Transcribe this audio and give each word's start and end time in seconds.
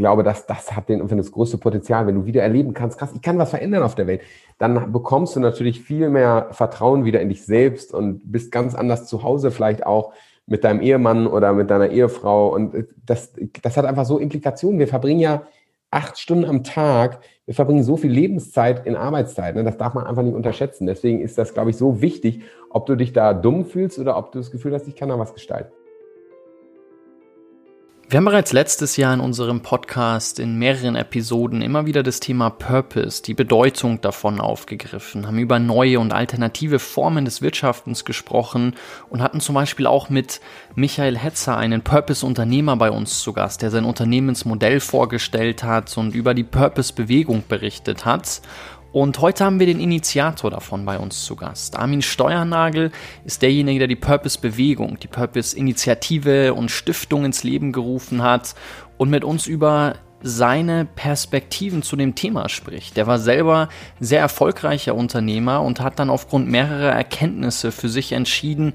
glaube, 0.00 0.24
dass 0.24 0.46
das 0.46 0.74
hat 0.74 0.88
den, 0.88 1.06
das 1.06 1.30
größte 1.30 1.58
Potenzial, 1.58 2.06
wenn 2.06 2.16
du 2.16 2.26
wieder 2.26 2.42
erleben 2.42 2.74
kannst, 2.74 2.98
krass, 2.98 3.12
ich 3.14 3.22
kann 3.22 3.38
was 3.38 3.50
verändern 3.50 3.84
auf 3.84 3.94
der 3.94 4.06
Welt, 4.06 4.22
dann 4.58 4.92
bekommst 4.92 5.36
du 5.36 5.40
natürlich 5.40 5.80
viel 5.80 6.10
mehr 6.10 6.48
Vertrauen 6.50 7.04
wieder 7.04 7.20
in 7.20 7.28
dich 7.28 7.44
selbst 7.44 7.94
und 7.94 8.32
bist 8.32 8.50
ganz 8.50 8.74
anders 8.74 9.06
zu 9.06 9.22
Hause 9.22 9.50
vielleicht 9.50 9.86
auch 9.86 10.12
mit 10.46 10.64
deinem 10.64 10.80
Ehemann 10.80 11.28
oder 11.28 11.52
mit 11.52 11.70
deiner 11.70 11.90
Ehefrau. 11.90 12.52
Und 12.52 12.86
das, 13.06 13.32
das 13.62 13.76
hat 13.76 13.84
einfach 13.84 14.04
so 14.04 14.18
Implikationen. 14.18 14.80
Wir 14.80 14.88
verbringen 14.88 15.20
ja 15.20 15.42
acht 15.92 16.18
Stunden 16.18 16.44
am 16.44 16.64
Tag, 16.64 17.20
wir 17.46 17.54
verbringen 17.54 17.82
so 17.82 17.96
viel 17.96 18.10
Lebenszeit 18.10 18.86
in 18.86 18.96
Arbeitszeit. 18.96 19.54
Ne? 19.54 19.64
Das 19.64 19.76
darf 19.76 19.94
man 19.94 20.06
einfach 20.06 20.22
nicht 20.22 20.34
unterschätzen. 20.34 20.86
Deswegen 20.86 21.20
ist 21.20 21.38
das, 21.38 21.54
glaube 21.54 21.70
ich, 21.70 21.76
so 21.76 22.00
wichtig, 22.00 22.42
ob 22.68 22.86
du 22.86 22.96
dich 22.96 23.12
da 23.12 23.34
dumm 23.34 23.64
fühlst 23.64 23.98
oder 23.98 24.16
ob 24.16 24.32
du 24.32 24.38
das 24.38 24.50
Gefühl 24.50 24.74
hast, 24.74 24.88
ich 24.88 24.96
kann 24.96 25.08
da 25.08 25.18
was 25.18 25.34
gestalten. 25.34 25.72
Wir 28.10 28.16
haben 28.16 28.24
bereits 28.24 28.52
letztes 28.52 28.96
Jahr 28.96 29.14
in 29.14 29.20
unserem 29.20 29.60
Podcast 29.60 30.40
in 30.40 30.56
mehreren 30.58 30.96
Episoden 30.96 31.62
immer 31.62 31.86
wieder 31.86 32.02
das 32.02 32.18
Thema 32.18 32.50
Purpose, 32.50 33.22
die 33.22 33.34
Bedeutung 33.34 34.00
davon 34.00 34.40
aufgegriffen, 34.40 35.28
haben 35.28 35.38
über 35.38 35.60
neue 35.60 36.00
und 36.00 36.12
alternative 36.12 36.80
Formen 36.80 37.24
des 37.24 37.40
Wirtschaftens 37.40 38.04
gesprochen 38.04 38.74
und 39.10 39.22
hatten 39.22 39.38
zum 39.38 39.54
Beispiel 39.54 39.86
auch 39.86 40.10
mit 40.10 40.40
Michael 40.74 41.16
Hetzer 41.16 41.56
einen 41.56 41.82
Purpose-Unternehmer 41.82 42.74
bei 42.74 42.90
uns 42.90 43.20
zu 43.20 43.32
Gast, 43.32 43.62
der 43.62 43.70
sein 43.70 43.84
Unternehmensmodell 43.84 44.80
vorgestellt 44.80 45.62
hat 45.62 45.96
und 45.96 46.12
über 46.12 46.34
die 46.34 46.42
Purpose-Bewegung 46.42 47.44
berichtet 47.48 48.06
hat. 48.06 48.42
Und 48.92 49.20
heute 49.20 49.44
haben 49.44 49.60
wir 49.60 49.66
den 49.66 49.78
Initiator 49.78 50.50
davon 50.50 50.84
bei 50.84 50.98
uns 50.98 51.24
zu 51.24 51.36
Gast. 51.36 51.76
Armin 51.76 52.02
Steuernagel 52.02 52.90
ist 53.24 53.40
derjenige, 53.42 53.80
der 53.80 53.88
die 53.88 53.94
Purpose-Bewegung, 53.96 54.98
die 54.98 55.06
Purpose-Initiative 55.06 56.54
und 56.54 56.72
Stiftung 56.72 57.24
ins 57.24 57.44
Leben 57.44 57.70
gerufen 57.70 58.22
hat 58.22 58.56
und 58.98 59.08
mit 59.10 59.22
uns 59.22 59.46
über 59.46 59.94
seine 60.22 60.84
Perspektiven 60.84 61.82
zu 61.82 61.96
dem 61.96 62.16
Thema 62.16 62.48
spricht. 62.48 62.96
Der 62.96 63.06
war 63.06 63.18
selber 63.18 63.68
sehr 64.00 64.20
erfolgreicher 64.20 64.94
Unternehmer 64.94 65.62
und 65.62 65.80
hat 65.80 65.98
dann 65.98 66.10
aufgrund 66.10 66.48
mehrerer 66.48 66.92
Erkenntnisse 66.92 67.72
für 67.72 67.88
sich 67.88 68.12
entschieden, 68.12 68.74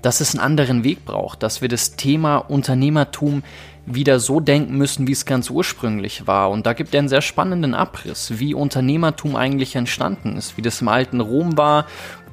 dass 0.00 0.20
es 0.20 0.34
einen 0.34 0.44
anderen 0.44 0.84
Weg 0.84 1.04
braucht, 1.04 1.42
dass 1.42 1.60
wir 1.60 1.68
das 1.68 1.96
Thema 1.96 2.36
Unternehmertum 2.36 3.42
wieder 3.86 4.18
so 4.18 4.40
denken 4.40 4.76
müssen, 4.76 5.06
wie 5.06 5.12
es 5.12 5.24
ganz 5.24 5.48
ursprünglich 5.48 6.26
war. 6.26 6.50
Und 6.50 6.66
da 6.66 6.72
gibt 6.72 6.92
er 6.92 6.98
einen 6.98 7.08
sehr 7.08 7.22
spannenden 7.22 7.74
Abriss, 7.74 8.38
wie 8.38 8.52
Unternehmertum 8.52 9.36
eigentlich 9.36 9.76
entstanden 9.76 10.36
ist, 10.36 10.56
wie 10.56 10.62
das 10.62 10.80
im 10.80 10.88
alten 10.88 11.20
Rom 11.20 11.56
war 11.56 11.86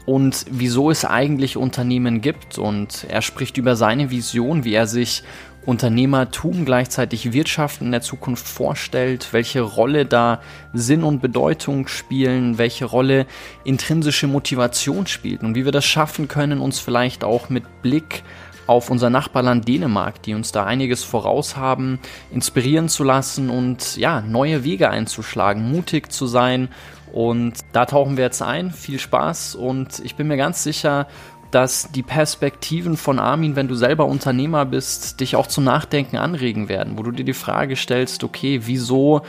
und 0.06 0.46
wieso 0.50 0.90
es 0.90 1.06
eigentlich 1.06 1.56
Unternehmen 1.56 2.22
gibt. 2.22 2.58
Und 2.58 3.06
er 3.08 3.22
spricht 3.22 3.58
über 3.58 3.76
seine 3.76 4.10
Vision, 4.10 4.64
wie 4.64 4.74
er 4.74 4.88
sich 4.88 5.24
Unternehmertum 5.66 6.66
gleichzeitig 6.66 7.32
Wirtschaften 7.32 7.86
in 7.86 7.92
der 7.92 8.02
Zukunft 8.02 8.46
vorstellt, 8.46 9.30
welche 9.32 9.62
Rolle 9.62 10.06
da 10.06 10.42
Sinn 10.74 11.04
und 11.04 11.22
Bedeutung 11.22 11.88
spielen, 11.88 12.58
welche 12.58 12.86
Rolle 12.86 13.26
intrinsische 13.64 14.28
Motivation 14.28 15.08
spielt 15.08 15.42
und 15.42 15.56
wie 15.56 15.64
wir 15.64 15.72
das 15.72 15.86
schaffen 15.86 16.28
können, 16.28 16.60
uns 16.60 16.80
vielleicht 16.80 17.24
auch 17.24 17.50
mit 17.50 17.64
Blick 17.82 18.24
auf 18.68 18.90
unser 18.90 19.10
Nachbarland 19.10 19.68
Dänemark, 19.68 20.22
die 20.24 20.34
uns 20.34 20.52
da 20.52 20.66
einiges 20.66 21.04
voraus 21.04 21.58
haben, 21.58 22.00
inspirieren 22.32 22.90
zu 22.90 23.04
lassen 23.04 23.50
und 23.50 23.98
ja, 23.98 24.22
neue 24.22 24.64
Wege 24.64 24.90
einzuschlagen, 24.90 25.72
mutig 25.72 26.12
zu 26.12 26.28
sein. 26.28 26.70
Und 27.12 27.54
da 27.74 27.86
tauchen 27.86 28.18
wir 28.18 28.24
jetzt 28.24 28.42
ein. 28.42 28.72
Viel 28.72 29.00
Spaß 29.00 29.56
und 29.56 30.00
ich 30.04 30.16
bin 30.16 30.28
mir 30.28 30.38
ganz 30.38 30.64
sicher, 30.64 31.08
dass 31.54 31.92
die 31.92 32.02
Perspektiven 32.02 32.98
von 32.98 33.20
Armin, 33.20 33.56
wenn 33.56 33.68
du 33.68 33.76
selber 33.76 34.08
Unternehmer 34.08 34.66
bist, 34.66 35.20
dich 35.20 35.36
auch 35.36 35.46
zum 35.46 35.64
Nachdenken 35.64 36.18
anregen 36.18 36.68
werden, 36.68 36.98
wo 36.98 37.04
du 37.04 37.12
dir 37.12 37.24
die 37.24 37.34
Frage 37.34 37.76
stellst, 37.76 38.24
okay, 38.24 38.62
wieso, 38.64 39.22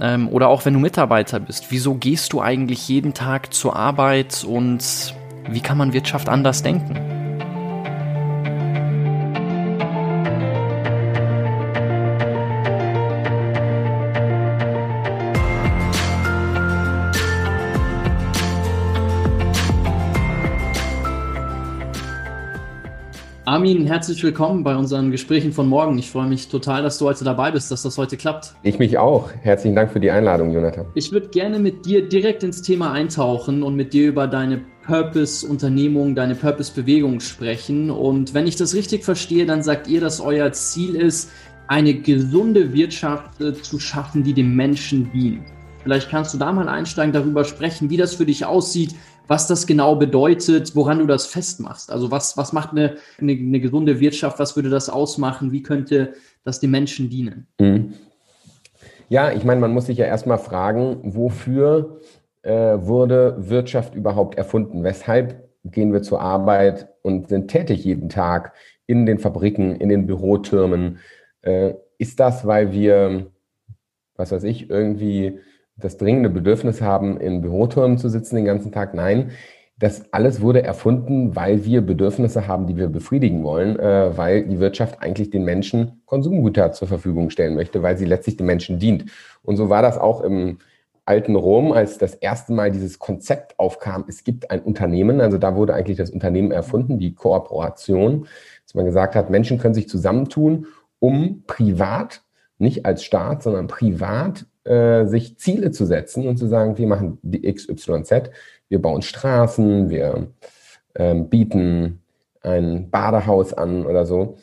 ähm, 0.00 0.28
oder 0.28 0.48
auch 0.48 0.64
wenn 0.64 0.74
du 0.74 0.78
Mitarbeiter 0.78 1.40
bist, 1.40 1.66
wieso 1.70 1.94
gehst 1.94 2.32
du 2.32 2.40
eigentlich 2.40 2.88
jeden 2.88 3.12
Tag 3.12 3.52
zur 3.52 3.74
Arbeit 3.74 4.44
und 4.44 5.14
wie 5.48 5.60
kann 5.60 5.76
man 5.76 5.92
Wirtschaft 5.92 6.28
anders 6.28 6.62
denken? 6.62 7.23
Armin, 23.64 23.86
herzlich 23.86 24.22
willkommen 24.22 24.62
bei 24.62 24.76
unseren 24.76 25.10
Gesprächen 25.10 25.50
von 25.50 25.66
morgen. 25.66 25.96
Ich 25.96 26.10
freue 26.10 26.26
mich 26.26 26.48
total, 26.48 26.82
dass 26.82 26.98
du 26.98 27.06
heute 27.06 27.24
dabei 27.24 27.50
bist, 27.50 27.70
dass 27.70 27.80
das 27.80 27.96
heute 27.96 28.18
klappt. 28.18 28.54
Ich 28.62 28.78
mich 28.78 28.98
auch. 28.98 29.30
Herzlichen 29.40 29.74
Dank 29.74 29.90
für 29.90 30.00
die 30.00 30.10
Einladung, 30.10 30.52
Jonathan. 30.52 30.84
Ich 30.94 31.12
würde 31.12 31.28
gerne 31.28 31.58
mit 31.58 31.86
dir 31.86 32.06
direkt 32.06 32.42
ins 32.42 32.60
Thema 32.60 32.92
eintauchen 32.92 33.62
und 33.62 33.74
mit 33.74 33.94
dir 33.94 34.08
über 34.08 34.26
deine 34.26 34.60
Purpose-Unternehmung, 34.84 36.14
deine 36.14 36.34
Purpose-Bewegung 36.34 37.20
sprechen. 37.20 37.90
Und 37.90 38.34
wenn 38.34 38.46
ich 38.46 38.56
das 38.56 38.74
richtig 38.74 39.02
verstehe, 39.02 39.46
dann 39.46 39.62
sagt 39.62 39.88
ihr, 39.88 40.02
dass 40.02 40.20
euer 40.20 40.52
Ziel 40.52 40.96
ist, 40.96 41.30
eine 41.66 41.94
gesunde 41.94 42.74
Wirtschaft 42.74 43.40
äh, 43.40 43.54
zu 43.54 43.78
schaffen, 43.78 44.24
die 44.24 44.34
dem 44.34 44.54
Menschen 44.54 45.10
dient. 45.10 45.40
Vielleicht 45.84 46.10
kannst 46.10 46.34
du 46.34 46.38
da 46.38 46.52
mal 46.52 46.68
einsteigen, 46.68 47.14
darüber 47.14 47.44
sprechen, 47.44 47.88
wie 47.88 47.96
das 47.96 48.14
für 48.14 48.26
dich 48.26 48.44
aussieht, 48.44 48.94
was 49.26 49.46
das 49.46 49.66
genau 49.66 49.96
bedeutet, 49.96 50.74
woran 50.76 50.98
du 50.98 51.06
das 51.06 51.26
festmachst. 51.26 51.90
Also 51.90 52.10
was, 52.10 52.36
was 52.36 52.52
macht 52.52 52.72
eine, 52.72 52.96
eine, 53.18 53.32
eine 53.32 53.60
gesunde 53.60 54.00
Wirtschaft, 54.00 54.38
was 54.38 54.56
würde 54.56 54.70
das 54.70 54.88
ausmachen, 54.88 55.52
wie 55.52 55.62
könnte 55.62 56.14
das 56.44 56.60
den 56.60 56.70
Menschen 56.70 57.08
dienen? 57.08 57.46
Mhm. 57.58 57.94
Ja, 59.08 59.32
ich 59.32 59.44
meine, 59.44 59.60
man 59.60 59.72
muss 59.72 59.86
sich 59.86 59.98
ja 59.98 60.06
erstmal 60.06 60.38
fragen, 60.38 60.98
wofür 61.02 62.00
äh, 62.42 62.52
wurde 62.52 63.36
Wirtschaft 63.38 63.94
überhaupt 63.94 64.36
erfunden? 64.36 64.82
Weshalb 64.82 65.48
gehen 65.64 65.92
wir 65.92 66.02
zur 66.02 66.20
Arbeit 66.20 66.88
und 67.02 67.28
sind 67.28 67.48
tätig 67.48 67.84
jeden 67.84 68.08
Tag 68.08 68.52
in 68.86 69.06
den 69.06 69.18
Fabriken, 69.18 69.76
in 69.76 69.88
den 69.88 70.06
Bürotürmen? 70.06 70.98
Äh, 71.42 71.74
ist 71.98 72.20
das, 72.20 72.46
weil 72.46 72.72
wir, 72.72 73.30
was 74.16 74.32
weiß 74.32 74.44
ich, 74.44 74.68
irgendwie 74.68 75.38
das 75.76 75.96
dringende 75.96 76.30
Bedürfnis 76.30 76.80
haben, 76.80 77.18
in 77.20 77.40
Büroturmen 77.40 77.98
zu 77.98 78.08
sitzen 78.08 78.36
den 78.36 78.44
ganzen 78.44 78.72
Tag. 78.72 78.94
Nein, 78.94 79.32
das 79.78 80.12
alles 80.12 80.40
wurde 80.40 80.62
erfunden, 80.62 81.34
weil 81.34 81.64
wir 81.64 81.80
Bedürfnisse 81.80 82.46
haben, 82.46 82.66
die 82.66 82.76
wir 82.76 82.88
befriedigen 82.88 83.42
wollen, 83.42 83.78
äh, 83.78 84.16
weil 84.16 84.46
die 84.46 84.60
Wirtschaft 84.60 85.02
eigentlich 85.02 85.30
den 85.30 85.44
Menschen 85.44 86.02
Konsumgüter 86.06 86.72
zur 86.72 86.86
Verfügung 86.86 87.30
stellen 87.30 87.56
möchte, 87.56 87.82
weil 87.82 87.98
sie 87.98 88.04
letztlich 88.04 88.36
den 88.36 88.46
Menschen 88.46 88.78
dient. 88.78 89.06
Und 89.42 89.56
so 89.56 89.70
war 89.70 89.82
das 89.82 89.98
auch 89.98 90.20
im 90.20 90.58
alten 91.06 91.34
Rom, 91.34 91.72
als 91.72 91.98
das 91.98 92.14
erste 92.14 92.52
Mal 92.52 92.70
dieses 92.70 92.98
Konzept 92.98 93.58
aufkam, 93.58 94.04
es 94.08 94.24
gibt 94.24 94.50
ein 94.50 94.60
Unternehmen, 94.60 95.20
also 95.20 95.38
da 95.38 95.54
wurde 95.54 95.74
eigentlich 95.74 95.98
das 95.98 96.10
Unternehmen 96.10 96.50
erfunden, 96.50 96.98
die 96.98 97.14
Kooperation, 97.14 98.26
dass 98.64 98.74
man 98.74 98.86
gesagt 98.86 99.14
hat, 99.14 99.28
Menschen 99.28 99.58
können 99.58 99.74
sich 99.74 99.88
zusammentun, 99.88 100.66
um 101.00 101.42
privat, 101.46 102.22
nicht 102.58 102.86
als 102.86 103.04
Staat, 103.04 103.42
sondern 103.42 103.66
privat 103.66 104.46
äh, 104.64 105.06
sich 105.06 105.38
Ziele 105.38 105.70
zu 105.70 105.84
setzen 105.84 106.26
und 106.26 106.36
zu 106.36 106.46
sagen, 106.46 106.78
wir 106.78 106.86
machen 106.86 107.18
die 107.22 107.42
XYZ, 107.52 108.30
wir 108.68 108.80
bauen 108.80 109.02
Straßen, 109.02 109.90
wir 109.90 110.28
ähm, 110.94 111.28
bieten 111.28 112.00
ein 112.42 112.90
Badehaus 112.90 113.52
an 113.52 113.86
oder 113.86 114.06
so. 114.06 114.36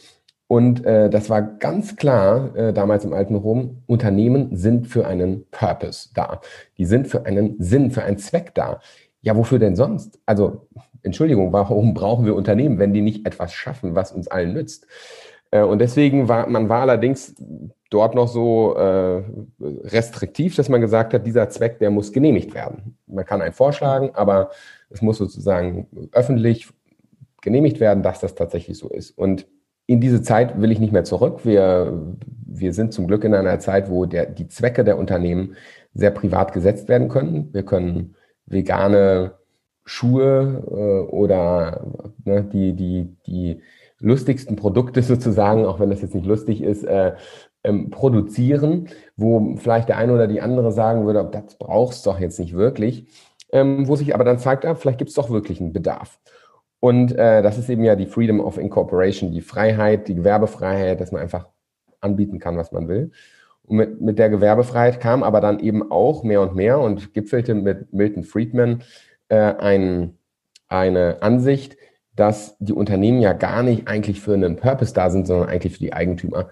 Und 0.48 0.86
äh, 0.86 1.10
das 1.10 1.30
war 1.30 1.42
ganz 1.42 1.96
klar 1.96 2.54
äh, 2.58 2.74
damals 2.74 3.06
im 3.06 3.14
alten 3.14 3.36
Rom, 3.36 3.84
Unternehmen 3.88 4.56
sind 4.56 4.88
für 4.88 5.08
einen 5.08 5.46
Purpose 5.50 6.10
da. 6.14 6.42
Die 6.78 6.86
sind 6.86 7.08
für 7.08 7.26
einen 7.26 7.56
Sinn, 7.60 7.90
für 7.90 8.04
einen 8.04 8.18
Zweck 8.18 8.54
da. 8.54 8.82
Ja, 9.22 9.38
wofür 9.38 9.60
denn 9.60 9.78
sonst? 9.78 10.20
Also, 10.26 10.68
Entschuldigung, 11.04 11.54
warum 11.54 11.94
brauchen 11.96 12.26
wir 12.26 12.36
Unternehmen, 12.36 12.80
wenn 12.80 12.94
die 12.94 13.02
nicht 13.02 13.26
etwas 13.26 13.54
schaffen, 13.54 13.96
was 13.96 14.12
uns 14.12 14.28
allen 14.28 14.54
nützt? 14.54 14.88
Äh, 15.52 15.62
und 15.62 15.80
deswegen 15.80 16.28
war 16.28 16.48
man 16.48 16.68
war 16.68 16.82
allerdings 16.82 17.36
dort 17.92 18.16
noch 18.16 18.28
so 18.28 18.74
äh, 18.76 19.22
restriktiv, 19.60 20.56
dass 20.56 20.70
man 20.70 20.82
gesagt 20.82 21.14
hat, 21.14 21.28
dieser 21.28 21.50
Zweck, 21.50 21.78
der 21.80 21.92
muss 21.92 22.12
genehmigt 22.12 22.56
werden. 22.56 22.98
Man 23.06 23.26
kann 23.26 23.42
einen 23.42 23.54
vorschlagen, 23.54 24.12
aber 24.14 24.50
es 24.90 25.02
muss 25.02 25.18
sozusagen 25.18 25.88
öffentlich 26.14 26.70
genehmigt 27.42 27.80
werden, 27.80 28.02
dass 28.02 28.22
das 28.22 28.34
tatsächlich 28.34 28.78
so 28.78 28.88
ist. 28.88 29.12
Und 29.12 29.46
in 29.88 30.00
diese 30.00 30.22
Zeit 30.22 30.62
will 30.62 30.72
ich 30.72 30.80
nicht 30.80 30.94
mehr 30.94 31.04
zurück. 31.04 31.42
Wir, 31.44 32.16
wir 32.46 32.74
sind 32.74 32.94
zum 32.94 33.08
Glück 33.08 33.26
in 33.26 33.34
einer 33.34 33.60
Zeit, 33.60 33.90
wo 33.90 34.06
der, 34.06 34.26
die 34.26 34.48
Zwecke 34.48 34.86
der 34.86 34.98
Unternehmen 34.98 35.56
sehr 35.94 36.12
privat 36.12 36.54
gesetzt 36.54 36.88
werden 36.88 37.10
können. 37.10 37.50
Wir 37.52 37.64
können 37.64 38.16
vegane 38.46 39.34
Schuhe 39.84 40.64
äh, 40.66 41.12
oder 41.12 41.86
ne, 42.24 42.44
die, 42.44 42.74
die, 42.74 43.18
die 43.28 43.62
lustigsten 44.00 44.56
Produkte 44.56 45.02
sozusagen, 45.04 45.66
auch 45.66 45.82
wenn 45.82 45.90
das 45.90 46.02
jetzt 46.02 46.16
nicht 46.16 46.28
lustig 46.28 46.62
ist, 46.62 46.86
äh, 46.86 47.16
ähm, 47.64 47.90
produzieren, 47.90 48.88
wo 49.16 49.56
vielleicht 49.58 49.90
der 49.90 49.98
eine 49.98 50.14
oder 50.14 50.28
die 50.28 50.42
andere 50.42 50.72
sagen 50.72 51.06
würde, 51.06 51.28
das 51.32 51.56
brauchst 51.58 52.06
du 52.06 52.12
doch 52.12 52.20
jetzt 52.20 52.40
nicht 52.40 52.54
wirklich, 52.54 53.08
ähm, 53.52 53.88
wo 53.88 53.96
sich 53.96 54.14
aber 54.16 54.24
dann 54.24 54.40
zeigt, 54.40 54.66
ah, 54.66 54.76
vielleicht 54.76 54.98
gibt 54.98 55.10
es 55.10 55.16
doch 55.16 55.30
wirklich 55.30 55.62
einen 55.62 55.74
Bedarf. 55.74 56.20
Und 56.80 57.12
äh, 57.16 57.44
das 57.44 57.58
ist 57.58 57.70
eben 57.70 57.84
ja 57.84 57.96
die 57.96 58.08
Freedom 58.08 58.40
of 58.40 58.58
Incorporation, 58.58 59.32
die 59.32 59.42
Freiheit, 59.42 60.08
die 60.08 60.16
Gewerbefreiheit, 60.16 61.00
dass 61.00 61.12
man 61.12 61.22
einfach 61.22 61.48
anbieten 62.00 62.40
kann, 62.40 62.58
was 62.58 62.72
man 62.72 62.88
will. 62.88 63.12
Und 63.64 63.78
mit, 63.78 64.02
mit 64.02 64.20
der 64.20 64.30
Gewerbefreiheit 64.30 65.00
kam 65.00 65.22
aber 65.22 65.42
dann 65.42 65.60
eben 65.60 65.92
auch 65.92 66.24
mehr 66.24 66.42
und 66.42 66.56
mehr 66.56 66.80
und 66.80 67.14
gipfelte 67.14 67.54
mit 67.54 67.94
Milton 67.94 68.24
Friedman 68.24 68.82
äh, 69.30 69.38
ein, 69.38 70.18
eine 70.68 71.22
Ansicht, 71.22 71.78
dass 72.16 72.58
die 72.60 72.74
Unternehmen 72.74 73.22
ja 73.22 73.34
gar 73.34 73.64
nicht 73.64 73.88
eigentlich 73.88 74.20
für 74.20 74.34
einen 74.34 74.56
Purpose 74.56 74.94
da 74.94 75.10
sind, 75.10 75.28
sondern 75.28 75.50
eigentlich 75.50 75.74
für 75.74 75.80
die 75.80 75.94
Eigentümer 75.94 76.50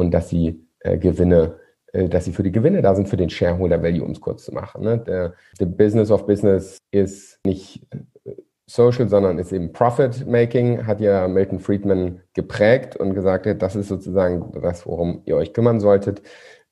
und 0.00 0.10
dass 0.12 0.28
sie 0.28 0.66
äh, 0.80 0.98
Gewinne, 0.98 1.56
äh, 1.92 2.08
dass 2.08 2.24
sie 2.24 2.32
für 2.32 2.42
die 2.42 2.52
Gewinne 2.52 2.82
da 2.82 2.94
sind, 2.94 3.08
für 3.08 3.16
den 3.16 3.30
Shareholder 3.30 3.82
Value, 3.82 4.04
um 4.04 4.12
es 4.12 4.20
kurz 4.20 4.44
zu 4.44 4.52
machen. 4.52 4.82
Ne? 4.82 4.98
Der, 4.98 5.34
the 5.58 5.66
Business 5.66 6.10
of 6.10 6.26
Business 6.26 6.78
ist 6.90 7.38
nicht 7.44 7.86
äh, 7.90 8.32
Social, 8.66 9.08
sondern 9.08 9.38
ist 9.38 9.52
eben 9.52 9.72
Profit 9.72 10.26
Making, 10.26 10.86
hat 10.86 11.00
ja 11.00 11.26
Milton 11.28 11.58
Friedman 11.58 12.20
geprägt 12.34 12.96
und 12.96 13.14
gesagt, 13.14 13.46
das 13.60 13.76
ist 13.76 13.88
sozusagen 13.88 14.52
das, 14.62 14.86
worum 14.86 15.22
ihr 15.26 15.36
euch 15.36 15.52
kümmern 15.52 15.80
solltet. 15.80 16.22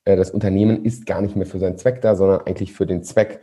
Äh, 0.04 0.16
das 0.16 0.30
Unternehmen 0.30 0.84
ist 0.84 1.06
gar 1.06 1.20
nicht 1.20 1.36
mehr 1.36 1.46
für 1.46 1.58
seinen 1.58 1.76
Zweck 1.76 2.00
da, 2.00 2.16
sondern 2.16 2.42
eigentlich 2.46 2.72
für 2.72 2.86
den 2.86 3.02
Zweck, 3.02 3.40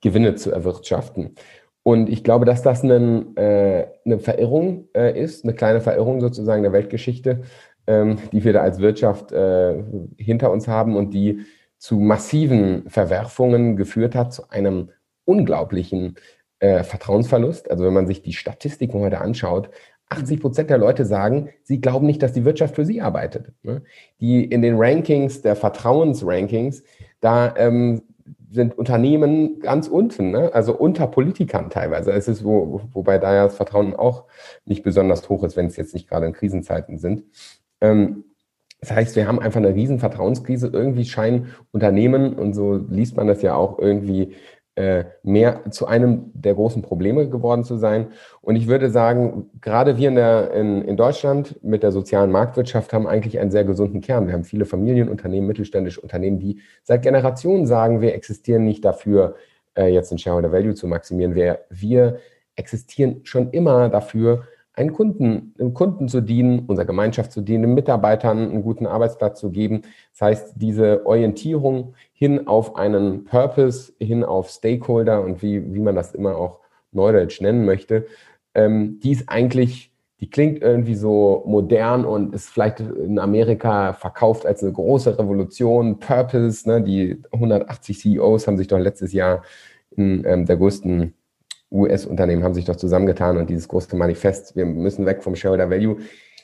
Gewinne 0.00 0.36
zu 0.36 0.52
erwirtschaften. 0.52 1.34
Und 1.82 2.08
ich 2.08 2.22
glaube, 2.22 2.44
dass 2.44 2.62
das 2.62 2.84
eine 2.84 3.88
Verirrung 4.20 4.88
äh, 4.94 5.20
ist, 5.20 5.42
eine 5.42 5.54
kleine 5.54 5.80
Verirrung 5.80 6.20
sozusagen 6.20 6.62
der 6.62 6.72
Weltgeschichte, 6.72 7.42
ähm, 7.88 8.18
die 8.32 8.44
wir 8.44 8.52
da 8.52 8.60
als 8.60 8.78
Wirtschaft 8.78 9.32
äh, 9.32 9.82
hinter 10.16 10.52
uns 10.52 10.68
haben 10.68 10.94
und 10.94 11.12
die 11.14 11.40
zu 11.78 11.96
massiven 11.96 12.88
Verwerfungen 12.88 13.76
geführt 13.76 14.14
hat, 14.14 14.32
zu 14.32 14.50
einem 14.50 14.90
unglaublichen 15.24 16.16
äh, 16.58 16.82
Vertrauensverlust. 16.82 17.70
Also 17.70 17.84
wenn 17.84 17.94
man 17.94 18.06
sich 18.06 18.22
die 18.22 18.34
Statistiken 18.34 19.00
heute 19.00 19.20
anschaut, 19.20 19.70
80 20.10 20.40
Prozent 20.40 20.70
der 20.70 20.78
Leute 20.78 21.04
sagen, 21.04 21.50
sie 21.62 21.80
glauben 21.80 22.06
nicht, 22.06 22.22
dass 22.22 22.32
die 22.32 22.44
Wirtschaft 22.44 22.74
für 22.74 22.84
sie 22.84 23.00
arbeitet. 23.00 23.52
Ne? 23.62 23.82
Die 24.20 24.44
in 24.44 24.62
den 24.62 24.76
Rankings, 24.76 25.42
der 25.42 25.56
Vertrauensrankings, 25.56 26.82
da 27.20 27.54
ähm, 27.56 28.02
sind 28.50 28.76
Unternehmen 28.78 29.60
ganz 29.60 29.88
unten, 29.88 30.30
ne? 30.30 30.52
also 30.54 30.74
unter 30.74 31.06
Politikern 31.06 31.70
teilweise. 31.70 32.12
Es 32.12 32.28
ist, 32.28 32.44
wo, 32.44 32.80
wobei 32.92 33.18
da 33.18 33.34
ja 33.34 33.44
das 33.44 33.56
Vertrauen 33.56 33.94
auch 33.94 34.24
nicht 34.64 34.82
besonders 34.82 35.28
hoch 35.28 35.44
ist, 35.44 35.56
wenn 35.56 35.66
es 35.66 35.76
jetzt 35.76 35.94
nicht 35.94 36.08
gerade 36.08 36.26
in 36.26 36.32
Krisenzeiten 36.32 36.98
sind. 36.98 37.24
Ähm, 37.80 38.24
das 38.80 38.92
heißt, 38.92 39.16
wir 39.16 39.26
haben 39.26 39.40
einfach 39.40 39.58
eine 39.58 39.74
riesen 39.74 39.98
Vertrauenskrise. 39.98 40.68
Irgendwie 40.72 41.04
scheinen 41.04 41.54
Unternehmen, 41.72 42.34
und 42.34 42.54
so 42.54 42.76
liest 42.76 43.16
man 43.16 43.26
das 43.26 43.42
ja 43.42 43.54
auch 43.54 43.78
irgendwie 43.78 44.34
äh, 44.78 45.06
mehr 45.24 45.68
zu 45.70 45.88
einem 45.88 46.30
der 46.34 46.54
großen 46.54 46.82
Probleme 46.82 47.28
geworden 47.28 47.64
zu 47.64 47.76
sein. 47.76 48.12
Und 48.40 48.54
ich 48.54 48.68
würde 48.68 48.90
sagen, 48.90 49.50
gerade 49.60 49.96
wir 49.96 50.08
in, 50.08 50.14
der, 50.14 50.52
in, 50.52 50.82
in 50.82 50.96
Deutschland 50.96 51.58
mit 51.64 51.82
der 51.82 51.90
sozialen 51.90 52.30
Marktwirtschaft 52.30 52.92
haben 52.92 53.08
eigentlich 53.08 53.40
einen 53.40 53.50
sehr 53.50 53.64
gesunden 53.64 54.00
Kern. 54.00 54.28
Wir 54.28 54.34
haben 54.34 54.44
viele 54.44 54.66
Familienunternehmen, 54.66 55.48
mittelständische 55.48 56.00
Unternehmen, 56.00 56.38
die 56.38 56.60
seit 56.84 57.02
Generationen 57.02 57.66
sagen, 57.66 58.00
wir 58.00 58.14
existieren 58.14 58.64
nicht 58.64 58.84
dafür, 58.84 59.34
äh, 59.76 59.88
jetzt 59.88 60.12
den 60.12 60.18
Shareholder 60.18 60.52
Value 60.52 60.74
zu 60.74 60.86
maximieren. 60.86 61.34
Wir, 61.34 61.64
wir 61.70 62.18
existieren 62.54 63.22
schon 63.24 63.50
immer 63.50 63.88
dafür, 63.88 64.44
einen 64.78 64.92
Kunden, 64.92 65.54
dem 65.58 65.74
Kunden 65.74 66.08
zu 66.08 66.20
dienen, 66.20 66.60
unserer 66.66 66.86
Gemeinschaft 66.86 67.32
zu 67.32 67.40
dienen, 67.40 67.62
den 67.64 67.74
Mitarbeitern 67.74 68.50
einen 68.50 68.62
guten 68.62 68.86
Arbeitsplatz 68.86 69.40
zu 69.40 69.50
geben. 69.50 69.82
Das 70.12 70.22
heißt, 70.22 70.52
diese 70.56 71.04
Orientierung 71.04 71.94
hin 72.12 72.46
auf 72.46 72.76
einen 72.76 73.24
Purpose, 73.24 73.92
hin 73.98 74.22
auf 74.22 74.50
Stakeholder 74.50 75.22
und 75.22 75.42
wie, 75.42 75.74
wie 75.74 75.80
man 75.80 75.96
das 75.96 76.14
immer 76.14 76.36
auch 76.36 76.60
neudeutsch 76.92 77.40
nennen 77.40 77.64
möchte, 77.64 78.06
ähm, 78.54 79.00
die 79.02 79.12
ist 79.12 79.28
eigentlich, 79.28 79.92
die 80.20 80.30
klingt 80.30 80.62
irgendwie 80.62 80.94
so 80.94 81.42
modern 81.46 82.04
und 82.04 82.32
ist 82.32 82.48
vielleicht 82.48 82.80
in 82.80 83.18
Amerika 83.18 83.92
verkauft 83.94 84.46
als 84.46 84.62
eine 84.62 84.72
große 84.72 85.18
Revolution. 85.18 85.98
Purpose, 85.98 86.68
ne, 86.68 86.82
die 86.82 87.20
180 87.32 87.98
CEOs 87.98 88.46
haben 88.46 88.56
sich 88.56 88.68
doch 88.68 88.78
letztes 88.78 89.12
Jahr 89.12 89.42
in 89.96 90.24
ähm, 90.24 90.46
der 90.46 90.56
größten 90.56 91.14
US-Unternehmen 91.70 92.44
haben 92.44 92.54
sich 92.54 92.64
doch 92.64 92.76
zusammengetan 92.76 93.36
und 93.36 93.50
dieses 93.50 93.68
große 93.68 93.94
Manifest, 93.96 94.56
wir 94.56 94.64
müssen 94.64 95.06
weg 95.06 95.22
vom 95.22 95.36
Shareholder 95.36 95.70
Value. 95.70 95.98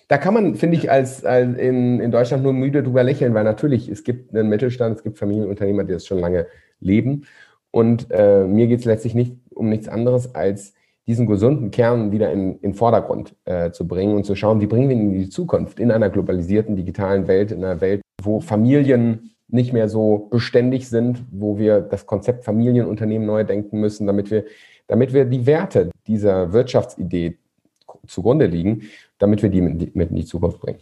Da 0.08 0.18
kann 0.18 0.34
man, 0.34 0.54
finde 0.54 0.76
ich, 0.76 0.90
als, 0.90 1.24
als 1.24 1.56
in, 1.56 2.00
in 2.00 2.10
Deutschland 2.10 2.42
nur 2.42 2.52
müde 2.52 2.82
drüber 2.82 3.02
lächeln, 3.02 3.32
weil 3.32 3.44
natürlich, 3.44 3.88
es 3.88 4.04
gibt 4.04 4.34
einen 4.34 4.48
Mittelstand, 4.50 4.98
es 4.98 5.02
gibt 5.02 5.18
Familienunternehmer, 5.18 5.84
die 5.84 5.94
das 5.94 6.06
schon 6.06 6.18
lange 6.18 6.46
leben. 6.78 7.26
Und 7.70 8.08
äh, 8.10 8.44
mir 8.44 8.66
geht 8.66 8.80
es 8.80 8.84
letztlich 8.84 9.14
nicht 9.14 9.36
um 9.54 9.68
nichts 9.68 9.88
anderes, 9.88 10.34
als 10.34 10.74
diesen 11.06 11.26
gesunden 11.26 11.70
Kern 11.70 12.12
wieder 12.12 12.32
in 12.32 12.60
den 12.60 12.74
Vordergrund 12.74 13.34
äh, 13.44 13.70
zu 13.70 13.86
bringen 13.86 14.14
und 14.14 14.24
zu 14.24 14.34
schauen, 14.34 14.60
wie 14.60 14.66
bringen 14.66 14.88
wir 14.88 14.96
ihn 14.96 15.12
in 15.12 15.18
die 15.20 15.28
Zukunft 15.28 15.78
in 15.78 15.90
einer 15.90 16.10
globalisierten 16.10 16.76
digitalen 16.76 17.26
Welt, 17.26 17.52
in 17.52 17.64
einer 17.64 17.80
Welt, 17.80 18.00
wo 18.22 18.40
Familien 18.40 19.34
nicht 19.48 19.72
mehr 19.72 19.88
so 19.88 20.28
beständig 20.30 20.88
sind, 20.88 21.22
wo 21.30 21.58
wir 21.58 21.80
das 21.80 22.06
Konzept 22.06 22.44
Familienunternehmen 22.44 23.26
neu 23.26 23.44
denken 23.44 23.80
müssen, 23.80 24.06
damit 24.06 24.30
wir 24.30 24.44
damit 24.86 25.12
wir 25.12 25.24
die 25.24 25.46
Werte 25.46 25.90
dieser 26.06 26.52
Wirtschaftsidee 26.52 27.38
zugrunde 28.06 28.46
liegen, 28.46 28.82
damit 29.18 29.42
wir 29.42 29.50
die 29.50 29.60
mit, 29.62 29.94
in 29.94 30.16
die 30.16 30.24
Zukunft 30.24 30.60
bringen. 30.60 30.80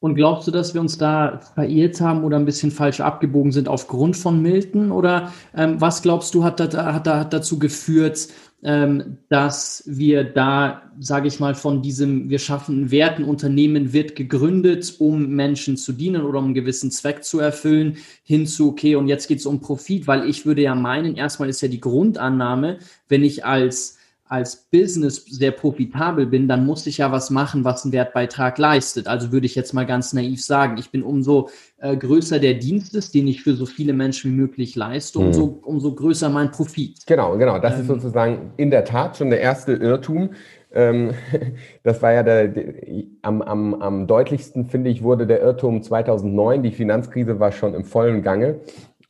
Und 0.00 0.16
glaubst 0.16 0.46
du, 0.46 0.50
dass 0.50 0.74
wir 0.74 0.82
uns 0.82 0.98
da 0.98 1.40
verirrt 1.54 1.98
haben 1.98 2.24
oder 2.24 2.36
ein 2.36 2.44
bisschen 2.44 2.70
falsch 2.70 3.00
abgebogen 3.00 3.52
sind 3.52 3.68
aufgrund 3.68 4.18
von 4.18 4.42
Milton? 4.42 4.92
Oder 4.92 5.32
ähm, 5.56 5.80
was 5.80 6.02
glaubst 6.02 6.34
du, 6.34 6.44
hat, 6.44 6.60
da, 6.60 6.92
hat, 6.92 7.06
da, 7.06 7.20
hat 7.20 7.32
dazu 7.32 7.58
geführt, 7.58 8.28
dass 8.64 9.82
wir 9.86 10.24
da, 10.24 10.90
sage 10.98 11.28
ich 11.28 11.38
mal, 11.38 11.54
von 11.54 11.82
diesem, 11.82 12.30
wir 12.30 12.38
schaffen 12.38 12.90
Werten, 12.90 13.24
Unternehmen 13.24 13.92
wird 13.92 14.16
gegründet, 14.16 14.94
um 15.00 15.28
Menschen 15.28 15.76
zu 15.76 15.92
dienen 15.92 16.22
oder 16.22 16.38
um 16.38 16.46
einen 16.46 16.54
gewissen 16.54 16.90
Zweck 16.90 17.24
zu 17.24 17.40
erfüllen, 17.40 17.98
hin 18.22 18.46
zu, 18.46 18.70
okay, 18.70 18.96
und 18.96 19.06
jetzt 19.06 19.28
geht 19.28 19.40
es 19.40 19.46
um 19.46 19.60
Profit, 19.60 20.06
weil 20.06 20.26
ich 20.26 20.46
würde 20.46 20.62
ja 20.62 20.74
meinen, 20.74 21.14
erstmal 21.14 21.50
ist 21.50 21.60
ja 21.60 21.68
die 21.68 21.80
Grundannahme, 21.80 22.78
wenn 23.06 23.22
ich 23.22 23.44
als 23.44 23.93
als 24.26 24.68
Business 24.70 25.24
sehr 25.26 25.50
profitabel 25.50 26.26
bin, 26.26 26.48
dann 26.48 26.64
muss 26.64 26.86
ich 26.86 26.98
ja 26.98 27.12
was 27.12 27.28
machen, 27.28 27.64
was 27.64 27.84
einen 27.84 27.92
Wertbeitrag 27.92 28.56
leistet. 28.56 29.06
Also 29.06 29.32
würde 29.32 29.46
ich 29.46 29.54
jetzt 29.54 29.74
mal 29.74 29.84
ganz 29.84 30.14
naiv 30.14 30.42
sagen, 30.42 30.78
ich 30.78 30.90
bin 30.90 31.02
umso 31.02 31.50
äh, 31.78 31.94
größer 31.94 32.38
der 32.38 32.54
Dienst 32.54 32.94
ist, 32.94 33.14
den 33.14 33.28
ich 33.28 33.42
für 33.42 33.54
so 33.54 33.66
viele 33.66 33.92
Menschen 33.92 34.32
wie 34.32 34.36
möglich 34.36 34.76
leiste, 34.76 35.18
umso, 35.18 35.42
hm. 35.42 35.58
umso 35.62 35.94
größer 35.94 36.30
mein 36.30 36.50
Profit. 36.50 37.06
Genau, 37.06 37.36
genau. 37.36 37.58
Das 37.58 37.74
ähm, 37.74 37.80
ist 37.82 37.86
sozusagen 37.88 38.52
in 38.56 38.70
der 38.70 38.86
Tat 38.86 39.18
schon 39.18 39.28
der 39.28 39.40
erste 39.40 39.74
Irrtum. 39.74 40.30
Ähm, 40.72 41.12
das 41.82 42.00
war 42.00 42.12
ja 42.12 42.22
der, 42.22 42.48
der, 42.48 42.74
am, 43.20 43.42
am, 43.42 43.74
am 43.74 44.06
deutlichsten, 44.06 44.64
finde 44.64 44.88
ich, 44.88 45.02
wurde 45.02 45.26
der 45.26 45.42
Irrtum 45.42 45.82
2009. 45.82 46.62
Die 46.62 46.72
Finanzkrise 46.72 47.40
war 47.40 47.52
schon 47.52 47.74
im 47.74 47.84
vollen 47.84 48.22
Gange 48.22 48.60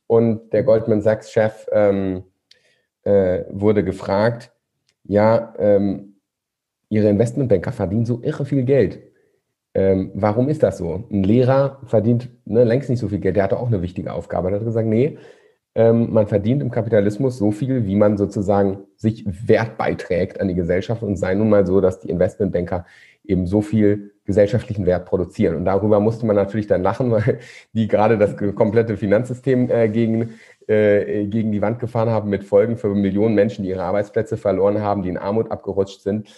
und 0.08 0.52
der 0.52 0.64
Goldman 0.64 1.02
Sachs-Chef 1.02 1.66
ähm, 1.70 2.24
äh, 3.04 3.44
wurde 3.50 3.84
gefragt, 3.84 4.50
ja, 5.04 5.54
ähm, 5.58 6.20
ihre 6.88 7.08
Investmentbanker 7.08 7.72
verdienen 7.72 8.04
so 8.04 8.20
irre 8.22 8.44
viel 8.44 8.64
Geld. 8.64 9.00
Ähm, 9.74 10.12
warum 10.14 10.48
ist 10.48 10.62
das 10.62 10.78
so? 10.78 11.04
Ein 11.10 11.24
Lehrer 11.24 11.80
verdient 11.84 12.30
ne, 12.44 12.64
längst 12.64 12.90
nicht 12.90 13.00
so 13.00 13.08
viel 13.08 13.18
Geld, 13.18 13.36
der 13.36 13.44
hatte 13.44 13.58
auch 13.58 13.66
eine 13.66 13.82
wichtige 13.82 14.12
Aufgabe. 14.12 14.50
Er 14.50 14.56
hat 14.56 14.64
gesagt, 14.64 14.86
nee, 14.86 15.18
ähm, 15.74 16.12
man 16.12 16.28
verdient 16.28 16.62
im 16.62 16.70
Kapitalismus 16.70 17.38
so 17.38 17.50
viel, 17.50 17.86
wie 17.86 17.96
man 17.96 18.16
sozusagen 18.16 18.84
sich 18.96 19.24
Wert 19.26 19.76
beiträgt 19.76 20.40
an 20.40 20.46
die 20.48 20.54
Gesellschaft 20.54 21.02
und 21.02 21.16
sei 21.16 21.34
nun 21.34 21.48
mal 21.48 21.66
so, 21.66 21.80
dass 21.80 21.98
die 21.98 22.10
Investmentbanker 22.10 22.86
eben 23.24 23.46
so 23.46 23.62
viel 23.62 24.12
gesellschaftlichen 24.24 24.86
Wert 24.86 25.06
produzieren. 25.06 25.56
Und 25.56 25.64
darüber 25.66 26.00
musste 26.00 26.24
man 26.24 26.36
natürlich 26.36 26.66
dann 26.66 26.82
lachen, 26.82 27.10
weil 27.10 27.40
die 27.72 27.88
gerade 27.88 28.18
das 28.18 28.36
komplette 28.54 28.96
Finanzsystem 28.96 29.70
äh, 29.70 29.88
gegen 29.88 30.34
äh, 30.66 31.26
gegen 31.26 31.52
die 31.52 31.60
Wand 31.60 31.78
gefahren 31.78 32.08
haben 32.08 32.30
mit 32.30 32.44
Folgen 32.44 32.78
für 32.78 32.94
Millionen 32.94 33.34
Menschen, 33.34 33.64
die 33.64 33.70
ihre 33.70 33.82
Arbeitsplätze 33.82 34.38
verloren 34.38 34.80
haben, 34.80 35.02
die 35.02 35.10
in 35.10 35.18
Armut 35.18 35.50
abgerutscht 35.50 36.00
sind. 36.00 36.28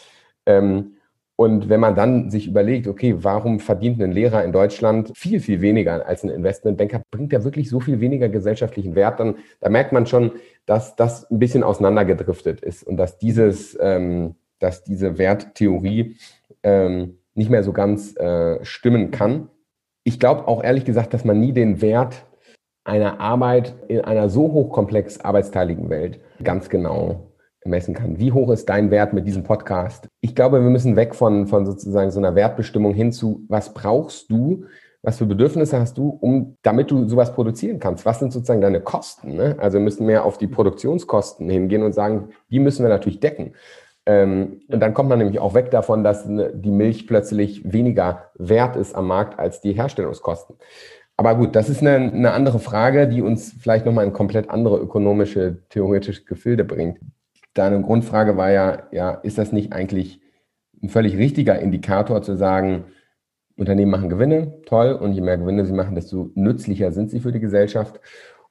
Ähm, 0.47 0.97
und 1.37 1.69
wenn 1.69 1.81
man 1.81 1.95
dann 1.95 2.31
sich 2.31 2.49
überlegt, 2.49 2.89
okay, 2.89 3.15
warum 3.19 3.61
verdient 3.61 4.03
ein 4.03 4.11
Lehrer 4.11 4.43
in 4.43 4.53
Deutschland 4.53 5.13
viel, 5.15 5.39
viel 5.39 5.61
weniger 5.61 6.07
als 6.07 6.25
ein 6.25 6.31
Investmentbanker, 6.31 7.03
bringt 7.11 7.33
er 7.33 7.45
wirklich 7.45 7.69
so 7.69 7.79
viel 7.79 8.01
weniger 8.01 8.29
gesellschaftlichen 8.29 8.95
Wert, 8.95 9.21
dann 9.21 9.37
da 9.61 9.69
merkt 9.69 9.93
man 9.93 10.07
schon, 10.07 10.33
dass 10.65 10.97
das 10.97 11.31
ein 11.31 11.39
bisschen 11.39 11.63
auseinandergedriftet 11.63 12.63
ist 12.63 12.83
und 12.85 12.97
dass 12.97 13.19
dieses, 13.19 13.77
ähm, 13.81 14.35
dass 14.59 14.83
diese 14.83 15.19
Werttheorie 15.19 16.17
ähm, 16.67 17.19
nicht 17.35 17.49
mehr 17.49 17.63
so 17.63 17.73
ganz 17.73 18.17
äh, 18.17 18.63
stimmen 18.65 19.13
kann. 19.13 19.49
Ich 20.03 20.19
glaube 20.19 20.49
auch 20.49 20.65
ehrlich 20.65 20.85
gesagt, 20.85 21.15
dass 21.15 21.25
man 21.25 21.39
nie 21.39 21.53
den 21.53 21.81
Wert 21.81 22.27
einer 22.85 23.21
Arbeit 23.21 23.75
in 23.89 24.01
einer 24.01 24.29
so 24.29 24.53
hochkomplex 24.53 25.21
arbeitsteiligen 25.21 25.89
Welt 25.91 26.21
ganz 26.43 26.69
genau 26.69 27.33
messen 27.65 27.95
kann. 27.95 28.19
Wie 28.19 28.33
hoch 28.33 28.51
ist 28.51 28.69
dein 28.69 28.91
Wert 28.91 29.13
mit 29.13 29.27
diesem 29.27 29.43
Podcast? 29.43 30.09
Ich 30.21 30.35
glaube, 30.35 30.63
wir 30.63 30.71
müssen 30.71 30.97
weg 30.97 31.15
von, 31.15 31.47
von 31.47 31.67
sozusagen 31.67 32.11
so 32.11 32.19
einer 32.19 32.35
Wertbestimmung 32.35 32.95
hin 32.95 33.13
zu, 33.13 33.45
was 33.49 33.73
brauchst 33.75 34.31
du, 34.31 34.65
was 35.03 35.19
für 35.19 35.27
Bedürfnisse 35.27 35.79
hast 35.79 35.99
du, 35.99 36.09
um, 36.21 36.57
damit 36.63 36.91
du 36.91 37.09
sowas 37.09 37.33
produzieren 37.33 37.79
kannst? 37.79 38.05
Was 38.07 38.19
sind 38.19 38.33
sozusagen 38.33 38.61
deine 38.61 38.81
Kosten? 38.81 39.37
Ne? 39.37 39.57
Also 39.59 39.79
wir 39.79 39.85
müssen 39.85 40.07
mehr 40.07 40.25
auf 40.25 40.39
die 40.39 40.49
Produktionskosten 40.49 41.49
hingehen 41.49 41.83
und 41.83 41.93
sagen, 41.93 42.31
die 42.51 42.59
müssen 42.59 42.85
wir 42.85 42.89
natürlich 42.89 43.21
decken. 43.21 43.53
Ähm, 44.07 44.61
und 44.69 44.81
dann 44.81 44.95
kommt 44.95 45.09
man 45.09 45.19
nämlich 45.19 45.41
auch 45.41 45.55
weg 45.55 45.71
davon, 45.71 46.05
dass 46.05 46.25
die 46.27 46.71
Milch 46.71 47.07
plötzlich 47.07 47.71
weniger 47.71 48.31
wert 48.35 48.77
ist 48.77 48.95
am 48.95 49.09
Markt 49.09 49.39
als 49.39 49.61
die 49.61 49.73
Herstellungskosten. 49.73 50.57
Aber 51.17 51.35
gut, 51.35 51.57
das 51.57 51.69
ist 51.69 51.81
eine, 51.81 52.13
eine 52.13 52.33
andere 52.33 52.59
Frage, 52.59 53.09
die 53.09 53.23
uns 53.23 53.55
vielleicht 53.59 53.87
nochmal 53.87 54.05
in 54.05 54.13
komplett 54.13 54.51
andere 54.51 54.79
ökonomische, 54.79 55.59
theoretische 55.71 56.25
Gefilde 56.25 56.65
bringt. 56.65 57.01
Deine 57.55 57.81
Grundfrage 57.81 58.37
war 58.37 58.51
ja, 58.51 58.83
ja, 58.93 59.13
ist 59.13 59.39
das 59.39 59.51
nicht 59.51 59.73
eigentlich 59.73 60.21
ein 60.83 60.91
völlig 60.91 61.17
richtiger 61.17 61.59
Indikator 61.59 62.23
zu 62.23 62.37
sagen, 62.37 62.85
Unternehmen 63.57 63.91
machen 63.91 64.11
Gewinne, 64.11 64.61
toll, 64.67 64.93
und 64.93 65.13
je 65.13 65.23
mehr 65.23 65.39
Gewinne 65.39 65.65
sie 65.65 65.73
machen, 65.73 65.95
desto 65.95 66.31
nützlicher 66.35 66.93
sind 66.93 67.11
sie 67.11 67.21
für 67.21 67.33
die 67.33 67.41
Gesellschaft. 67.41 68.01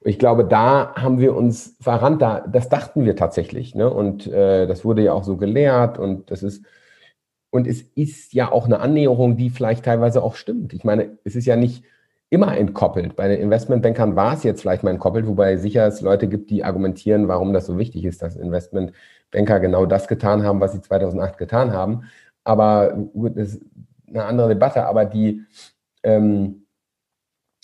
Ich 0.07 0.19
glaube, 0.19 0.45
da 0.45 0.93
haben 0.95 1.19
wir 1.19 1.35
uns 1.35 1.77
verrannt, 1.81 2.21
da, 2.21 2.41
das 2.41 2.69
dachten 2.69 3.05
wir 3.05 3.15
tatsächlich. 3.15 3.73
Ne? 3.73 3.89
Und 3.91 4.27
äh, 4.27 4.67
das 4.67 4.85
wurde 4.85 5.03
ja 5.03 5.13
auch 5.13 5.23
so 5.23 5.35
gelehrt 5.35 5.97
und 5.97 6.29
das 6.29 6.43
ist, 6.43 6.63
und 7.49 7.65
es 7.65 7.81
ist 7.81 8.33
ja 8.33 8.51
auch 8.51 8.65
eine 8.65 8.79
Annäherung, 8.81 9.35
die 9.35 9.49
vielleicht 9.49 9.85
teilweise 9.85 10.21
auch 10.21 10.35
stimmt. 10.35 10.73
Ich 10.73 10.83
meine, 10.83 11.17
es 11.23 11.35
ist 11.35 11.47
ja 11.47 11.55
nicht 11.55 11.83
immer 12.29 12.55
entkoppelt. 12.55 13.15
Bei 13.15 13.27
den 13.27 13.39
Investmentbankern 13.39 14.15
war 14.15 14.33
es 14.33 14.43
jetzt 14.43 14.61
vielleicht 14.61 14.83
mal 14.83 14.91
entkoppelt, 14.91 15.25
wobei 15.25 15.57
sicher 15.57 15.87
es 15.87 16.01
Leute 16.01 16.27
gibt, 16.27 16.51
die 16.51 16.63
argumentieren, 16.63 17.27
warum 17.27 17.53
das 17.53 17.65
so 17.65 17.79
wichtig 17.79 18.05
ist, 18.05 18.21
dass 18.21 18.35
Investmentbanker 18.35 19.59
genau 19.59 19.87
das 19.87 20.07
getan 20.07 20.43
haben, 20.43 20.59
was 20.59 20.73
sie 20.73 20.81
2008 20.81 21.37
getan 21.37 21.73
haben. 21.73 22.03
Aber 22.43 22.91
gut, 22.93 23.37
das 23.37 23.55
ist 23.55 23.61
eine 24.07 24.25
andere 24.25 24.49
Debatte. 24.49 24.85
Aber 24.85 25.05
die, 25.05 25.41
ähm, 26.03 26.64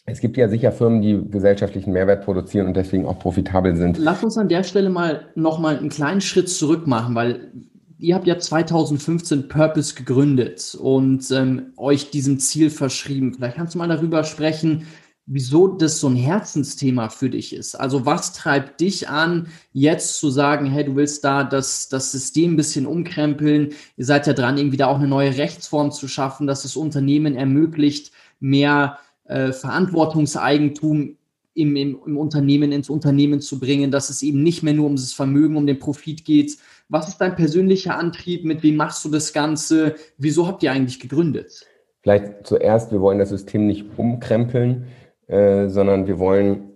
es 0.06 0.20
gibt 0.20 0.38
ja 0.38 0.50
sicher 0.50 0.72
Firmen, 0.72 1.02
die 1.02 1.22
gesellschaftlichen 1.30 1.94
Mehrwert 1.94 2.26
produzieren 2.26 2.68
und 2.68 2.76
deswegen 2.76 3.06
auch 3.06 3.20
profitabel 3.20 3.76
sind. 3.76 3.98
Lass 3.98 4.24
uns 4.24 4.38
an 4.38 4.50
der 4.50 4.64
Stelle 4.64 4.90
mal 4.90 5.28
nochmal 5.36 5.78
einen 5.78 5.90
kleinen 5.90 6.22
Schritt 6.22 6.50
zurück 6.50 6.88
machen, 6.88 7.16
weil 7.16 7.52
ihr 8.00 8.16
habt 8.16 8.26
ja 8.28 8.40
2015 8.40 9.48
Purpose 9.48 9.94
gegründet 9.94 10.76
und 10.80 11.30
ähm, 11.32 11.74
euch 11.78 12.10
diesem 12.10 12.40
Ziel 12.40 12.72
verschrieben. 12.72 13.34
Vielleicht 13.34 13.58
kannst 13.58 13.76
du 13.76 13.78
mal 13.78 13.88
darüber 13.88 14.24
sprechen, 14.24 14.88
wieso 15.28 15.68
das 15.68 16.00
so 16.00 16.10
ein 16.10 16.16
Herzensthema 16.16 17.10
für 17.10 17.30
dich 17.30 17.54
ist. 17.54 17.76
Also 17.76 18.06
was 18.06 18.34
treibt 18.34 18.82
dich 18.82 19.08
an, 19.08 19.48
jetzt 19.72 20.18
zu 20.18 20.32
sagen, 20.32 20.66
hey, 20.66 20.84
du 20.84 20.96
willst 20.96 21.24
da 21.24 21.44
das, 21.44 21.90
das 21.90 22.12
System 22.12 22.54
ein 22.54 22.58
bisschen 22.58 22.88
umkrempeln. 22.88 23.70
Ihr 23.98 24.06
seid 24.06 24.26
ja 24.26 24.34
dran, 24.34 24.58
irgendwie 24.58 24.78
da 24.78 24.88
auch 24.88 24.98
eine 24.98 25.08
neue 25.08 25.38
Rechtsform 25.38 25.92
zu 25.92 26.08
schaffen, 26.08 26.48
dass 26.48 26.64
das 26.64 26.76
Unternehmen 26.76 27.36
ermöglicht, 27.36 28.12
mehr 28.40 28.98
äh, 29.32 29.54
Verantwortungseigentum 29.54 31.18
im, 31.54 31.76
im, 31.76 32.00
im 32.06 32.18
Unternehmen 32.18 32.72
ins 32.72 32.90
Unternehmen 32.90 33.42
zu 33.42 33.60
bringen, 33.60 33.92
dass 33.92 34.10
es 34.10 34.22
eben 34.22 34.44
nicht 34.44 34.64
mehr 34.64 34.74
nur 34.74 34.86
um 34.86 34.96
das 34.96 35.14
Vermögen, 35.14 35.58
um 35.58 35.68
den 35.68 35.80
Profit 35.80 36.24
geht, 36.26 36.58
was 36.90 37.08
ist 37.08 37.20
dein 37.20 37.38
persönlicher 37.38 37.98
Antrieb? 37.98 38.44
Mit 38.44 38.64
wem 38.64 38.76
machst 38.76 39.06
du 39.06 39.10
das 39.10 39.32
Ganze? 39.32 39.96
Wieso 40.18 40.46
habt 40.46 40.62
ihr 40.62 40.74
eigentlich 40.74 41.00
gegründet? 41.00 41.66
Vielleicht 42.02 42.46
zuerst, 42.46 42.92
wir 42.92 43.00
wollen 43.00 43.20
das 43.20 43.30
System 43.30 43.66
nicht 43.66 43.86
umkrempeln, 43.96 44.88
äh, 45.28 45.70
sondern 45.70 46.08
wir 46.08 46.20
wollen 46.20 46.72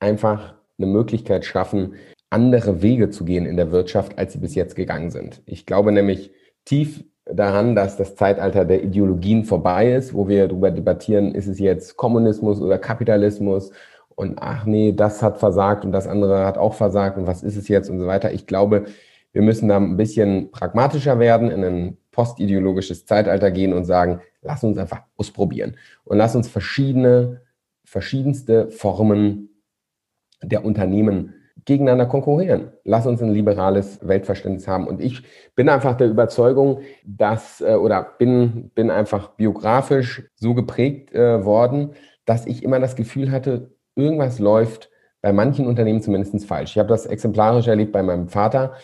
einfach 0.00 0.54
eine 0.78 0.86
Möglichkeit 0.86 1.44
schaffen, 1.44 1.96
andere 2.30 2.80
Wege 2.80 3.10
zu 3.10 3.24
gehen 3.26 3.44
in 3.44 3.56
der 3.56 3.72
Wirtschaft, 3.72 4.18
als 4.18 4.32
sie 4.32 4.38
bis 4.38 4.54
jetzt 4.54 4.74
gegangen 4.74 5.10
sind. 5.10 5.42
Ich 5.44 5.66
glaube 5.66 5.92
nämlich 5.92 6.32
tief 6.64 7.04
daran, 7.26 7.74
dass 7.74 7.96
das 7.96 8.14
Zeitalter 8.14 8.64
der 8.64 8.82
Ideologien 8.82 9.44
vorbei 9.44 9.92
ist, 9.92 10.14
wo 10.14 10.28
wir 10.28 10.48
darüber 10.48 10.70
debattieren, 10.70 11.34
ist 11.34 11.48
es 11.48 11.58
jetzt 11.58 11.96
Kommunismus 11.96 12.60
oder 12.60 12.78
Kapitalismus 12.78 13.72
und 14.14 14.38
ach 14.40 14.64
nee, 14.64 14.92
das 14.92 15.22
hat 15.22 15.38
versagt 15.38 15.84
und 15.84 15.92
das 15.92 16.06
andere 16.06 16.46
hat 16.46 16.56
auch 16.56 16.74
versagt 16.74 17.18
und 17.18 17.26
was 17.26 17.42
ist 17.42 17.56
es 17.56 17.68
jetzt 17.68 17.90
und 17.90 17.98
so 17.98 18.06
weiter. 18.06 18.32
Ich 18.32 18.46
glaube, 18.46 18.86
wir 19.32 19.42
müssen 19.42 19.68
da 19.68 19.76
ein 19.76 19.96
bisschen 19.96 20.50
pragmatischer 20.50 21.18
werden, 21.18 21.50
in 21.50 21.64
ein 21.64 21.96
postideologisches 22.12 23.04
Zeitalter 23.04 23.50
gehen 23.50 23.74
und 23.74 23.84
sagen, 23.84 24.20
lass 24.40 24.64
uns 24.64 24.78
einfach 24.78 25.02
ausprobieren 25.16 25.76
und 26.04 26.16
lass 26.16 26.36
uns 26.36 26.48
verschiedene, 26.48 27.42
verschiedenste 27.84 28.70
Formen 28.70 29.50
der 30.42 30.64
Unternehmen 30.64 31.34
gegeneinander 31.64 32.06
konkurrieren. 32.06 32.72
Lass 32.84 33.06
uns 33.06 33.22
ein 33.22 33.32
liberales 33.32 34.06
Weltverständnis 34.06 34.68
haben. 34.68 34.86
Und 34.86 35.00
ich 35.00 35.22
bin 35.54 35.68
einfach 35.68 35.96
der 35.96 36.08
Überzeugung, 36.08 36.80
dass, 37.04 37.60
äh, 37.60 37.74
oder 37.74 38.06
bin, 38.18 38.70
bin 38.74 38.90
einfach 38.90 39.30
biografisch 39.30 40.22
so 40.36 40.54
geprägt 40.54 41.12
äh, 41.14 41.44
worden, 41.44 41.90
dass 42.24 42.46
ich 42.46 42.62
immer 42.62 42.78
das 42.78 42.94
Gefühl 42.94 43.30
hatte, 43.30 43.70
irgendwas 43.94 44.38
läuft 44.38 44.90
bei 45.22 45.32
manchen 45.32 45.66
Unternehmen 45.66 46.02
zumindest 46.02 46.46
falsch. 46.46 46.72
Ich 46.72 46.78
habe 46.78 46.88
das 46.88 47.06
exemplarisch 47.06 47.66
erlebt 47.66 47.92
bei 47.92 48.02
meinem 48.02 48.28
Vater 48.28 48.74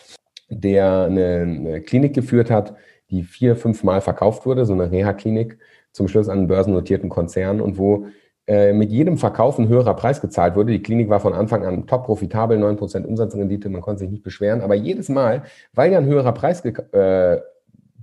der 0.49 1.05
eine, 1.05 1.41
eine 1.41 1.81
Klinik 1.81 2.13
geführt 2.13 2.49
hat, 2.51 2.75
die 3.09 3.23
vier, 3.23 3.55
fünf 3.55 3.83
Mal 3.83 4.01
verkauft 4.01 4.45
wurde, 4.45 4.65
so 4.65 4.73
eine 4.73 4.91
Reha-Klinik, 4.91 5.57
zum 5.91 6.07
Schluss 6.07 6.29
an 6.29 6.39
einen 6.39 6.47
börsennotierten 6.47 7.09
Konzern 7.09 7.61
und 7.61 7.77
wo 7.77 8.07
äh, 8.47 8.73
mit 8.73 8.91
jedem 8.91 9.17
Verkauf 9.17 9.57
ein 9.57 9.67
höherer 9.67 9.95
Preis 9.95 10.21
gezahlt 10.21 10.55
wurde. 10.55 10.71
Die 10.71 10.81
Klinik 10.81 11.09
war 11.09 11.19
von 11.19 11.33
Anfang 11.33 11.65
an 11.65 11.87
top 11.87 12.05
profitabel, 12.05 12.57
9% 12.57 13.05
Umsatzrendite, 13.05 13.69
man 13.69 13.81
konnte 13.81 13.99
sich 13.99 14.11
nicht 14.11 14.23
beschweren, 14.23 14.61
aber 14.61 14.75
jedes 14.75 15.09
Mal, 15.09 15.43
weil 15.73 15.91
ja 15.91 15.97
ein 15.97 16.05
höherer 16.05 16.33
Preis 16.33 16.63
äh, 16.65 17.39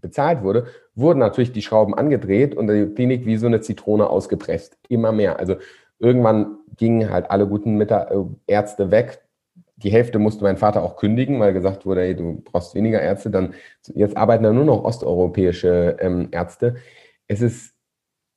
bezahlt 0.00 0.42
wurde, 0.42 0.66
wurden 0.94 1.18
natürlich 1.18 1.52
die 1.52 1.62
Schrauben 1.62 1.94
angedreht 1.94 2.56
und 2.56 2.68
die 2.68 2.86
Klinik 2.86 3.26
wie 3.26 3.36
so 3.36 3.46
eine 3.46 3.60
Zitrone 3.60 4.08
ausgepresst. 4.08 4.78
Immer 4.88 5.12
mehr. 5.12 5.38
Also 5.38 5.56
irgendwann 5.98 6.58
gingen 6.76 7.10
halt 7.10 7.30
alle 7.30 7.46
guten 7.46 7.80
äh, 7.80 8.06
Ärzte 8.46 8.90
weg, 8.90 9.20
die 9.82 9.90
Hälfte 9.90 10.18
musste 10.18 10.44
mein 10.44 10.56
Vater 10.56 10.82
auch 10.82 10.96
kündigen, 10.96 11.40
weil 11.40 11.52
gesagt 11.52 11.86
wurde, 11.86 12.02
hey, 12.02 12.14
du 12.14 12.42
brauchst 12.44 12.74
weniger 12.74 13.00
Ärzte. 13.00 13.30
Dann 13.30 13.54
jetzt 13.94 14.16
arbeiten 14.16 14.44
da 14.44 14.52
nur 14.52 14.64
noch 14.64 14.84
osteuropäische 14.84 15.96
ähm, 16.00 16.28
Ärzte. 16.32 16.76
Es 17.26 17.40
ist, 17.40 17.74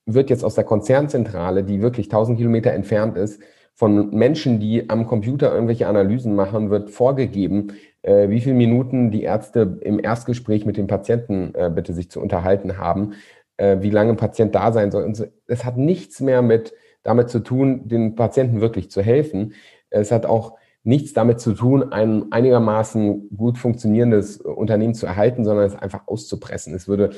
wird 0.05 0.29
jetzt 0.29 0.43
aus 0.43 0.55
der 0.55 0.63
Konzernzentrale, 0.63 1.63
die 1.63 1.81
wirklich 1.81 2.07
1000 2.07 2.38
Kilometer 2.38 2.72
entfernt 2.72 3.17
ist, 3.17 3.41
von 3.75 4.12
Menschen, 4.12 4.60
die 4.60 4.89
am 4.89 5.07
Computer 5.07 5.51
irgendwelche 5.51 5.88
Analysen 5.88 6.36
machen, 6.36 6.69
wird 6.69 6.91
vorgegeben, 6.91 7.74
äh, 8.03 8.29
wie 8.29 8.41
viele 8.41 8.55
Minuten 8.55 9.10
die 9.10 9.24
Ärzte 9.24 9.79
im 9.81 10.00
Erstgespräch 10.00 10.65
mit 10.65 10.77
dem 10.77 10.88
Patienten 10.88 11.53
äh, 11.55 11.72
bitte 11.74 11.93
sich 11.93 12.12
zu 12.12 12.22
unterhalten 12.22 12.77
haben, 12.77 13.13
äh, 13.57 13.77
wie 13.79 13.89
lange 13.89 14.12
ein 14.12 14.17
Patient 14.17 14.53
da 14.53 14.72
sein 14.72 14.91
soll. 14.91 15.03
Und. 15.03 15.27
Es 15.48 15.65
hat 15.65 15.77
nichts 15.77 16.22
mehr 16.22 16.41
mit 16.41 16.74
damit 17.03 17.29
zu 17.29 17.39
tun, 17.39 17.88
den 17.88 18.15
Patienten 18.15 18.62
wirklich 18.62 18.91
zu 18.91 19.01
helfen. 19.01 19.53
Es 19.89 20.12
hat 20.12 20.25
auch 20.25 20.57
nichts 20.83 21.13
damit 21.13 21.39
zu 21.39 21.53
tun, 21.53 21.91
ein 21.91 22.31
einigermaßen 22.31 23.29
gut 23.36 23.57
funktionierendes 23.57 24.38
Unternehmen 24.38 24.93
zu 24.93 25.05
erhalten, 25.05 25.45
sondern 25.45 25.65
es 25.65 25.75
einfach 25.75 26.07
auszupressen. 26.07 26.74
Es 26.74 26.88
würde, 26.88 27.12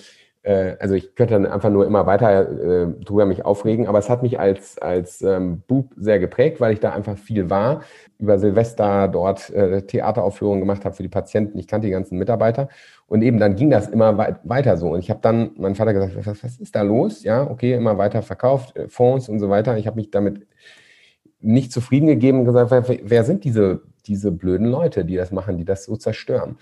äh, 0.46 0.78
also 0.80 0.94
ich 0.94 1.16
könnte 1.16 1.34
dann 1.34 1.48
einfach 1.48 1.72
nur 1.72 1.86
immer 1.88 2.06
weiter 2.06 2.50
äh, 2.50 2.88
drüber 3.04 3.26
mich 3.26 3.44
aufregen, 3.44 3.88
aber 3.88 3.98
es 3.98 4.10
hat 4.10 4.22
mich 4.22 4.40
als, 4.40 4.78
als 4.78 5.22
ähm, 5.24 5.64
Bub 5.68 5.92
sehr 5.98 6.20
geprägt, 6.20 6.62
weil 6.62 6.74
ich 6.74 6.80
da 6.80 6.92
einfach 6.92 7.18
viel 7.18 7.50
war, 7.50 7.82
über 8.20 8.38
Silvester 8.38 9.08
dort 9.08 9.50
äh, 9.50 9.82
Theateraufführungen 9.82 10.60
gemacht 10.60 10.86
habe 10.86 10.96
für 10.96 11.04
die 11.04 11.10
Patienten. 11.10 11.58
Ich 11.58 11.68
kannte 11.68 11.88
die 11.88 11.92
ganzen 11.92 12.20
Mitarbeiter 12.20 12.70
und 13.08 13.24
eben 13.24 13.40
dann 13.40 13.56
ging 13.56 13.72
das 13.72 13.88
immer 13.88 14.18
weit, 14.20 14.38
weiter 14.44 14.78
so. 14.78 14.90
Und 14.90 15.00
ich 15.00 15.10
habe 15.10 15.20
dann 15.22 15.52
meinem 15.58 15.76
Vater 15.76 15.94
gesagt, 15.94 16.16
was, 16.16 16.44
was 16.44 16.58
ist 16.58 16.76
da 16.76 16.84
los? 16.84 17.24
Ja, 17.24 17.50
okay, 17.50 17.74
immer 17.74 17.98
weiter 17.98 18.22
verkauft, 18.22 18.78
äh, 18.78 18.88
Fonds 18.88 19.28
und 19.28 19.40
so 19.40 19.50
weiter. 19.50 19.78
Ich 19.78 19.88
habe 19.88 19.96
mich 19.96 20.12
damit 20.12 20.46
nicht 21.42 21.72
zufrieden 21.72 22.08
gegeben 22.08 22.40
und 22.40 22.46
gesagt, 22.46 22.70
wer, 22.70 23.00
wer 23.04 23.24
sind 23.24 23.44
diese, 23.44 23.82
diese 24.06 24.32
blöden 24.32 24.68
Leute, 24.68 25.06
die 25.06 25.16
das 25.16 25.32
machen, 25.32 25.58
die 25.58 25.66
das 25.66 25.86
so 25.86 25.96
zerstören? 25.96 26.58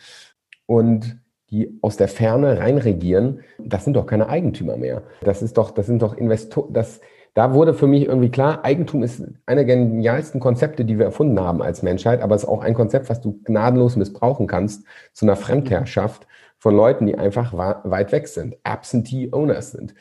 Und 0.65 1.19
die 1.49 1.77
aus 1.81 1.97
der 1.97 2.07
Ferne 2.07 2.59
reinregieren, 2.59 3.41
das 3.59 3.83
sind 3.83 3.95
doch 3.95 4.05
keine 4.05 4.29
Eigentümer 4.29 4.77
mehr. 4.77 5.03
Das 5.21 5.41
ist 5.41 5.57
doch, 5.57 5.71
das 5.71 5.85
sind 5.85 6.01
doch 6.01 6.15
Investoren, 6.15 6.73
das, 6.73 7.01
da 7.33 7.53
wurde 7.53 7.73
für 7.73 7.87
mich 7.87 8.05
irgendwie 8.05 8.29
klar, 8.29 8.63
Eigentum 8.63 9.03
ist 9.03 9.23
einer 9.45 9.65
der 9.65 9.75
genialsten 9.75 10.39
Konzepte, 10.39 10.85
die 10.85 10.97
wir 10.97 11.05
erfunden 11.05 11.39
haben 11.39 11.61
als 11.61 11.81
Menschheit, 11.81 12.21
aber 12.21 12.35
es 12.35 12.43
ist 12.43 12.49
auch 12.49 12.61
ein 12.61 12.73
Konzept, 12.73 13.09
was 13.09 13.21
du 13.21 13.39
gnadenlos 13.43 13.95
missbrauchen 13.95 14.47
kannst 14.47 14.85
zu 15.13 15.25
einer 15.25 15.35
Fremdherrschaft 15.35 16.27
von 16.57 16.75
Leuten, 16.75 17.05
die 17.07 17.17
einfach 17.17 17.53
weit 17.53 18.11
weg 18.11 18.27
sind, 18.27 18.55
Absentee 18.63 19.29
Owners 19.31 19.71
sind. 19.71 19.95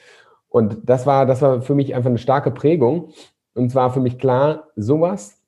Und 0.48 0.78
das 0.84 1.06
war, 1.06 1.24
das 1.24 1.40
war 1.40 1.62
für 1.62 1.74
mich 1.74 1.94
einfach 1.94 2.10
eine 2.10 2.18
starke 2.18 2.50
Prägung. 2.50 3.08
Und 3.54 3.70
zwar 3.70 3.92
für 3.92 4.00
mich 4.00 4.18
klar, 4.18 4.68
sowas 4.76 5.42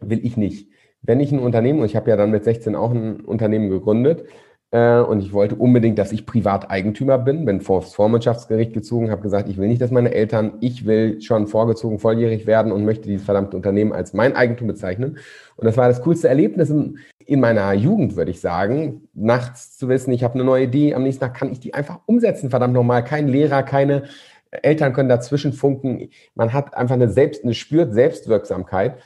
will 0.00 0.24
ich 0.26 0.36
nicht. 0.36 0.68
Wenn 1.00 1.20
ich 1.20 1.30
ein 1.32 1.38
Unternehmen, 1.38 1.78
und 1.78 1.86
ich 1.86 1.96
habe 1.96 2.10
ja 2.10 2.16
dann 2.16 2.32
mit 2.32 2.44
16 2.44 2.74
auch 2.74 2.90
ein 2.90 3.20
Unternehmen 3.20 3.70
gegründet, 3.70 4.24
äh, 4.72 5.00
und 5.00 5.20
ich 5.20 5.32
wollte 5.32 5.56
unbedingt, 5.56 5.98
dass 5.98 6.12
ich 6.12 6.26
Privateigentümer 6.26 7.18
bin, 7.18 7.44
bin 7.44 7.60
vor 7.60 7.80
das 7.80 7.94
Vormundschaftsgericht 7.94 8.72
gezogen, 8.72 9.10
habe 9.10 9.22
gesagt, 9.22 9.48
ich 9.48 9.58
will 9.58 9.68
nicht, 9.68 9.82
dass 9.82 9.90
meine 9.90 10.14
Eltern, 10.14 10.54
ich 10.60 10.86
will 10.86 11.20
schon 11.20 11.48
vorgezogen 11.48 11.98
volljährig 11.98 12.46
werden 12.46 12.70
und 12.70 12.84
möchte 12.84 13.08
dieses 13.08 13.24
verdammte 13.24 13.56
Unternehmen 13.56 13.92
als 13.92 14.12
mein 14.12 14.36
Eigentum 14.36 14.68
bezeichnen. 14.68 15.18
Und 15.56 15.64
das 15.64 15.76
war 15.76 15.88
das 15.88 16.02
coolste 16.02 16.28
Erlebnis 16.28 16.70
in, 16.70 16.98
in 17.26 17.40
meiner 17.40 17.72
Jugend, 17.72 18.14
würde 18.16 18.30
ich 18.30 18.40
sagen, 18.40 19.08
nachts 19.12 19.76
zu 19.76 19.88
wissen, 19.88 20.12
ich 20.12 20.22
habe 20.22 20.34
eine 20.34 20.44
neue 20.44 20.64
Idee, 20.64 20.94
am 20.94 21.02
nächsten 21.02 21.24
Tag 21.24 21.34
kann 21.34 21.50
ich 21.50 21.58
die 21.58 21.74
einfach 21.74 22.00
umsetzen, 22.06 22.50
verdammt 22.50 22.74
nochmal, 22.74 23.02
kein 23.02 23.26
Lehrer, 23.26 23.64
keine 23.64 24.04
Eltern 24.50 24.92
können 24.92 25.08
dazwischen 25.08 25.52
funken. 25.52 26.10
Man 26.34 26.52
hat 26.52 26.74
einfach 26.74 26.94
eine 26.94 27.08
Selbst, 27.08 27.44
eine 27.44 27.54
spürt 27.54 27.92
Selbstwirksamkeit. 27.92 28.98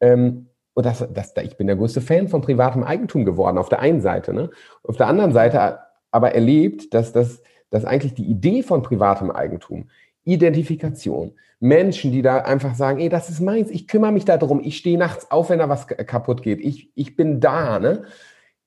Ähm, 0.00 0.49
und 0.80 0.86
das, 0.86 1.06
das, 1.12 1.34
ich 1.42 1.56
bin 1.58 1.66
der 1.66 1.76
größte 1.76 2.00
Fan 2.00 2.28
von 2.28 2.40
privatem 2.40 2.82
Eigentum 2.82 3.26
geworden, 3.26 3.58
auf 3.58 3.68
der 3.68 3.80
einen 3.80 4.00
Seite. 4.00 4.32
Ne? 4.32 4.50
Auf 4.82 4.96
der 4.96 5.08
anderen 5.08 5.32
Seite 5.32 5.78
aber 6.10 6.34
erlebt, 6.34 6.94
dass, 6.94 7.12
das, 7.12 7.42
dass 7.68 7.84
eigentlich 7.84 8.14
die 8.14 8.24
Idee 8.24 8.62
von 8.62 8.82
privatem 8.82 9.30
Eigentum 9.30 9.88
Identifikation. 10.24 11.32
Menschen, 11.60 12.12
die 12.12 12.22
da 12.22 12.38
einfach 12.38 12.74
sagen, 12.74 13.00
ey, 13.00 13.10
das 13.10 13.28
ist 13.28 13.40
meins, 13.40 13.70
ich 13.70 13.86
kümmere 13.88 14.12
mich 14.12 14.24
darum, 14.24 14.60
ich 14.62 14.78
stehe 14.78 14.96
nachts 14.96 15.30
auf, 15.30 15.50
wenn 15.50 15.58
da 15.58 15.68
was 15.68 15.86
kaputt 15.86 16.42
geht, 16.42 16.60
ich, 16.60 16.90
ich 16.94 17.16
bin 17.16 17.40
da, 17.40 17.78
ne? 17.78 18.04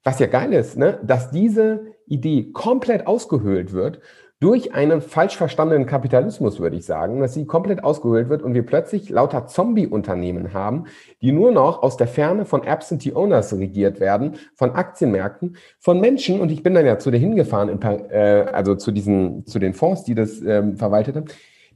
Was 0.04 0.20
ja 0.20 0.28
geil 0.28 0.54
ist, 0.54 0.78
ne? 0.78 1.00
dass 1.02 1.32
diese 1.32 1.86
Idee 2.06 2.52
komplett 2.52 3.08
ausgehöhlt 3.08 3.72
wird 3.72 4.02
durch 4.44 4.74
einen 4.74 5.00
falsch 5.00 5.38
verstandenen 5.38 5.86
Kapitalismus, 5.86 6.60
würde 6.60 6.76
ich 6.76 6.86
sagen, 6.86 7.22
dass 7.22 7.34
sie 7.34 7.46
komplett 7.46 7.82
ausgehöhlt 7.82 8.28
wird 8.28 8.42
und 8.42 8.54
wir 8.54 8.66
plötzlich 8.66 9.08
lauter 9.10 9.48
Zombie-Unternehmen 9.48 10.54
haben, 10.54 10.84
die 11.22 11.32
nur 11.32 11.54
noch 11.54 11.82
aus 11.82 11.96
der 11.96 12.08
Ferne 12.08 12.44
von 12.44 12.68
Absentee 12.68 13.14
Owners 13.14 13.54
regiert 13.54 14.02
werden, 14.02 14.34
von 14.56 14.72
Aktienmärkten, 14.72 15.56
von 15.80 16.02
Menschen, 16.02 16.42
und 16.42 16.52
ich 16.52 16.62
bin 16.62 16.74
dann 16.74 16.86
ja 16.86 17.00
zu 17.00 17.10
dir 17.10 17.20
hingefahren, 17.20 17.70
in, 17.70 17.82
äh, 17.82 18.46
also 18.52 18.76
zu 18.76 18.92
diesen, 18.92 19.46
zu 19.46 19.60
den 19.60 19.74
Fonds, 19.74 20.04
die 20.04 20.14
das 20.14 20.42
ähm, 20.42 20.76
verwaltet 20.76 21.16
haben, 21.16 21.28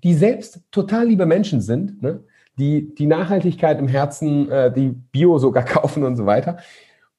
die 0.04 0.14
selbst 0.14 0.60
total 0.70 1.08
liebe 1.08 1.26
Menschen 1.26 1.62
sind, 1.62 2.04
ne? 2.04 2.20
die 2.60 2.94
die 2.94 3.08
Nachhaltigkeit 3.08 3.80
im 3.80 3.88
Herzen, 3.88 4.52
äh, 4.52 4.74
die 4.74 4.90
Bio 4.90 5.38
sogar 5.38 5.64
kaufen 5.64 6.04
und 6.04 6.18
so 6.18 6.26
weiter. 6.26 6.58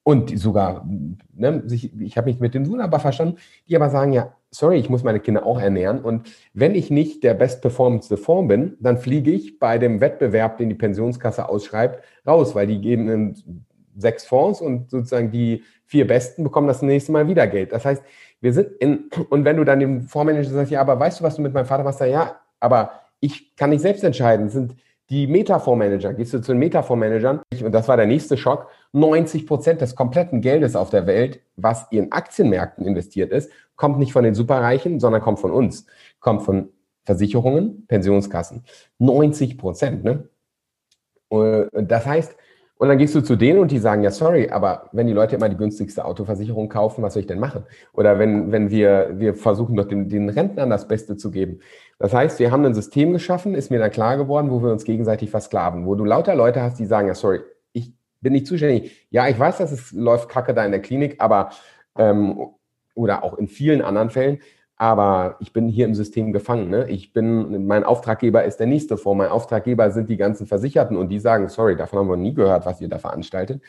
Und 0.02 0.38
sogar, 0.38 0.86
ne, 1.34 1.62
sich, 1.66 1.94
ich 2.00 2.16
habe 2.16 2.30
mich 2.30 2.40
mit 2.40 2.54
dem 2.54 2.66
wunderbar 2.66 3.00
verstanden, 3.00 3.36
die 3.68 3.76
aber 3.76 3.90
sagen, 3.90 4.12
ja, 4.12 4.32
sorry, 4.50 4.78
ich 4.78 4.88
muss 4.88 5.04
meine 5.04 5.20
Kinder 5.20 5.44
auch 5.46 5.60
ernähren. 5.60 6.00
Und 6.00 6.28
wenn 6.54 6.74
ich 6.74 6.90
nicht 6.90 7.22
der 7.22 7.34
bestperformendste 7.34 8.16
Fonds 8.16 8.48
bin, 8.48 8.76
dann 8.80 8.98
fliege 8.98 9.30
ich 9.30 9.58
bei 9.58 9.78
dem 9.78 10.00
Wettbewerb, 10.00 10.58
den 10.58 10.68
die 10.68 10.74
Pensionskasse 10.74 11.48
ausschreibt, 11.48 12.02
raus, 12.26 12.54
weil 12.54 12.66
die 12.66 12.80
geben 12.80 13.34
sechs 13.96 14.24
Fonds 14.24 14.60
und 14.60 14.90
sozusagen 14.90 15.30
die 15.30 15.64
vier 15.84 16.06
Besten 16.06 16.44
bekommen 16.44 16.68
das 16.68 16.82
nächste 16.82 17.12
Mal 17.12 17.28
wieder 17.28 17.46
Geld. 17.46 17.72
Das 17.72 17.84
heißt, 17.84 18.02
wir 18.40 18.52
sind 18.52 18.72
in, 18.78 19.10
und 19.30 19.44
wenn 19.44 19.56
du 19.56 19.64
dann 19.64 19.80
dem 19.80 20.02
Fondsmanager 20.02 20.50
sagst, 20.50 20.70
ja, 20.70 20.80
aber 20.80 20.98
weißt 20.98 21.20
du, 21.20 21.24
was 21.24 21.36
du 21.36 21.42
mit 21.42 21.52
meinem 21.52 21.66
Vater 21.66 21.82
machst? 21.82 22.00
Ja, 22.00 22.36
aber 22.60 22.92
ich 23.20 23.56
kann 23.56 23.70
nicht 23.70 23.80
selbst 23.80 24.04
entscheiden. 24.04 24.48
Sind 24.48 24.76
die 25.10 25.26
Metafondsmanager. 25.26 26.12
Gehst 26.12 26.34
du 26.34 26.40
zu 26.40 26.52
den 26.52 26.58
Metafondsmanagern? 26.58 27.40
Und 27.64 27.72
das 27.72 27.88
war 27.88 27.96
der 27.96 28.06
nächste 28.06 28.36
Schock. 28.36 28.68
90 28.92 29.46
Prozent 29.46 29.80
des 29.80 29.96
kompletten 29.96 30.40
Geldes 30.40 30.76
auf 30.76 30.90
der 30.90 31.06
Welt, 31.06 31.40
was 31.56 31.86
in 31.90 32.12
Aktienmärkten 32.12 32.84
investiert 32.84 33.32
ist, 33.32 33.50
kommt 33.78 33.98
nicht 33.98 34.12
von 34.12 34.24
den 34.24 34.34
Superreichen, 34.34 35.00
sondern 35.00 35.22
kommt 35.22 35.38
von 35.38 35.50
uns. 35.50 35.86
Kommt 36.20 36.42
von 36.42 36.68
Versicherungen, 37.04 37.86
Pensionskassen. 37.86 38.64
90 38.98 39.56
Prozent, 39.56 40.04
ne? 40.04 40.28
Das 41.72 42.04
heißt, 42.04 42.36
und 42.76 42.88
dann 42.88 42.98
gehst 42.98 43.14
du 43.14 43.22
zu 43.22 43.34
denen 43.34 43.58
und 43.58 43.70
die 43.72 43.78
sagen, 43.78 44.02
ja, 44.02 44.10
sorry, 44.10 44.50
aber 44.50 44.88
wenn 44.92 45.06
die 45.06 45.12
Leute 45.12 45.36
immer 45.36 45.48
die 45.48 45.56
günstigste 45.56 46.04
Autoversicherung 46.04 46.68
kaufen, 46.68 47.02
was 47.02 47.14
soll 47.14 47.22
ich 47.22 47.26
denn 47.26 47.40
machen? 47.40 47.64
Oder 47.92 48.18
wenn, 48.18 48.52
wenn 48.52 48.70
wir, 48.70 49.14
wir 49.14 49.34
versuchen 49.34 49.74
doch 49.74 49.86
den, 49.86 50.08
den 50.08 50.28
Rentnern 50.28 50.70
das 50.70 50.86
Beste 50.86 51.16
zu 51.16 51.30
geben. 51.30 51.58
Das 51.98 52.14
heißt, 52.14 52.38
wir 52.38 52.52
haben 52.52 52.64
ein 52.64 52.74
System 52.74 53.12
geschaffen, 53.12 53.54
ist 53.54 53.70
mir 53.70 53.80
dann 53.80 53.90
klar 53.90 54.16
geworden, 54.16 54.50
wo 54.50 54.62
wir 54.62 54.70
uns 54.70 54.84
gegenseitig 54.84 55.30
versklaven, 55.30 55.86
wo 55.86 55.96
du 55.96 56.04
lauter 56.04 56.36
Leute 56.36 56.62
hast, 56.62 56.78
die 56.78 56.86
sagen, 56.86 57.08
ja, 57.08 57.14
sorry, 57.14 57.40
ich 57.72 57.92
bin 58.20 58.32
nicht 58.32 58.46
zuständig. 58.46 59.08
Ja, 59.10 59.26
ich 59.28 59.38
weiß, 59.38 59.58
dass 59.58 59.72
es 59.72 59.90
läuft 59.92 60.28
Kacke 60.28 60.54
da 60.54 60.64
in 60.64 60.70
der 60.70 60.82
Klinik, 60.82 61.16
aber, 61.18 61.50
ähm, 61.96 62.50
oder 62.98 63.22
auch 63.22 63.38
in 63.38 63.48
vielen 63.48 63.80
anderen 63.80 64.10
Fällen, 64.10 64.40
aber 64.76 65.36
ich 65.40 65.52
bin 65.52 65.68
hier 65.68 65.86
im 65.86 65.94
System 65.94 66.32
gefangen. 66.32 66.68
Ne? 66.68 66.88
Ich 66.88 67.12
bin, 67.12 67.66
mein 67.66 67.84
Auftraggeber 67.84 68.44
ist 68.44 68.58
der 68.58 68.66
nächste 68.66 68.96
vor. 68.96 69.14
Mein 69.14 69.28
Auftraggeber 69.28 69.90
sind 69.90 70.08
die 70.08 70.16
ganzen 70.16 70.46
Versicherten 70.46 70.96
und 70.96 71.08
die 71.08 71.18
sagen, 71.18 71.48
sorry, 71.48 71.76
davon 71.76 72.00
haben 72.00 72.08
wir 72.08 72.16
nie 72.16 72.34
gehört, 72.34 72.66
was 72.66 72.80
ihr 72.80 72.88
da 72.88 72.98
veranstaltet. 72.98 73.62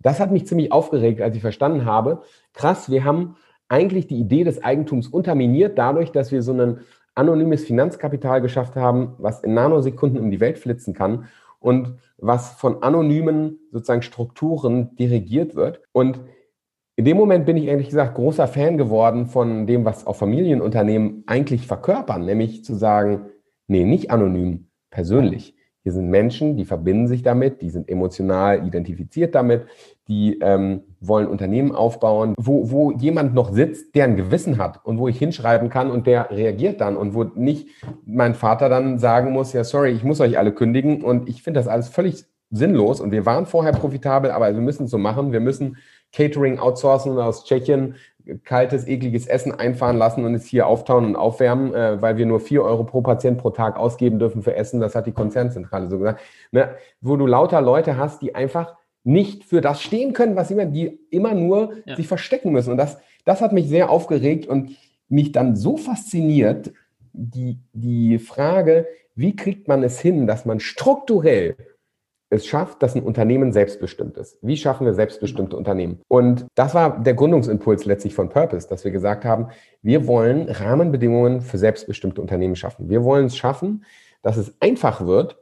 Das 0.00 0.20
hat 0.20 0.30
mich 0.30 0.46
ziemlich 0.46 0.70
aufgeregt, 0.72 1.20
als 1.20 1.34
ich 1.34 1.42
verstanden 1.42 1.84
habe, 1.84 2.22
krass, 2.52 2.90
wir 2.90 3.04
haben 3.04 3.36
eigentlich 3.68 4.06
die 4.06 4.18
Idee 4.18 4.44
des 4.44 4.62
Eigentums 4.62 5.08
unterminiert 5.08 5.78
dadurch, 5.78 6.12
dass 6.12 6.30
wir 6.30 6.42
so 6.42 6.52
ein 6.52 6.80
anonymes 7.14 7.64
Finanzkapital 7.64 8.40
geschafft 8.40 8.76
haben, 8.76 9.14
was 9.18 9.42
in 9.42 9.54
Nanosekunden 9.54 10.20
um 10.20 10.30
die 10.30 10.40
Welt 10.40 10.58
flitzen 10.58 10.94
kann 10.94 11.26
und 11.58 11.94
was 12.18 12.52
von 12.52 12.82
anonymen 12.82 13.58
sozusagen 13.70 14.02
Strukturen 14.02 14.94
dirigiert 14.96 15.54
wird. 15.54 15.80
Und 15.92 16.20
in 16.96 17.04
dem 17.04 17.16
Moment 17.16 17.44
bin 17.44 17.56
ich 17.56 17.64
ehrlich 17.64 17.88
gesagt 17.88 18.14
großer 18.14 18.46
Fan 18.46 18.78
geworden 18.78 19.26
von 19.26 19.66
dem, 19.66 19.84
was 19.84 20.06
auch 20.06 20.16
Familienunternehmen 20.16 21.24
eigentlich 21.26 21.66
verkörpern, 21.66 22.24
nämlich 22.24 22.64
zu 22.64 22.74
sagen, 22.74 23.26
nee, 23.66 23.84
nicht 23.84 24.10
anonym, 24.10 24.68
persönlich. 24.90 25.56
Hier 25.82 25.92
sind 25.92 26.08
Menschen, 26.08 26.56
die 26.56 26.64
verbinden 26.64 27.08
sich 27.08 27.22
damit, 27.22 27.60
die 27.60 27.68
sind 27.68 27.90
emotional 27.90 28.66
identifiziert 28.66 29.34
damit, 29.34 29.66
die 30.08 30.38
ähm, 30.40 30.84
wollen 31.00 31.26
Unternehmen 31.26 31.72
aufbauen, 31.72 32.34
wo, 32.38 32.70
wo 32.70 32.92
jemand 32.92 33.34
noch 33.34 33.52
sitzt, 33.52 33.94
der 33.94 34.04
ein 34.04 34.16
Gewissen 34.16 34.56
hat 34.56 34.82
und 34.86 34.98
wo 34.98 35.08
ich 35.08 35.18
hinschreiben 35.18 35.68
kann 35.68 35.90
und 35.90 36.06
der 36.06 36.30
reagiert 36.30 36.80
dann 36.80 36.96
und 36.96 37.12
wo 37.12 37.24
nicht 37.24 37.68
mein 38.06 38.34
Vater 38.34 38.70
dann 38.70 38.98
sagen 38.98 39.32
muss, 39.32 39.52
ja, 39.52 39.62
sorry, 39.62 39.90
ich 39.90 40.04
muss 40.04 40.22
euch 40.22 40.38
alle 40.38 40.52
kündigen 40.52 41.02
und 41.02 41.28
ich 41.28 41.42
finde 41.42 41.60
das 41.60 41.68
alles 41.68 41.88
völlig 41.88 42.24
sinnlos 42.50 43.00
und 43.00 43.10
wir 43.10 43.26
waren 43.26 43.44
vorher 43.44 43.72
profitabel, 43.72 44.30
aber 44.30 44.54
wir 44.54 44.60
müssen 44.60 44.84
es 44.84 44.90
so 44.90 44.98
machen, 44.98 45.32
wir 45.32 45.40
müssen 45.40 45.76
Catering 46.14 46.58
outsourcen 46.58 47.18
aus 47.18 47.44
Tschechien, 47.44 47.96
kaltes, 48.44 48.86
ekliges 48.86 49.26
Essen 49.26 49.52
einfahren 49.52 49.98
lassen 49.98 50.24
und 50.24 50.34
es 50.34 50.46
hier 50.46 50.66
auftauen 50.66 51.04
und 51.04 51.16
aufwärmen, 51.16 51.74
äh, 51.74 52.00
weil 52.00 52.16
wir 52.16 52.26
nur 52.26 52.40
vier 52.40 52.62
Euro 52.62 52.84
pro 52.84 53.02
Patient 53.02 53.38
pro 53.38 53.50
Tag 53.50 53.76
ausgeben 53.76 54.18
dürfen 54.18 54.42
für 54.42 54.54
Essen. 54.54 54.80
Das 54.80 54.94
hat 54.94 55.06
die 55.06 55.12
Konzernzentrale 55.12 55.88
so 55.88 55.98
gesagt. 55.98 56.20
Ne? 56.52 56.70
Wo 57.00 57.16
du 57.16 57.26
lauter 57.26 57.60
Leute 57.60 57.96
hast, 57.96 58.22
die 58.22 58.34
einfach 58.34 58.76
nicht 59.02 59.44
für 59.44 59.60
das 59.60 59.82
stehen 59.82 60.14
können, 60.14 60.36
was 60.36 60.50
immer, 60.50 60.64
die 60.64 60.98
immer 61.10 61.34
nur 61.34 61.74
ja. 61.84 61.96
sich 61.96 62.08
verstecken 62.08 62.52
müssen. 62.52 62.70
Und 62.70 62.78
das, 62.78 62.98
das 63.26 63.42
hat 63.42 63.52
mich 63.52 63.68
sehr 63.68 63.90
aufgeregt 63.90 64.46
und 64.46 64.70
mich 65.08 65.32
dann 65.32 65.54
so 65.54 65.76
fasziniert, 65.76 66.72
die, 67.12 67.58
die 67.72 68.18
Frage, 68.18 68.86
wie 69.14 69.36
kriegt 69.36 69.68
man 69.68 69.82
es 69.82 70.00
hin, 70.00 70.26
dass 70.26 70.46
man 70.46 70.58
strukturell 70.58 71.56
es 72.34 72.46
schafft, 72.46 72.82
dass 72.82 72.94
ein 72.94 73.02
Unternehmen 73.02 73.52
selbstbestimmt 73.52 74.16
ist. 74.16 74.38
Wie 74.42 74.56
schaffen 74.56 74.86
wir 74.86 74.94
selbstbestimmte 74.94 75.56
Unternehmen? 75.56 76.00
Und 76.08 76.46
das 76.54 76.74
war 76.74 77.00
der 77.02 77.14
Gründungsimpuls 77.14 77.84
letztlich 77.84 78.14
von 78.14 78.28
Purpose, 78.28 78.68
dass 78.68 78.84
wir 78.84 78.90
gesagt 78.90 79.24
haben, 79.24 79.48
wir 79.82 80.06
wollen 80.06 80.48
Rahmenbedingungen 80.48 81.40
für 81.40 81.58
selbstbestimmte 81.58 82.20
Unternehmen 82.20 82.56
schaffen. 82.56 82.88
Wir 82.88 83.04
wollen 83.04 83.26
es 83.26 83.36
schaffen, 83.36 83.84
dass 84.22 84.36
es 84.36 84.54
einfach 84.60 85.06
wird, 85.06 85.38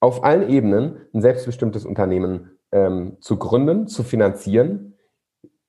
auf 0.00 0.24
allen 0.24 0.48
Ebenen 0.48 0.96
ein 1.14 1.22
selbstbestimmtes 1.22 1.84
Unternehmen 1.84 2.50
ähm, 2.72 3.18
zu 3.20 3.36
gründen, 3.36 3.86
zu 3.86 4.02
finanzieren, 4.02 4.94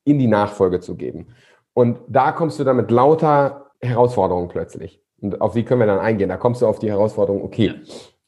in 0.06 0.18
die 0.18 0.28
Nachfolge 0.28 0.80
zu 0.80 0.96
geben. 0.96 1.28
Und 1.74 2.00
da 2.08 2.32
kommst 2.32 2.60
du 2.60 2.64
dann 2.64 2.78
mit 2.78 2.90
lauter 2.90 3.72
Herausforderungen 3.80 4.48
plötzlich. 4.48 5.02
Und 5.22 5.40
auf 5.40 5.54
die 5.54 5.64
können 5.64 5.82
wir 5.82 5.88
dann 5.88 6.00
eingehen. 6.00 6.30
Da 6.30 6.38
kommst 6.38 6.62
du 6.62 6.68
auf 6.68 6.80
die 6.80 6.90
Herausforderung, 6.90 7.44
okay, 7.44 7.76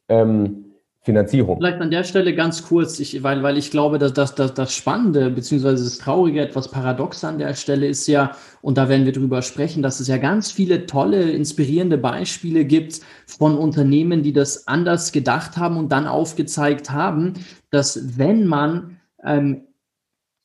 ähm, 0.07 0.64
Finanzierung. 1.05 1.57
Vielleicht 1.57 1.79
an 1.81 1.91
der 1.91 2.03
Stelle 2.03 2.33
ganz 2.33 2.63
kurz, 2.63 2.99
ich, 2.99 3.21
weil, 3.21 3.43
weil 3.43 3.57
ich 3.57 3.69
glaube, 3.69 3.99
dass, 3.99 4.13
dass, 4.13 4.33
dass 4.33 4.55
das 4.55 4.73
Spannende 4.73 5.29
beziehungsweise 5.29 5.83
das 5.83 5.99
Traurige, 5.99 6.41
etwas 6.41 6.71
paradox 6.71 7.23
an 7.23 7.37
der 7.37 7.53
Stelle 7.53 7.85
ist 7.85 8.07
ja, 8.07 8.31
und 8.63 8.79
da 8.79 8.89
werden 8.89 9.05
wir 9.05 9.11
drüber 9.11 9.43
sprechen, 9.43 9.83
dass 9.83 9.99
es 9.99 10.07
ja 10.07 10.17
ganz 10.17 10.51
viele 10.51 10.87
tolle, 10.87 11.29
inspirierende 11.29 11.99
Beispiele 11.99 12.65
gibt 12.65 13.01
von 13.27 13.55
Unternehmen, 13.55 14.23
die 14.23 14.33
das 14.33 14.67
anders 14.67 15.11
gedacht 15.11 15.57
haben 15.57 15.77
und 15.77 15.91
dann 15.91 16.07
aufgezeigt 16.07 16.89
haben, 16.89 17.33
dass 17.69 18.17
wenn 18.17 18.47
man 18.47 18.97
ähm, 19.23 19.61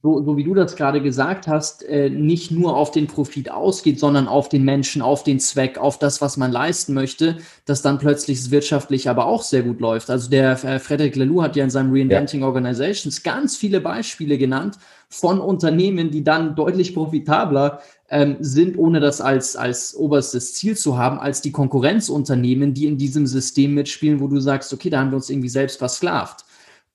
so, 0.03 0.25
so 0.25 0.37
wie 0.39 0.45
du 0.45 0.55
das 0.55 0.77
gerade 0.77 1.03
gesagt 1.03 1.47
hast, 1.47 1.83
äh, 1.83 2.09
nicht 2.09 2.51
nur 2.51 2.75
auf 2.75 2.91
den 2.91 3.07
Profit 3.07 3.51
ausgeht, 3.51 4.01
sondern 4.01 4.29
auf 4.29 4.49
den 4.49 4.65
Menschen, 4.65 5.03
auf 5.03 5.25
den 5.25 5.39
Zweck, 5.41 5.77
auf 5.77 5.99
das, 5.99 6.23
was 6.23 6.39
man 6.39 6.51
leisten 6.51 6.95
möchte, 6.95 7.37
dass 7.67 7.83
dann 7.83 7.99
plötzlich 7.99 8.51
wirtschaftlich 8.51 9.11
aber 9.11 9.27
auch 9.27 9.43
sehr 9.43 9.63
gut 9.63 9.79
läuft. 9.81 10.09
Also 10.09 10.31
der 10.31 10.53
äh, 10.65 10.79
Frederic 10.79 11.17
Laloux 11.17 11.43
hat 11.43 11.55
ja 11.55 11.65
in 11.65 11.71
seinem 11.71 11.93
Reinventing 11.93 12.41
ja. 12.41 12.47
Organizations 12.47 13.23
ganz 13.23 13.59
viele 13.59 13.83
Beispiele 13.83 14.39
genannt 14.39 14.79
von 15.11 15.39
Unternehmen, 15.39 16.11
die 16.11 16.25
dann 16.25 16.55
deutlich 16.55 16.95
profitabler 16.95 17.81
ähm, 18.09 18.37
sind, 18.41 18.79
ohne 18.79 19.01
das 19.01 19.21
als, 19.21 19.55
als 19.55 19.95
oberstes 19.95 20.55
Ziel 20.55 20.79
zu 20.79 20.97
haben, 20.97 21.19
als 21.19 21.43
die 21.43 21.53
Konkurrenzunternehmen, 21.53 22.73
die 22.73 22.87
in 22.87 22.97
diesem 22.97 23.27
System 23.27 23.75
mitspielen, 23.75 24.21
wo 24.21 24.29
du 24.29 24.41
sagst, 24.41 24.73
okay, 24.73 24.89
da 24.89 25.01
haben 25.01 25.11
wir 25.11 25.17
uns 25.17 25.29
irgendwie 25.29 25.51
selbst 25.51 25.77
versklavt. 25.77 26.47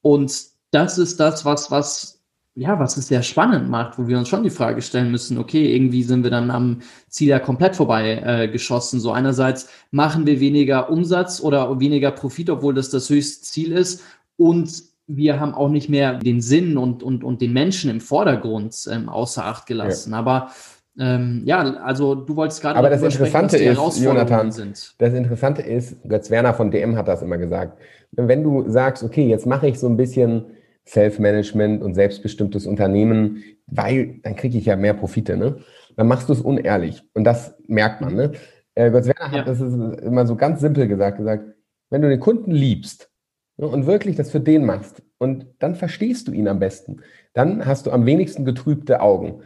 Und 0.01 0.33
das 0.71 0.97
ist 0.97 1.19
das, 1.19 1.45
was, 1.45 1.69
was 1.69 2.14
ja, 2.55 2.79
was 2.79 2.95
es 2.95 3.09
sehr 3.09 3.21
spannend 3.21 3.69
macht, 3.69 3.99
wo 3.99 4.07
wir 4.07 4.17
uns 4.17 4.29
schon 4.29 4.43
die 4.43 4.49
Frage 4.49 4.81
stellen 4.81 5.11
müssen, 5.11 5.37
okay, 5.37 5.75
irgendwie 5.75 6.03
sind 6.03 6.23
wir 6.23 6.31
dann 6.31 6.49
am 6.49 6.79
Ziel 7.09 7.27
ja 7.27 7.39
komplett 7.39 7.75
vorbei 7.75 8.21
äh, 8.25 8.47
geschossen. 8.47 9.01
So 9.01 9.11
einerseits 9.11 9.67
machen 9.91 10.25
wir 10.25 10.39
weniger 10.39 10.89
Umsatz 10.89 11.41
oder 11.41 11.79
weniger 11.81 12.11
Profit, 12.11 12.49
obwohl 12.49 12.73
das 12.73 12.89
das 12.89 13.09
höchste 13.09 13.43
Ziel 13.43 13.73
ist 13.73 14.01
und 14.37 14.83
wir 15.07 15.39
haben 15.39 15.53
auch 15.53 15.69
nicht 15.69 15.89
mehr 15.89 16.15
den 16.15 16.41
Sinn 16.41 16.77
und, 16.77 17.03
und, 17.03 17.23
und 17.23 17.41
den 17.41 17.53
Menschen 17.53 17.91
im 17.91 18.01
Vordergrund 18.01 18.75
ähm, 18.91 19.09
außer 19.09 19.45
Acht 19.45 19.67
gelassen. 19.67 20.13
Ja. 20.13 20.17
Aber 20.17 20.49
ähm, 20.97 21.43
ja, 21.45 21.59
also 21.59 22.15
du 22.15 22.35
wolltest 22.35 22.61
gerade. 22.61 22.79
Aber 22.79 22.89
das 22.89 23.03
Interessante 23.03 23.57
ist, 23.57 23.99
Jonathan, 23.99 24.51
sind. 24.51 24.95
das 24.97 25.13
Interessante 25.13 25.61
ist, 25.61 25.97
Götz 26.07 26.31
Werner 26.31 26.53
von 26.53 26.71
DM 26.71 26.95
hat 26.95 27.07
das 27.07 27.21
immer 27.21 27.37
gesagt. 27.37 27.77
Wenn 28.13 28.43
du 28.43 28.67
sagst, 28.69 29.03
okay, 29.03 29.27
jetzt 29.27 29.45
mache 29.45 29.67
ich 29.67 29.77
so 29.77 29.87
ein 29.87 29.97
bisschen 29.97 30.45
Self-Management 30.87 31.81
und 31.81 31.95
selbstbestimmtes 31.95 32.67
Unternehmen, 32.67 33.43
weil 33.67 34.19
dann 34.23 34.35
kriege 34.35 34.57
ich 34.57 34.65
ja 34.65 34.75
mehr 34.75 34.93
Profite. 34.93 35.37
Ne? 35.37 35.57
Dann 35.95 36.07
machst 36.07 36.29
du 36.29 36.33
es 36.33 36.41
unehrlich. 36.41 37.03
Und 37.13 37.23
das 37.23 37.55
merkt 37.67 38.01
man. 38.01 38.15
Ne? 38.15 38.31
Äh, 38.75 38.91
Götz 38.91 39.07
Werner 39.07 39.31
hat 39.31 39.47
ja. 39.47 39.53
das 39.53 39.59
immer 39.59 40.27
so 40.27 40.35
ganz 40.35 40.59
simpel 40.59 40.87
gesagt, 40.87 41.17
gesagt, 41.17 41.45
wenn 41.89 42.01
du 42.01 42.09
den 42.09 42.19
Kunden 42.19 42.51
liebst 42.51 43.09
ne, 43.57 43.67
und 43.67 43.87
wirklich 43.87 44.15
das 44.15 44.31
für 44.31 44.39
den 44.39 44.65
machst 44.65 45.01
und 45.17 45.47
dann 45.59 45.75
verstehst 45.75 46.27
du 46.27 46.31
ihn 46.31 46.47
am 46.47 46.59
besten, 46.59 47.01
dann 47.33 47.65
hast 47.65 47.85
du 47.85 47.91
am 47.91 48.05
wenigsten 48.05 48.45
getrübte 48.45 49.01
Augen. 49.01 49.41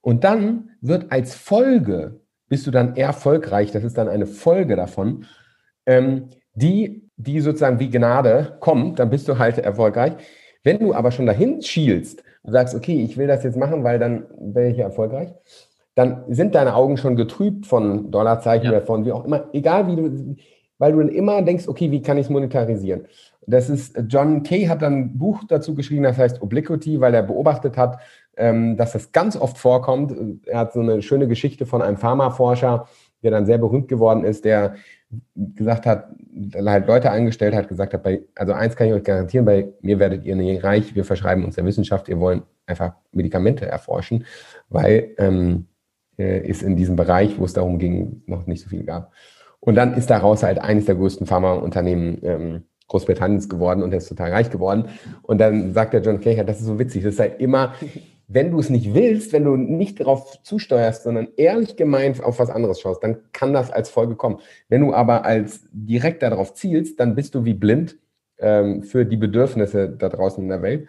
Und 0.00 0.22
dann 0.24 0.70
wird 0.80 1.10
als 1.10 1.34
Folge, 1.34 2.20
bist 2.48 2.66
du 2.66 2.70
dann 2.70 2.94
erfolgreich, 2.94 3.72
das 3.72 3.84
ist 3.84 3.96
dann 3.96 4.08
eine 4.08 4.26
Folge 4.26 4.76
davon, 4.76 5.24
ähm, 5.86 6.28
die, 6.54 7.08
die 7.16 7.40
sozusagen 7.40 7.80
wie 7.80 7.90
Gnade 7.90 8.58
kommt, 8.60 8.98
dann 8.98 9.10
bist 9.10 9.28
du 9.28 9.38
halt 9.38 9.58
erfolgreich. 9.58 10.12
Wenn 10.64 10.78
du 10.78 10.94
aber 10.94 11.12
schon 11.12 11.26
dahin 11.26 11.62
schielst 11.62 12.24
und 12.42 12.52
sagst, 12.52 12.74
okay, 12.74 13.02
ich 13.02 13.16
will 13.16 13.26
das 13.26 13.44
jetzt 13.44 13.56
machen, 13.56 13.84
weil 13.84 13.98
dann 13.98 14.24
wäre 14.38 14.70
ich 14.70 14.78
erfolgreich, 14.78 15.28
dann 15.94 16.24
sind 16.28 16.54
deine 16.54 16.74
Augen 16.74 16.96
schon 16.96 17.14
getrübt 17.14 17.66
von 17.66 18.10
Dollarzeichen 18.10 18.64
ja. 18.64 18.70
oder 18.72 18.80
von 18.80 19.04
wie 19.04 19.12
auch 19.12 19.24
immer, 19.24 19.48
egal 19.52 19.86
wie 19.86 19.96
du, 19.96 20.36
weil 20.78 20.92
du 20.92 20.98
dann 20.98 21.08
immer 21.08 21.40
denkst, 21.42 21.68
okay, 21.68 21.90
wie 21.90 22.02
kann 22.02 22.16
ich 22.16 22.26
es 22.26 22.30
monetarisieren? 22.30 23.06
Das 23.46 23.68
ist, 23.68 23.96
John 24.08 24.42
Kay 24.42 24.66
hat 24.66 24.82
dann 24.82 24.94
ein 24.94 25.18
Buch 25.18 25.44
dazu 25.46 25.74
geschrieben, 25.74 26.02
das 26.02 26.18
heißt 26.18 26.42
Obliquity, 26.42 27.00
weil 27.00 27.14
er 27.14 27.22
beobachtet 27.22 27.76
hat, 27.76 28.00
ähm, 28.36 28.76
dass 28.76 28.92
das 28.92 29.12
ganz 29.12 29.36
oft 29.36 29.58
vorkommt. 29.58 30.14
Er 30.46 30.60
hat 30.60 30.72
so 30.72 30.80
eine 30.80 31.02
schöne 31.02 31.28
Geschichte 31.28 31.66
von 31.66 31.82
einem 31.82 31.98
Pharmaforscher, 31.98 32.88
der 33.22 33.30
dann 33.30 33.46
sehr 33.46 33.58
berühmt 33.58 33.88
geworden 33.88 34.24
ist, 34.24 34.44
der 34.44 34.74
gesagt 35.34 35.86
hat, 35.86 36.08
halt 36.64 36.86
Leute 36.86 37.10
eingestellt 37.10 37.54
hat, 37.54 37.68
gesagt 37.68 37.94
hat, 37.94 38.02
bei, 38.02 38.22
also 38.34 38.52
eins 38.52 38.76
kann 38.76 38.88
ich 38.88 38.92
euch 38.92 39.04
garantieren, 39.04 39.44
bei 39.44 39.68
mir 39.80 39.98
werdet 39.98 40.24
ihr 40.24 40.36
nicht 40.36 40.64
reich, 40.64 40.94
wir 40.94 41.04
verschreiben 41.04 41.44
uns 41.44 41.56
der 41.56 41.64
Wissenschaft, 41.64 42.08
wir 42.08 42.18
wollen 42.20 42.42
einfach 42.66 42.94
Medikamente 43.12 43.66
erforschen, 43.66 44.24
weil 44.68 45.10
ähm, 45.18 45.66
äh, 46.18 46.46
ist 46.46 46.62
in 46.62 46.76
diesem 46.76 46.96
Bereich, 46.96 47.38
wo 47.38 47.44
es 47.44 47.52
darum 47.52 47.78
ging, 47.78 48.22
noch 48.26 48.46
nicht 48.46 48.62
so 48.62 48.68
viel 48.68 48.84
gab. 48.84 49.12
Und 49.60 49.76
dann 49.76 49.94
ist 49.94 50.10
daraus 50.10 50.42
halt 50.42 50.58
eines 50.58 50.84
der 50.84 50.94
größten 50.94 51.26
Pharmaunternehmen 51.26 52.18
ähm, 52.22 52.62
Großbritanniens 52.88 53.48
geworden 53.48 53.82
und 53.82 53.92
er 53.92 53.98
ist 53.98 54.08
total 54.08 54.30
reich 54.30 54.50
geworden. 54.50 54.86
Und 55.22 55.38
dann 55.38 55.72
sagt 55.72 55.94
der 55.94 56.02
John 56.02 56.20
Cahill, 56.20 56.44
das 56.44 56.60
ist 56.60 56.66
so 56.66 56.78
witzig, 56.78 57.02
das 57.02 57.14
ist 57.14 57.20
halt 57.20 57.40
immer, 57.40 57.74
wenn 58.26 58.50
du 58.50 58.58
es 58.58 58.70
nicht 58.70 58.94
willst, 58.94 59.32
wenn 59.32 59.44
du 59.44 59.56
nicht 59.56 60.00
darauf 60.00 60.42
zusteuerst, 60.42 61.02
sondern 61.02 61.28
ehrlich 61.36 61.76
gemeint 61.76 62.22
auf 62.22 62.38
was 62.38 62.50
anderes 62.50 62.80
schaust, 62.80 63.02
dann 63.02 63.18
kann 63.32 63.52
das 63.52 63.70
als 63.70 63.90
Folge 63.90 64.16
kommen. 64.16 64.38
Wenn 64.68 64.80
du 64.80 64.94
aber 64.94 65.24
als 65.24 65.66
direkt 65.72 66.22
darauf 66.22 66.54
zielst, 66.54 66.98
dann 67.00 67.14
bist 67.14 67.34
du 67.34 67.44
wie 67.44 67.54
blind 67.54 67.98
ähm, 68.38 68.82
für 68.82 69.04
die 69.04 69.16
Bedürfnisse 69.16 69.90
da 69.90 70.08
draußen 70.08 70.42
in 70.42 70.48
der 70.48 70.62
Welt. 70.62 70.88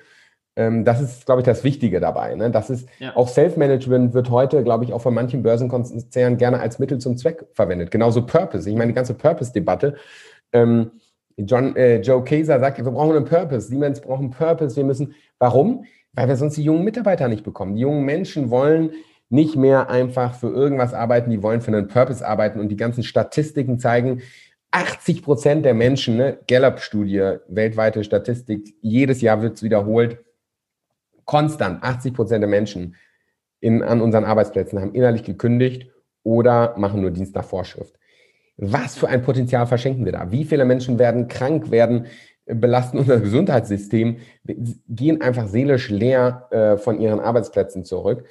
Ähm, 0.56 0.86
das 0.86 1.02
ist, 1.02 1.26
glaube 1.26 1.42
ich, 1.42 1.46
das 1.46 1.64
Wichtige 1.64 2.00
dabei. 2.00 2.34
Ne? 2.36 2.50
Das 2.50 2.70
ist 2.70 2.88
ja. 3.00 3.16
auch 3.16 3.28
Self-Management 3.28 4.14
wird 4.14 4.30
heute, 4.30 4.64
glaube 4.64 4.86
ich, 4.86 4.94
auch 4.94 5.02
von 5.02 5.14
manchen 5.14 5.44
Börsenkonzernen 5.44 6.38
gerne 6.38 6.60
als 6.60 6.80
Mittel 6.80 7.00
zum 7.00 7.18
Zweck 7.18 7.46
verwendet. 7.54 7.92
Genauso 7.92 8.26
Purpose. 8.26 8.70
Ich 8.70 8.76
meine, 8.76 8.92
die 8.92 8.96
ganze 8.96 9.14
Purpose-Debatte. 9.14 9.96
Ähm, 10.54 10.92
John, 11.38 11.76
äh, 11.76 12.00
Joe 12.00 12.24
Kaiser 12.24 12.60
sagt, 12.62 12.78
wir 12.78 12.86
brauchen 12.86 13.16
einen 13.16 13.26
Purpose. 13.26 13.68
Siemens 13.68 14.00
braucht 14.00 14.22
einen 14.22 14.32
Purpose. 14.32 14.78
Wir 14.78 14.86
müssen. 14.86 15.14
Warum? 15.40 15.86
Weil 16.16 16.28
wir 16.28 16.36
sonst 16.36 16.58
die 16.58 16.64
jungen 16.64 16.84
Mitarbeiter 16.84 17.28
nicht 17.28 17.44
bekommen. 17.44 17.76
Die 17.76 17.82
jungen 17.82 18.06
Menschen 18.06 18.50
wollen 18.50 18.92
nicht 19.30 19.56
mehr 19.56 19.90
einfach 19.90 20.36
für 20.36 20.50
irgendwas 20.50 20.94
arbeiten, 20.94 21.30
die 21.30 21.44
wollen 21.44 21.62
für 21.62 21.72
einen 21.72 21.88
Purpose 21.88 22.26
arbeiten 22.26 22.60
und 22.60 22.70
die 22.70 22.78
ganzen 22.78 23.04
Statistiken 23.04 23.80
zeigen, 23.80 24.22
80 24.72 25.24
Prozent 25.24 25.66
der 25.66 25.74
Menschen, 25.74 26.18
ne, 26.18 26.40
Gallup-Studie, 26.48 27.38
weltweite 27.48 28.04
Statistik, 28.04 28.76
jedes 28.82 29.22
Jahr 29.22 29.42
wird 29.42 29.56
es 29.56 29.64
wiederholt, 29.64 30.20
konstant 31.24 31.82
80 31.84 32.14
Prozent 32.14 32.42
der 32.42 32.50
Menschen 32.50 32.96
in, 33.60 33.82
an 33.82 34.02
unseren 34.02 34.26
Arbeitsplätzen 34.26 34.80
haben 34.80 34.94
innerlich 34.94 35.24
gekündigt 35.24 35.90
oder 36.24 36.76
machen 36.78 37.02
nur 37.02 37.12
Dienst 37.12 37.36
nach 37.36 37.46
Vorschrift. 37.46 37.96
Was 38.58 38.98
für 38.98 39.08
ein 39.10 39.22
Potenzial 39.22 39.66
verschenken 39.66 40.06
wir 40.06 40.12
da? 40.12 40.32
Wie 40.32 40.46
viele 40.46 40.66
Menschen 40.66 41.00
werden 41.00 41.28
krank, 41.28 41.72
werden 41.72 42.08
belasten 42.46 43.00
unser 43.00 43.20
Gesundheitssystem, 43.20 44.18
gehen 44.90 45.22
einfach 45.22 45.48
seelisch 45.48 45.90
leer 45.90 46.48
äh, 46.52 46.78
von 46.78 47.00
ihren 47.00 47.20
Arbeitsplätzen 47.20 47.84
zurück. 47.84 48.26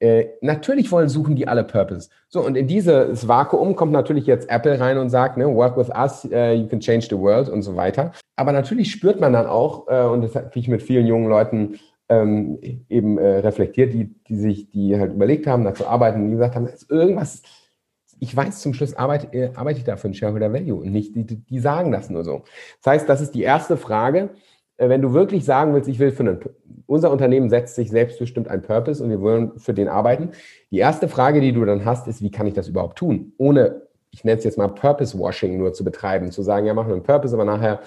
Äh, 0.00 0.28
natürlich 0.40 0.90
wollen, 0.90 1.10
suchen 1.10 1.36
die 1.36 1.46
alle 1.46 1.62
Purpose. 1.62 2.08
So, 2.28 2.40
und 2.40 2.56
in 2.56 2.66
dieses 2.66 3.28
Vakuum 3.28 3.76
kommt 3.76 3.92
natürlich 3.92 4.26
jetzt 4.26 4.48
Apple 4.48 4.80
rein 4.80 4.96
und 4.96 5.10
sagt, 5.10 5.36
ne, 5.36 5.46
work 5.54 5.76
with 5.76 5.90
us, 5.90 6.24
uh, 6.24 6.52
you 6.52 6.66
can 6.66 6.80
change 6.80 7.08
the 7.10 7.18
world 7.18 7.50
und 7.50 7.60
so 7.60 7.76
weiter. 7.76 8.12
Aber 8.36 8.52
natürlich 8.52 8.90
spürt 8.90 9.20
man 9.20 9.34
dann 9.34 9.46
auch, 9.46 9.88
äh, 9.88 10.02
und 10.04 10.22
das 10.22 10.34
habe 10.34 10.50
ich 10.54 10.68
mit 10.68 10.82
vielen 10.82 11.06
jungen 11.06 11.28
Leuten 11.28 11.78
ähm, 12.08 12.58
eben 12.88 13.18
äh, 13.18 13.40
reflektiert, 13.40 13.92
die, 13.92 14.14
die 14.26 14.36
sich, 14.36 14.70
die 14.70 14.98
halt 14.98 15.12
überlegt 15.12 15.46
haben, 15.46 15.64
dazu 15.64 15.86
arbeiten, 15.86 16.24
die 16.24 16.32
gesagt 16.32 16.56
haben, 16.56 16.66
ist 16.66 16.90
irgendwas, 16.90 17.42
ich 18.20 18.36
weiß 18.36 18.60
zum 18.60 18.74
Schluss, 18.74 18.94
arbeite, 18.94 19.32
äh, 19.32 19.50
arbeite 19.54 19.78
ich 19.78 19.84
da 19.84 19.96
für 19.96 20.08
ein 20.08 20.14
Shareholder 20.14 20.52
Value 20.52 20.80
und 20.80 20.92
nicht, 20.92 21.16
die, 21.16 21.24
die 21.24 21.58
sagen 21.58 21.90
das 21.90 22.10
nur 22.10 22.22
so. 22.22 22.44
Das 22.82 22.92
heißt, 22.92 23.08
das 23.08 23.20
ist 23.20 23.34
die 23.34 23.42
erste 23.42 23.76
Frage. 23.76 24.30
Äh, 24.76 24.88
wenn 24.88 25.02
du 25.02 25.12
wirklich 25.12 25.44
sagen 25.44 25.74
willst, 25.74 25.88
ich 25.88 25.98
will 25.98 26.12
für 26.12 26.22
einen, 26.22 26.40
unser 26.86 27.10
Unternehmen 27.10 27.50
setzt 27.50 27.74
sich 27.74 27.90
selbstbestimmt 27.90 28.48
ein 28.48 28.62
Purpose 28.62 29.02
und 29.02 29.10
wir 29.10 29.20
wollen 29.20 29.58
für 29.58 29.74
den 29.74 29.88
arbeiten. 29.88 30.30
Die 30.70 30.78
erste 30.78 31.08
Frage, 31.08 31.40
die 31.40 31.52
du 31.52 31.64
dann 31.64 31.84
hast, 31.84 32.06
ist, 32.08 32.22
wie 32.22 32.30
kann 32.30 32.46
ich 32.46 32.54
das 32.54 32.68
überhaupt 32.68 32.98
tun? 32.98 33.32
Ohne, 33.38 33.82
ich 34.10 34.24
nenne 34.24 34.38
es 34.38 34.44
jetzt 34.44 34.58
mal 34.58 34.68
Purpose 34.68 35.18
Washing 35.18 35.56
nur 35.56 35.72
zu 35.72 35.82
betreiben, 35.82 36.30
zu 36.30 36.42
sagen, 36.42 36.66
ja, 36.66 36.74
machen 36.74 36.88
wir 36.88 36.94
einen 36.94 37.02
Purpose, 37.02 37.34
aber 37.34 37.44
nachher 37.44 37.80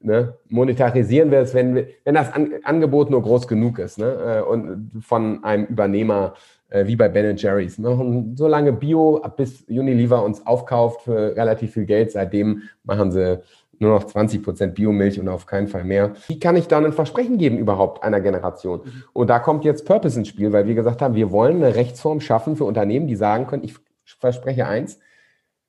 ne, 0.00 0.34
monetarisieren 0.48 1.30
wir 1.30 1.38
es, 1.40 1.54
wenn, 1.54 1.86
wenn 2.04 2.14
das 2.14 2.32
An 2.32 2.54
Angebot 2.62 3.10
nur 3.10 3.22
groß 3.22 3.48
genug 3.48 3.78
ist 3.78 3.98
ne, 3.98 4.38
äh, 4.38 4.42
und 4.42 4.92
von 5.00 5.42
einem 5.44 5.66
Übernehmer 5.66 6.34
äh, 6.68 6.86
wie 6.86 6.96
bei 6.96 7.08
Ben 7.08 7.36
Jerry's. 7.36 7.78
Machen 7.78 8.36
so 8.36 8.48
lange 8.48 8.72
Bio, 8.72 9.22
bis 9.36 9.62
Unilever 9.68 10.24
uns 10.24 10.46
aufkauft 10.46 11.02
für 11.02 11.36
relativ 11.36 11.72
viel 11.72 11.86
Geld. 11.86 12.12
Seitdem 12.12 12.62
machen 12.82 13.12
sie 13.12 13.40
nur 13.78 13.90
noch 13.90 14.04
20 14.04 14.42
Prozent 14.42 14.74
Biomilch 14.74 15.20
und 15.20 15.28
auf 15.28 15.46
keinen 15.46 15.68
Fall 15.68 15.84
mehr. 15.84 16.12
Wie 16.28 16.38
kann 16.38 16.56
ich 16.56 16.68
dann 16.68 16.84
ein 16.84 16.92
Versprechen 16.92 17.38
geben 17.38 17.58
überhaupt 17.58 18.02
einer 18.02 18.20
Generation? 18.20 18.80
Mhm. 18.84 19.04
Und 19.12 19.30
da 19.30 19.38
kommt 19.38 19.64
jetzt 19.64 19.84
Purpose 19.84 20.18
ins 20.18 20.28
Spiel, 20.28 20.52
weil 20.52 20.66
wir 20.66 20.74
gesagt 20.74 21.02
haben, 21.02 21.14
wir 21.14 21.30
wollen 21.30 21.56
eine 21.56 21.74
Rechtsform 21.74 22.20
schaffen 22.20 22.56
für 22.56 22.64
Unternehmen, 22.64 23.06
die 23.06 23.16
sagen 23.16 23.46
können, 23.46 23.64
ich 23.64 23.74
verspreche 24.04 24.66
eins, 24.66 24.98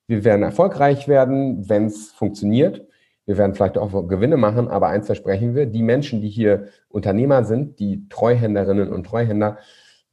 wir 0.08 0.23
werden 0.23 0.43
erfolgreich 0.43 1.08
werden, 1.08 1.67
wenn 1.67 1.86
es 1.86 2.12
funktioniert. 2.12 2.88
Wir 3.25 3.38
werden 3.39 3.55
vielleicht 3.55 3.77
auch 3.77 4.08
Gewinne 4.08 4.38
machen, 4.38 4.67
aber 4.67 4.88
eins 4.88 5.08
versprechen 5.08 5.55
wir, 5.55 5.65
die 5.65 5.81
Menschen, 5.81 6.21
die 6.21 6.29
hier 6.29 6.67
Unternehmer 6.89 7.43
sind, 7.43 7.79
die 7.79 8.08
Treuhänderinnen 8.08 8.93
und 8.93 9.05
Treuhänder, 9.05 9.58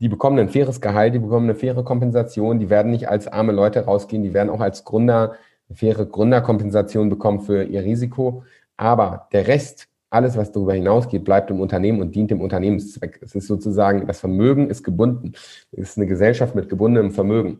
die 0.02 0.08
bekommen 0.08 0.36
ein 0.40 0.48
faires 0.48 0.80
Gehalt, 0.80 1.14
die 1.14 1.20
bekommen 1.20 1.48
eine 1.48 1.54
faire 1.54 1.84
Kompensation, 1.84 2.58
die 2.58 2.70
werden 2.70 2.90
nicht 2.90 3.08
als 3.08 3.28
arme 3.28 3.52
Leute 3.52 3.84
rausgehen, 3.84 4.24
die 4.24 4.34
werden 4.34 4.50
auch 4.50 4.60
als 4.60 4.84
Gründer 4.84 5.36
eine 5.68 5.76
faire 5.76 6.04
Gründerkompensation 6.04 7.08
bekommen 7.08 7.40
für 7.40 7.62
ihr 7.62 7.84
Risiko. 7.84 8.42
Aber 8.76 9.28
der 9.32 9.46
Rest, 9.46 9.86
alles, 10.10 10.36
was 10.36 10.50
darüber 10.50 10.74
hinausgeht, 10.74 11.22
bleibt 11.22 11.52
im 11.52 11.60
Unternehmen 11.60 12.00
und 12.00 12.16
dient 12.16 12.32
dem 12.32 12.40
Unternehmenszweck. 12.40 13.20
Es 13.22 13.36
ist 13.36 13.46
sozusagen, 13.46 14.04
das 14.08 14.18
Vermögen 14.18 14.68
ist 14.70 14.82
gebunden. 14.82 15.34
Es 15.70 15.90
ist 15.90 15.98
eine 15.98 16.08
Gesellschaft 16.08 16.56
mit 16.56 16.68
gebundenem 16.68 17.12
Vermögen. 17.12 17.58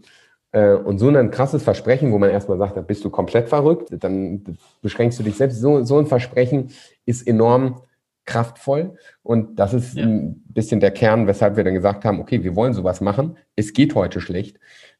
Äh, 0.51 0.75
und 0.75 0.99
so 0.99 1.11
ein 1.11 1.31
krasses 1.31 1.63
Versprechen, 1.63 2.11
wo 2.11 2.19
man 2.19 2.31
erstmal 2.31 2.59
sagt, 2.59 2.77
da 2.77 2.81
bist 2.81 3.05
du 3.05 3.11
komplett 3.11 3.51
verrückt, 3.51 3.95
dann 4.01 4.59
beschränkst 4.83 5.17
du 5.21 5.23
dich 5.23 5.37
selbst. 5.37 5.61
So, 5.61 5.85
so 5.85 5.97
ein 5.97 6.07
Versprechen 6.07 6.71
ist 7.07 7.25
enorm 7.25 7.83
kraftvoll. 8.25 8.97
Und 9.23 9.59
das 9.59 9.75
ist 9.75 9.97
ja. 9.97 10.05
ein 10.05 10.43
bisschen 10.47 10.81
der 10.81 10.91
Kern, 10.91 11.27
weshalb 11.27 11.57
wir 11.57 11.65
dann 11.65 11.75
gesagt 11.75 12.05
haben, 12.05 12.21
okay, 12.21 12.43
wir 12.43 12.57
wollen 12.57 12.75
sowas 12.75 13.01
machen. 13.01 13.37
Es 13.57 13.73
geht 13.73 13.95
heute 13.95 14.21
schlecht. 14.21 14.59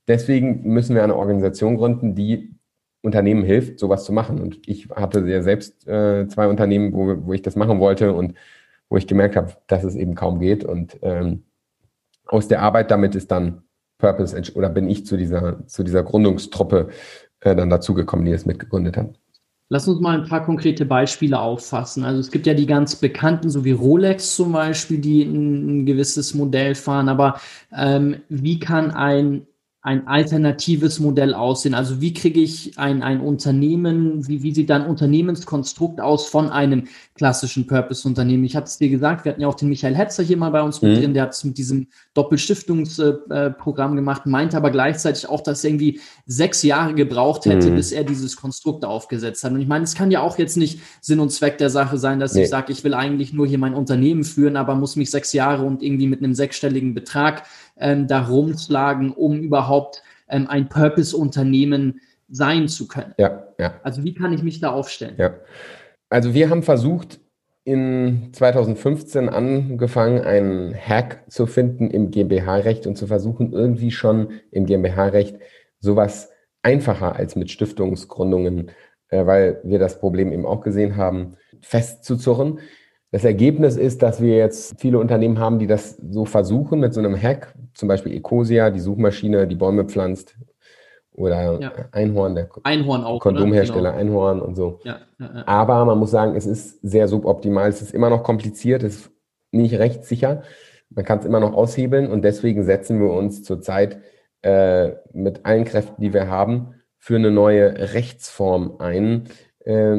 Deswegen 0.09 0.63
müssen 0.63 0.95
wir 0.95 1.05
eine 1.05 1.17
Organisation 1.17 1.77
gründen, 1.77 2.15
die 2.15 2.55
Unternehmen 3.03 3.45
hilft, 3.45 3.79
sowas 3.79 4.05
zu 4.05 4.13
machen. 4.13 4.41
Und 4.41 4.67
ich 4.67 4.89
hatte 4.91 5.21
ja 5.29 5.43
selbst 5.43 5.87
äh, 5.87 6.27
zwei 6.29 6.49
Unternehmen, 6.49 6.93
wo, 6.93 7.27
wo 7.27 7.33
ich 7.33 7.43
das 7.43 7.57
machen 7.57 7.81
wollte 7.81 8.13
und 8.13 8.35
wo 8.89 8.97
ich 8.97 9.07
gemerkt 9.07 9.37
habe, 9.37 9.53
dass 9.67 9.85
es 9.85 9.95
eben 9.95 10.15
kaum 10.15 10.41
geht. 10.41 10.65
Und 10.65 10.99
ähm, 11.03 11.45
aus 12.27 12.49
der 12.49 12.63
Arbeit 12.63 12.91
damit 12.91 13.15
ist 13.15 13.31
dann 13.31 13.63
Purpose 13.99 14.37
oder 14.55 14.69
bin 14.69 14.89
ich 14.89 15.07
zu 15.07 15.17
dieser, 15.17 15.67
zu 15.67 15.85
dieser 15.85 16.03
Gründungstruppe 16.03 16.89
äh, 17.41 17.55
dann 17.55 17.71
dazugekommen, 17.71 18.25
die 18.25 18.33
es 18.33 18.47
mitgegründet 18.47 18.97
haben. 18.97 19.15
Lass 19.73 19.89
uns 19.89 20.03
mal 20.03 20.21
ein 20.21 20.29
paar 20.29 20.45
konkrete 20.45 20.85
Beispiele 20.85 21.41
auffassen. 21.41 22.05
Also 22.05 22.21
es 22.21 22.31
gibt 22.31 22.47
ja 22.47 22.53
die 22.53 22.67
ganz 22.67 22.95
bekannten, 22.95 23.49
so 23.49 23.65
wie 23.65 23.71
Rolex 23.71 24.37
zum 24.37 24.53
Beispiel, 24.53 24.99
die 24.99 25.23
ein, 25.23 25.87
gewisses 25.87 26.35
Modell 26.35 26.75
fahren. 26.75 27.09
Aber 27.09 27.41
ähm, 27.75 28.17
wie 28.29 28.61
kann 28.61 28.91
ein 28.91 29.47
ein 29.85 30.07
alternatives 30.07 31.01
Modell 31.01 31.35
aussehen? 31.35 31.75
Also 31.75 32.01
wie 32.01 32.15
kriege 32.15 32.41
ich 32.41 32.79
ein, 32.79 33.03
ein 33.03 33.21
Unternehmen, 33.21 34.29
wie, 34.29 34.45
wie 34.45 34.55
sieht 34.55 34.71
dann 34.71 34.87
Unternehmenskonstrukt 34.87 36.01
aus 36.01 36.29
von 36.29 36.51
einem 36.51 36.85
klassischen 37.17 37.67
Purpose-Unternehmen? 37.67 38.45
Ich 38.45 38.55
hatte 38.55 38.67
es 38.67 38.79
dir 38.79 38.89
gesagt, 38.89 39.25
wir 39.25 39.33
hatten 39.33 39.41
ja 39.41 39.49
auch 39.49 39.57
den 39.57 39.69
Michael 39.69 39.97
Hetzer 39.97 40.23
hier 40.23 40.37
mal 40.37 40.51
bei 40.51 40.63
uns 40.63 40.83
mit 40.83 40.93
mhm. 40.93 41.01
drin, 41.01 41.15
der 41.15 41.25
hat 41.25 41.33
es 41.33 41.43
mit 41.43 41.59
diesem 41.59 41.89
Doppelstiftungsprogramm 42.15 43.97
gemacht, 43.97 44.25
meinte 44.25 44.57
aber 44.57 44.71
gleichzeitig 44.71 45.29
auch, 45.29 45.41
dass 45.41 45.65
er 45.65 45.71
irgendwie 45.71 46.01
sechs 46.27 46.63
Jahre 46.63 46.95
gebraucht 46.95 47.45
hätte, 47.47 47.73
mhm. 47.73 47.75
bis 47.75 47.91
er 47.91 48.05
dieses 48.05 48.37
Konstrukt 48.37 48.85
aufgesetzt 48.85 49.43
hat. 49.43 49.51
Und 49.51 49.61
ich 49.61 49.69
meine, 49.69 49.83
es 49.83 49.97
kann 49.97 50.13
ja 50.13 50.21
auch 50.21 50.39
jetzt 50.39 50.57
nicht 50.57 50.79
Sinn 51.01 51.19
und 51.19 51.31
Zweck 51.31 51.59
der 51.59 51.71
Sache 51.71 51.99
sein, 51.99 52.21
dass 52.21 52.35
nee. 52.35 52.45
ich 52.45 52.51
sage, 52.51 52.71
ich 52.71 52.85
will 52.85 52.95
eigentlich 52.95 53.33
nur 53.33 53.49
hier 53.49 53.59
mein 53.59 53.75
Unternehmen 53.75 54.23
führen, 54.23 54.57
aber 54.57 54.77
muss 54.77 54.95
mich 54.95 55.11
sechs 55.11 55.33
Jahre 55.33 55.65
und 55.65 55.83
irgendwie 55.83 56.07
mit 56.07 56.21
einem 56.21 56.35
sechsstelligen 56.35 56.95
Betrag 56.95 57.43
ähm, 57.77 58.07
da 58.07 58.27
rumschlagen, 58.27 59.13
um 59.13 59.41
überhaupt 59.41 60.03
ähm, 60.29 60.47
ein 60.49 60.69
Purpose-Unternehmen 60.69 62.01
sein 62.29 62.69
zu 62.69 62.89
können? 62.89 63.15
Ja, 63.19 63.49
ja. 63.59 63.75
Also 63.83 64.05
wie 64.05 64.15
kann 64.15 64.33
ich 64.33 64.43
mich 64.43 64.61
da 64.61 64.71
aufstellen? 64.71 65.15
Ja. 65.19 65.35
Also 66.09 66.35
wir 66.35 66.51
haben 66.51 66.63
versucht, 66.63 67.21
in 67.65 68.31
2015 68.33 69.29
angefangen, 69.29 70.21
einen 70.23 70.75
Hack 70.75 71.25
zu 71.29 71.47
finden 71.47 71.91
im 71.91 72.11
GmbH-Recht 72.11 72.87
und 72.87 72.97
zu 72.97 73.07
versuchen, 73.07 73.53
irgendwie 73.53 73.93
schon 73.93 74.41
im 74.51 74.67
GmbH-Recht 74.67 75.39
sowas 75.79 76.31
einfacher 76.63 77.17
als 77.17 77.37
mit 77.37 77.51
Stiftungsgründungen, 77.51 78.71
äh, 79.09 79.27
weil 79.27 79.61
wir 79.65 79.79
das 79.79 80.01
Problem 80.01 80.33
eben 80.33 80.47
auch 80.47 80.61
gesehen 80.61 80.97
haben, 80.97 81.37
festzuzurren. 81.61 82.59
Das 83.13 83.25
Ergebnis 83.25 83.77
ist, 83.77 84.03
dass 84.03 84.21
wir 84.21 84.37
jetzt 84.37 84.81
viele 84.81 84.99
Unternehmen 84.99 85.39
haben, 85.39 85.59
die 85.59 85.67
das 85.67 85.97
so 85.97 86.25
versuchen 86.25 86.81
mit 86.81 86.95
so 86.95 87.01
einem 87.01 87.15
Hack, 87.15 87.55
zum 87.75 87.87
Beispiel 87.87 88.15
Ecosia, 88.15 88.71
die 88.71 88.81
Suchmaschine, 88.81 89.47
die 89.47 89.55
Bäume 89.55 89.85
pflanzt, 89.85 90.35
oder 91.15 91.61
ja. 91.61 91.73
Einhorn, 91.93 92.35
der 92.35 92.49
Einhorn 92.63 93.05
auch, 93.05 93.21
Kondomhersteller 93.21 93.93
genau. 93.93 94.01
Einhorn 94.01 94.41
und 94.41 94.55
so. 94.55 94.81
Ja, 94.85 95.01
ja, 95.19 95.45
Aber 95.47 95.85
man 95.85 95.99
muss 95.99 96.11
sagen, 96.11 96.35
es 96.37 96.47
ist 96.47 96.81
sehr 96.83 97.07
suboptimal. 97.07 97.69
Es 97.69 97.83
ist 97.83 97.93
immer 97.93 98.09
noch 98.09 98.23
kompliziert, 98.23 98.83
es 98.83 98.97
ist 98.97 99.11
nicht 99.51 99.79
rechtssicher. 99.79 100.43
Man 100.89 101.05
kann 101.05 101.19
es 101.19 101.25
immer 101.27 101.41
noch 101.41 101.53
aushebeln 101.53 102.11
und 102.11 102.23
deswegen 102.23 102.65
setzen 102.65 102.99
wir 102.99 103.11
uns 103.11 103.43
zurzeit 103.43 103.99
äh, 104.41 104.93
mit 105.13 105.45
allen 105.45 105.65
Kräften, 105.65 106.01
die 106.01 106.15
wir 106.15 106.29
haben, 106.29 106.75
für 106.99 107.17
eine 107.17 107.31
neue 107.31 107.93
Rechtsform 107.93 108.77
ein, 108.79 109.25
äh, 109.61 109.99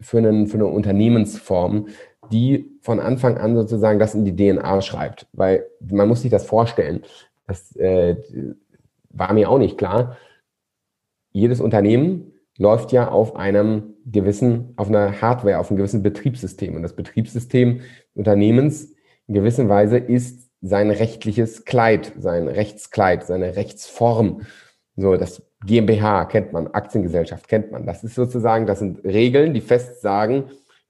für, 0.00 0.18
einen, 0.18 0.48
für 0.48 0.56
eine 0.56 0.66
Unternehmensform, 0.66 1.88
die 2.30 2.70
von 2.80 3.00
Anfang 3.00 3.38
an 3.38 3.54
sozusagen 3.54 3.98
das 3.98 4.14
in 4.14 4.24
die 4.24 4.34
DNA 4.34 4.80
schreibt. 4.82 5.26
Weil 5.32 5.66
man 5.80 6.08
muss 6.08 6.22
sich 6.22 6.30
das 6.30 6.46
vorstellen. 6.46 7.02
Das 7.46 7.74
äh, 7.76 8.16
war 9.10 9.32
mir 9.32 9.50
auch 9.50 9.58
nicht 9.58 9.78
klar. 9.78 10.16
Jedes 11.32 11.60
Unternehmen 11.60 12.32
läuft 12.56 12.92
ja 12.92 13.08
auf 13.08 13.36
einem 13.36 13.94
gewissen, 14.06 14.74
auf 14.76 14.88
einer 14.88 15.20
Hardware, 15.20 15.58
auf 15.58 15.70
einem 15.70 15.78
gewissen 15.78 16.02
Betriebssystem. 16.02 16.76
Und 16.76 16.82
das 16.82 16.94
Betriebssystem 16.94 17.80
Unternehmens 18.14 18.94
in 19.26 19.34
gewisser 19.34 19.68
Weise 19.68 19.98
ist 19.98 20.50
sein 20.60 20.90
rechtliches 20.90 21.64
Kleid, 21.64 22.12
sein 22.18 22.48
Rechtskleid, 22.48 23.24
seine 23.24 23.56
Rechtsform. 23.56 24.42
So, 24.96 25.16
das 25.16 25.42
GmbH 25.66 26.26
kennt 26.26 26.52
man, 26.52 26.68
Aktiengesellschaft 26.68 27.48
kennt 27.48 27.72
man. 27.72 27.86
Das 27.86 28.04
ist 28.04 28.14
sozusagen, 28.14 28.66
das 28.66 28.78
sind 28.78 29.04
Regeln, 29.04 29.54
die 29.54 29.60
fest 29.60 30.00
sagen, 30.00 30.44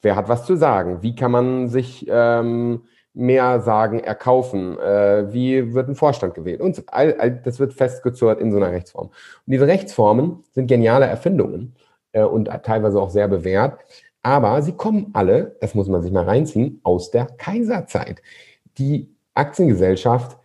wer 0.04 0.16
hat 0.16 0.28
was 0.28 0.44
zu 0.44 0.56
sagen, 0.56 1.02
wie 1.02 1.16
kann 1.16 1.32
man 1.32 1.68
sich 1.68 2.06
ähm, 2.08 2.82
mehr 3.14 3.60
sagen, 3.60 4.00
erkaufen, 4.00 4.78
äh, 4.78 5.32
wie 5.32 5.72
wird 5.72 5.88
ein 5.88 5.94
Vorstand 5.94 6.34
gewählt 6.34 6.60
und 6.60 6.82
all, 6.88 7.14
all, 7.18 7.30
das 7.30 7.60
wird 7.60 7.72
festgezurrt 7.72 8.40
in 8.40 8.50
so 8.50 8.58
einer 8.58 8.72
Rechtsform. 8.72 9.06
Und 9.06 9.12
diese 9.46 9.66
Rechtsformen 9.66 10.44
sind 10.52 10.66
geniale 10.66 11.06
Erfindungen 11.06 11.74
äh, 12.12 12.24
und 12.24 12.50
teilweise 12.64 13.00
auch 13.00 13.10
sehr 13.10 13.28
bewährt, 13.28 13.78
aber 14.22 14.60
sie 14.62 14.72
kommen 14.72 15.10
alle, 15.12 15.56
das 15.60 15.74
muss 15.74 15.88
man 15.88 16.02
sich 16.02 16.10
mal 16.10 16.24
reinziehen, 16.24 16.80
aus 16.82 17.10
der 17.10 17.26
Kaiserzeit. 17.26 18.22
Die 18.78 19.14
Aktiengesellschaft, 19.34 20.38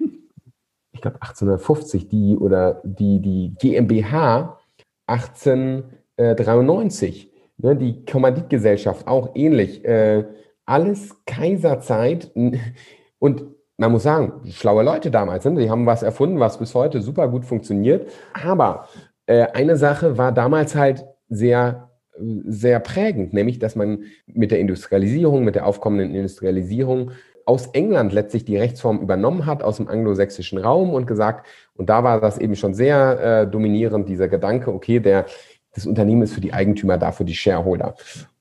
ich 0.91 1.01
glaube 1.01 1.21
1850, 1.21 2.07
die 2.07 2.37
oder 2.37 2.81
die, 2.83 3.19
die 3.19 3.55
GmbH 3.57 4.59
1893, 5.07 7.28
ne, 7.59 7.75
die 7.75 8.05
Kommanditgesellschaft 8.05 9.07
auch 9.07 9.35
ähnlich. 9.35 9.85
Äh, 9.85 10.25
alles 10.65 11.15
Kaiserzeit. 11.25 12.31
Und 13.19 13.43
man 13.77 13.91
muss 13.91 14.03
sagen, 14.03 14.41
schlaue 14.49 14.83
Leute 14.83 15.11
damals, 15.11 15.45
ne? 15.45 15.55
die 15.55 15.69
haben 15.69 15.85
was 15.85 16.03
erfunden, 16.03 16.39
was 16.39 16.57
bis 16.57 16.75
heute 16.75 17.01
super 17.01 17.27
gut 17.29 17.45
funktioniert. 17.45 18.09
Aber 18.33 18.87
äh, 19.25 19.47
eine 19.53 19.77
Sache 19.77 20.17
war 20.17 20.31
damals 20.31 20.75
halt 20.75 21.05
sehr, 21.29 21.89
sehr 22.17 22.79
prägend, 22.79 23.33
nämlich, 23.33 23.59
dass 23.59 23.75
man 23.75 24.03
mit 24.27 24.51
der 24.51 24.59
Industrialisierung, 24.59 25.45
mit 25.45 25.55
der 25.55 25.65
aufkommenden 25.65 26.13
Industrialisierung 26.13 27.11
aus 27.45 27.67
England 27.67 28.13
letztlich 28.13 28.45
die 28.45 28.57
Rechtsform 28.57 28.99
übernommen 28.99 29.45
hat, 29.45 29.63
aus 29.63 29.77
dem 29.77 29.87
anglosächsischen 29.87 30.59
Raum 30.59 30.91
und 30.91 31.07
gesagt, 31.07 31.47
und 31.75 31.89
da 31.89 32.03
war 32.03 32.21
das 32.21 32.37
eben 32.37 32.55
schon 32.55 32.73
sehr 32.73 33.19
äh, 33.19 33.47
dominierend, 33.49 34.07
dieser 34.07 34.27
Gedanke, 34.27 34.71
okay, 34.73 34.99
der, 34.99 35.25
das 35.73 35.85
Unternehmen 35.85 36.21
ist 36.21 36.33
für 36.33 36.41
die 36.41 36.53
Eigentümer 36.53 36.97
da, 36.97 37.11
für 37.11 37.25
die 37.25 37.35
Shareholder. 37.35 37.95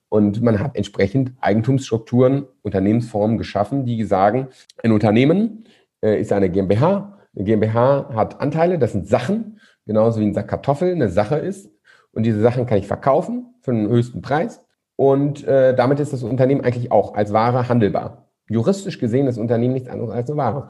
Und 0.09 0.41
man 0.41 0.59
hat 0.59 0.75
entsprechend 0.75 1.33
Eigentumsstrukturen, 1.39 2.47
Unternehmensformen 2.63 3.37
geschaffen, 3.37 3.85
die 3.85 4.03
sagen, 4.03 4.47
ein 4.83 4.91
Unternehmen 4.91 5.65
äh, 6.01 6.19
ist 6.19 6.33
eine 6.33 6.49
GmbH. 6.49 7.19
Eine 7.35 7.45
GmbH 7.45 8.09
hat 8.15 8.41
Anteile, 8.41 8.79
das 8.79 8.93
sind 8.93 9.07
Sachen, 9.07 9.59
genauso 9.85 10.19
wie 10.19 10.25
ein 10.25 10.33
Sack 10.33 10.47
Kartoffeln 10.47 10.95
eine 10.95 11.09
Sache 11.09 11.35
ist. 11.35 11.69
Und 12.11 12.23
diese 12.23 12.41
Sachen 12.41 12.65
kann 12.65 12.79
ich 12.79 12.87
verkaufen 12.87 13.53
für 13.61 13.71
einen 13.71 13.87
höchsten 13.87 14.21
Preis. 14.21 14.65
Und 14.95 15.47
äh, 15.47 15.75
damit 15.75 15.99
ist 15.99 16.11
das 16.11 16.23
Unternehmen 16.23 16.61
eigentlich 16.61 16.91
auch 16.91 17.13
als 17.13 17.31
Ware 17.31 17.69
handelbar. 17.69 18.29
Juristisch 18.49 18.99
gesehen 18.99 19.27
ist 19.27 19.35
das 19.35 19.41
Unternehmen 19.41 19.75
nichts 19.75 19.89
anderes 19.89 20.11
als 20.11 20.29
eine 20.29 20.37
Ware. 20.37 20.69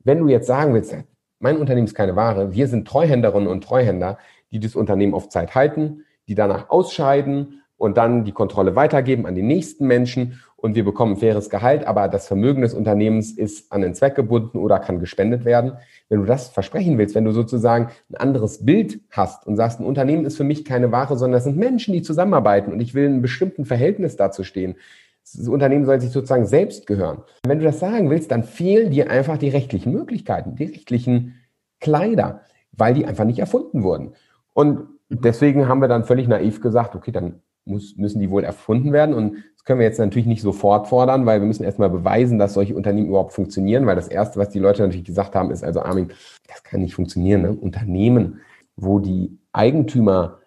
Wenn 0.00 0.18
du 0.18 0.28
jetzt 0.28 0.48
sagen 0.48 0.74
willst, 0.74 0.94
mein 1.38 1.56
Unternehmen 1.56 1.86
ist 1.86 1.94
keine 1.94 2.16
Ware, 2.16 2.52
wir 2.52 2.66
sind 2.66 2.86
Treuhänderinnen 2.86 3.48
und 3.48 3.64
Treuhänder, 3.64 4.18
die 4.52 4.60
das 4.60 4.76
Unternehmen 4.76 5.14
auf 5.14 5.28
Zeit 5.28 5.54
halten, 5.54 6.04
die 6.28 6.34
danach 6.34 6.70
ausscheiden 6.70 7.62
und 7.76 7.96
dann 7.96 8.24
die 8.24 8.32
Kontrolle 8.32 8.76
weitergeben 8.76 9.26
an 9.26 9.34
die 9.34 9.42
nächsten 9.42 9.86
Menschen 9.86 10.40
und 10.62 10.76
wir 10.76 10.84
bekommen 10.84 11.16
faires 11.16 11.50
Gehalt, 11.50 11.84
aber 11.88 12.06
das 12.06 12.28
Vermögen 12.28 12.62
des 12.62 12.72
Unternehmens 12.72 13.32
ist 13.32 13.72
an 13.72 13.80
den 13.80 13.94
Zweck 13.94 14.14
gebunden 14.14 14.58
oder 14.58 14.78
kann 14.78 15.00
gespendet 15.00 15.44
werden. 15.44 15.72
Wenn 16.08 16.20
du 16.20 16.24
das 16.24 16.48
versprechen 16.48 16.96
willst, 16.98 17.16
wenn 17.16 17.24
du 17.24 17.32
sozusagen 17.32 17.88
ein 18.10 18.14
anderes 18.14 18.64
Bild 18.64 19.00
hast 19.10 19.44
und 19.44 19.56
sagst, 19.56 19.80
ein 19.80 19.86
Unternehmen 19.86 20.24
ist 20.24 20.36
für 20.36 20.44
mich 20.44 20.64
keine 20.64 20.92
Ware, 20.92 21.16
sondern 21.16 21.38
es 21.38 21.44
sind 21.44 21.56
Menschen, 21.56 21.92
die 21.92 22.02
zusammenarbeiten 22.02 22.72
und 22.72 22.78
ich 22.80 22.94
will 22.94 23.04
in 23.04 23.14
einem 23.14 23.22
bestimmten 23.22 23.64
Verhältnis 23.64 24.14
dazu 24.14 24.44
stehen. 24.44 24.76
Das 25.24 25.48
Unternehmen 25.48 25.84
soll 25.84 26.00
sich 26.00 26.10
sozusagen 26.10 26.46
selbst 26.46 26.86
gehören. 26.86 27.22
Wenn 27.44 27.58
du 27.58 27.64
das 27.64 27.80
sagen 27.80 28.10
willst, 28.10 28.30
dann 28.30 28.44
fehlen 28.44 28.92
dir 28.92 29.10
einfach 29.10 29.38
die 29.38 29.48
rechtlichen 29.48 29.92
Möglichkeiten, 29.92 30.54
die 30.54 30.66
rechtlichen 30.66 31.34
Kleider, 31.80 32.42
weil 32.70 32.94
die 32.94 33.06
einfach 33.06 33.24
nicht 33.24 33.40
erfunden 33.40 33.82
wurden. 33.82 34.12
Und 34.54 34.88
deswegen 35.08 35.68
haben 35.68 35.80
wir 35.80 35.88
dann 35.88 36.04
völlig 36.04 36.28
naiv 36.28 36.60
gesagt, 36.60 36.94
okay, 36.94 37.12
dann 37.12 37.40
muss, 37.64 37.96
müssen 37.96 38.20
die 38.20 38.30
wohl 38.30 38.44
erfunden 38.44 38.92
werden. 38.92 39.14
Und 39.14 39.36
das 39.54 39.64
können 39.64 39.80
wir 39.80 39.86
jetzt 39.86 39.98
natürlich 39.98 40.26
nicht 40.26 40.42
sofort 40.42 40.88
fordern, 40.88 41.26
weil 41.26 41.40
wir 41.40 41.46
müssen 41.46 41.64
erstmal 41.64 41.90
beweisen, 41.90 42.38
dass 42.38 42.54
solche 42.54 42.74
Unternehmen 42.74 43.08
überhaupt 43.08 43.32
funktionieren. 43.32 43.86
Weil 43.86 43.96
das 43.96 44.08
Erste, 44.08 44.38
was 44.38 44.50
die 44.50 44.58
Leute 44.58 44.82
natürlich 44.82 45.04
gesagt 45.04 45.34
haben, 45.34 45.50
ist 45.50 45.64
also, 45.64 45.80
Armin, 45.82 46.12
das 46.48 46.62
kann 46.62 46.80
nicht 46.80 46.94
funktionieren. 46.94 47.42
Ne? 47.42 47.52
Unternehmen, 47.52 48.40
wo 48.76 48.98
die 48.98 49.38
Eigentümer 49.52 50.38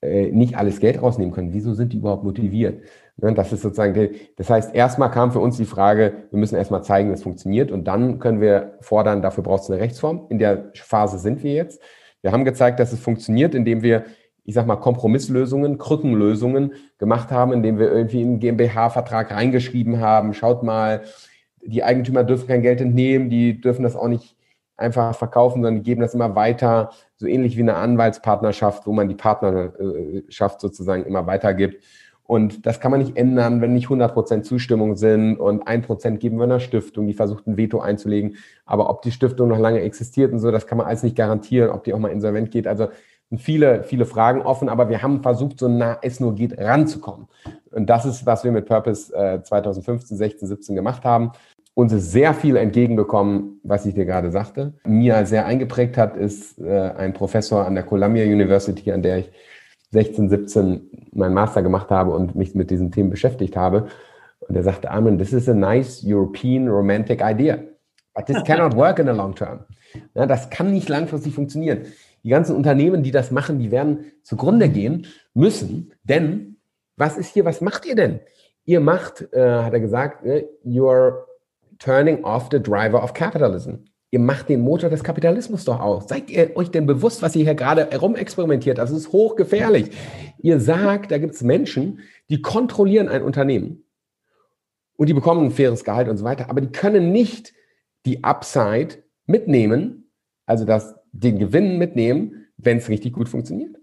äh, 0.00 0.30
nicht 0.30 0.56
alles 0.56 0.80
Geld 0.80 1.02
rausnehmen 1.02 1.32
können, 1.32 1.52
wieso 1.52 1.74
sind 1.74 1.92
die 1.92 1.98
überhaupt 1.98 2.24
motiviert? 2.24 2.82
Ne? 3.16 3.32
Das 3.34 3.52
ist 3.52 3.62
sozusagen, 3.62 4.10
das 4.36 4.50
heißt, 4.50 4.74
erstmal 4.74 5.10
kam 5.10 5.32
für 5.32 5.40
uns 5.40 5.56
die 5.56 5.64
Frage, 5.64 6.12
wir 6.30 6.38
müssen 6.38 6.56
erstmal 6.56 6.84
zeigen, 6.84 7.10
es 7.10 7.22
funktioniert 7.22 7.70
und 7.70 7.84
dann 7.84 8.18
können 8.18 8.40
wir 8.40 8.74
fordern, 8.80 9.22
dafür 9.22 9.42
braucht 9.42 9.62
es 9.62 9.70
eine 9.70 9.80
Rechtsform. 9.80 10.26
In 10.28 10.38
der 10.38 10.70
Phase 10.74 11.18
sind 11.18 11.42
wir 11.42 11.52
jetzt. 11.52 11.80
Wir 12.22 12.32
haben 12.32 12.44
gezeigt, 12.44 12.80
dass 12.80 12.92
es 12.92 13.00
funktioniert, 13.00 13.54
indem 13.54 13.82
wir 13.82 14.04
ich 14.48 14.54
sag 14.54 14.66
mal, 14.66 14.76
Kompromisslösungen, 14.76 15.76
Krückenlösungen 15.76 16.72
gemacht 16.96 17.30
haben, 17.30 17.52
indem 17.52 17.78
wir 17.78 17.92
irgendwie 17.92 18.22
einen 18.22 18.40
GmbH-Vertrag 18.40 19.30
reingeschrieben 19.30 20.00
haben. 20.00 20.32
Schaut 20.32 20.62
mal, 20.62 21.02
die 21.60 21.84
Eigentümer 21.84 22.24
dürfen 22.24 22.48
kein 22.48 22.62
Geld 22.62 22.80
entnehmen, 22.80 23.28
die 23.28 23.60
dürfen 23.60 23.82
das 23.82 23.94
auch 23.94 24.08
nicht 24.08 24.36
einfach 24.78 25.14
verkaufen, 25.14 25.62
sondern 25.62 25.82
geben 25.82 26.00
das 26.00 26.14
immer 26.14 26.34
weiter, 26.34 26.92
so 27.16 27.26
ähnlich 27.26 27.58
wie 27.58 27.60
eine 27.60 27.74
Anwaltspartnerschaft, 27.74 28.86
wo 28.86 28.92
man 28.94 29.10
die 29.10 29.16
Partnerschaft 29.16 30.62
sozusagen 30.62 31.04
immer 31.04 31.26
weitergibt. 31.26 31.84
Und 32.28 32.66
das 32.66 32.78
kann 32.78 32.90
man 32.90 33.00
nicht 33.00 33.16
ändern, 33.16 33.62
wenn 33.62 33.72
nicht 33.72 33.88
100% 33.88 34.42
Zustimmung 34.42 34.96
sind 34.96 35.36
und 35.36 35.66
1% 35.66 36.18
geben 36.18 36.36
wir 36.36 36.44
einer 36.44 36.60
Stiftung, 36.60 37.06
die 37.06 37.14
versucht 37.14 37.46
ein 37.46 37.56
Veto 37.56 37.80
einzulegen. 37.80 38.36
Aber 38.66 38.90
ob 38.90 39.00
die 39.00 39.12
Stiftung 39.12 39.48
noch 39.48 39.58
lange 39.58 39.80
existiert 39.80 40.30
und 40.30 40.38
so, 40.38 40.50
das 40.50 40.66
kann 40.66 40.76
man 40.76 40.86
alles 40.86 41.02
nicht 41.02 41.16
garantieren, 41.16 41.70
ob 41.70 41.84
die 41.84 41.94
auch 41.94 41.98
mal 41.98 42.10
insolvent 42.10 42.50
geht. 42.50 42.66
Also 42.66 42.88
viele, 43.34 43.82
viele 43.82 44.04
Fragen 44.04 44.42
offen, 44.42 44.68
aber 44.68 44.90
wir 44.90 45.00
haben 45.00 45.22
versucht, 45.22 45.58
so 45.58 45.68
nah 45.68 45.96
es 46.02 46.20
nur 46.20 46.34
geht, 46.34 46.58
ranzukommen. 46.58 47.28
Und 47.70 47.88
das 47.88 48.04
ist, 48.04 48.26
was 48.26 48.44
wir 48.44 48.52
mit 48.52 48.66
Purpose 48.66 49.10
äh, 49.16 49.42
2015, 49.42 50.18
16, 50.18 50.48
17 50.48 50.76
gemacht 50.76 51.04
haben. 51.04 51.32
Uns 51.72 51.94
ist 51.94 52.12
sehr 52.12 52.34
viel 52.34 52.56
entgegengekommen, 52.56 53.58
was 53.62 53.86
ich 53.86 53.94
dir 53.94 54.04
gerade 54.04 54.30
sagte. 54.30 54.74
Mir 54.86 55.24
sehr 55.24 55.46
eingeprägt 55.46 55.96
hat, 55.96 56.14
ist 56.14 56.58
äh, 56.58 56.90
ein 56.94 57.14
Professor 57.14 57.64
an 57.64 57.74
der 57.74 57.84
Columbia 57.84 58.26
University, 58.26 58.92
an 58.92 59.00
der 59.00 59.20
ich 59.20 59.30
16, 59.90 60.28
17 60.28 60.90
meinen 61.12 61.34
Master 61.34 61.62
gemacht 61.62 61.90
habe 61.90 62.12
und 62.12 62.34
mich 62.34 62.54
mit 62.54 62.70
diesen 62.70 62.90
Themen 62.92 63.10
beschäftigt 63.10 63.56
habe. 63.56 63.88
Und 64.40 64.54
er 64.54 64.62
sagte, 64.62 64.90
Armin, 64.90 65.18
this 65.18 65.32
is 65.32 65.48
a 65.48 65.54
nice 65.54 66.02
European 66.04 66.68
romantic 66.68 67.20
idea. 67.22 67.58
But 68.14 68.26
this 68.26 68.42
cannot 68.44 68.74
work 68.76 68.98
in 68.98 69.06
the 69.06 69.12
long 69.12 69.34
term. 69.34 69.60
Ja, 70.14 70.26
das 70.26 70.50
kann 70.50 70.72
nicht 70.72 70.88
langfristig 70.88 71.34
funktionieren 71.34 71.86
die 72.24 72.30
ganzen 72.30 72.56
Unternehmen, 72.56 73.02
die 73.02 73.10
das 73.10 73.30
machen, 73.30 73.58
die 73.58 73.70
werden 73.70 74.12
zugrunde 74.22 74.68
gehen 74.68 75.06
müssen. 75.34 75.94
Denn 76.02 76.56
was 76.96 77.16
ist 77.16 77.32
hier, 77.32 77.44
was 77.44 77.60
macht 77.60 77.86
ihr 77.86 77.94
denn? 77.94 78.20
Ihr 78.64 78.80
macht, 78.80 79.32
äh, 79.32 79.62
hat 79.62 79.72
er 79.72 79.80
gesagt, 79.80 80.24
äh, 80.24 80.46
you're 80.64 81.24
turning 81.78 82.24
off 82.24 82.48
the 82.50 82.60
driver 82.60 83.02
of 83.02 83.14
capitalism. 83.14 83.76
Ihr 84.10 84.20
macht 84.20 84.48
den 84.48 84.60
Motor 84.60 84.90
des 84.90 85.04
Kapitalismus 85.04 85.64
doch 85.64 85.80
aus. 85.80 86.08
Seid 86.08 86.30
ihr 86.30 86.56
euch 86.56 86.70
denn 86.70 86.86
bewusst, 86.86 87.22
was 87.22 87.36
ihr 87.36 87.44
hier 87.44 87.54
gerade 87.54 87.88
herumexperimentiert? 87.90 88.78
Das 88.78 88.90
ist 88.90 89.12
hochgefährlich. 89.12 89.90
Ihr 90.40 90.60
sagt, 90.60 91.10
da 91.10 91.18
gibt 91.18 91.34
es 91.34 91.42
Menschen, 91.42 92.00
die 92.30 92.40
kontrollieren 92.40 93.08
ein 93.08 93.22
Unternehmen 93.22 93.84
und 94.96 95.08
die 95.08 95.14
bekommen 95.14 95.46
ein 95.46 95.50
faires 95.50 95.84
Gehalt 95.84 96.08
und 96.08 96.16
so 96.16 96.24
weiter, 96.24 96.48
aber 96.48 96.60
die 96.60 96.72
können 96.72 97.12
nicht 97.12 97.52
die 98.06 98.24
Upside 98.24 99.02
mitnehmen, 99.26 100.10
also 100.46 100.64
das, 100.64 100.94
den 101.12 101.38
Gewinn 101.38 101.78
mitnehmen, 101.78 102.46
wenn 102.56 102.78
es 102.78 102.88
richtig 102.88 103.12
gut 103.12 103.28
funktioniert. 103.28 103.77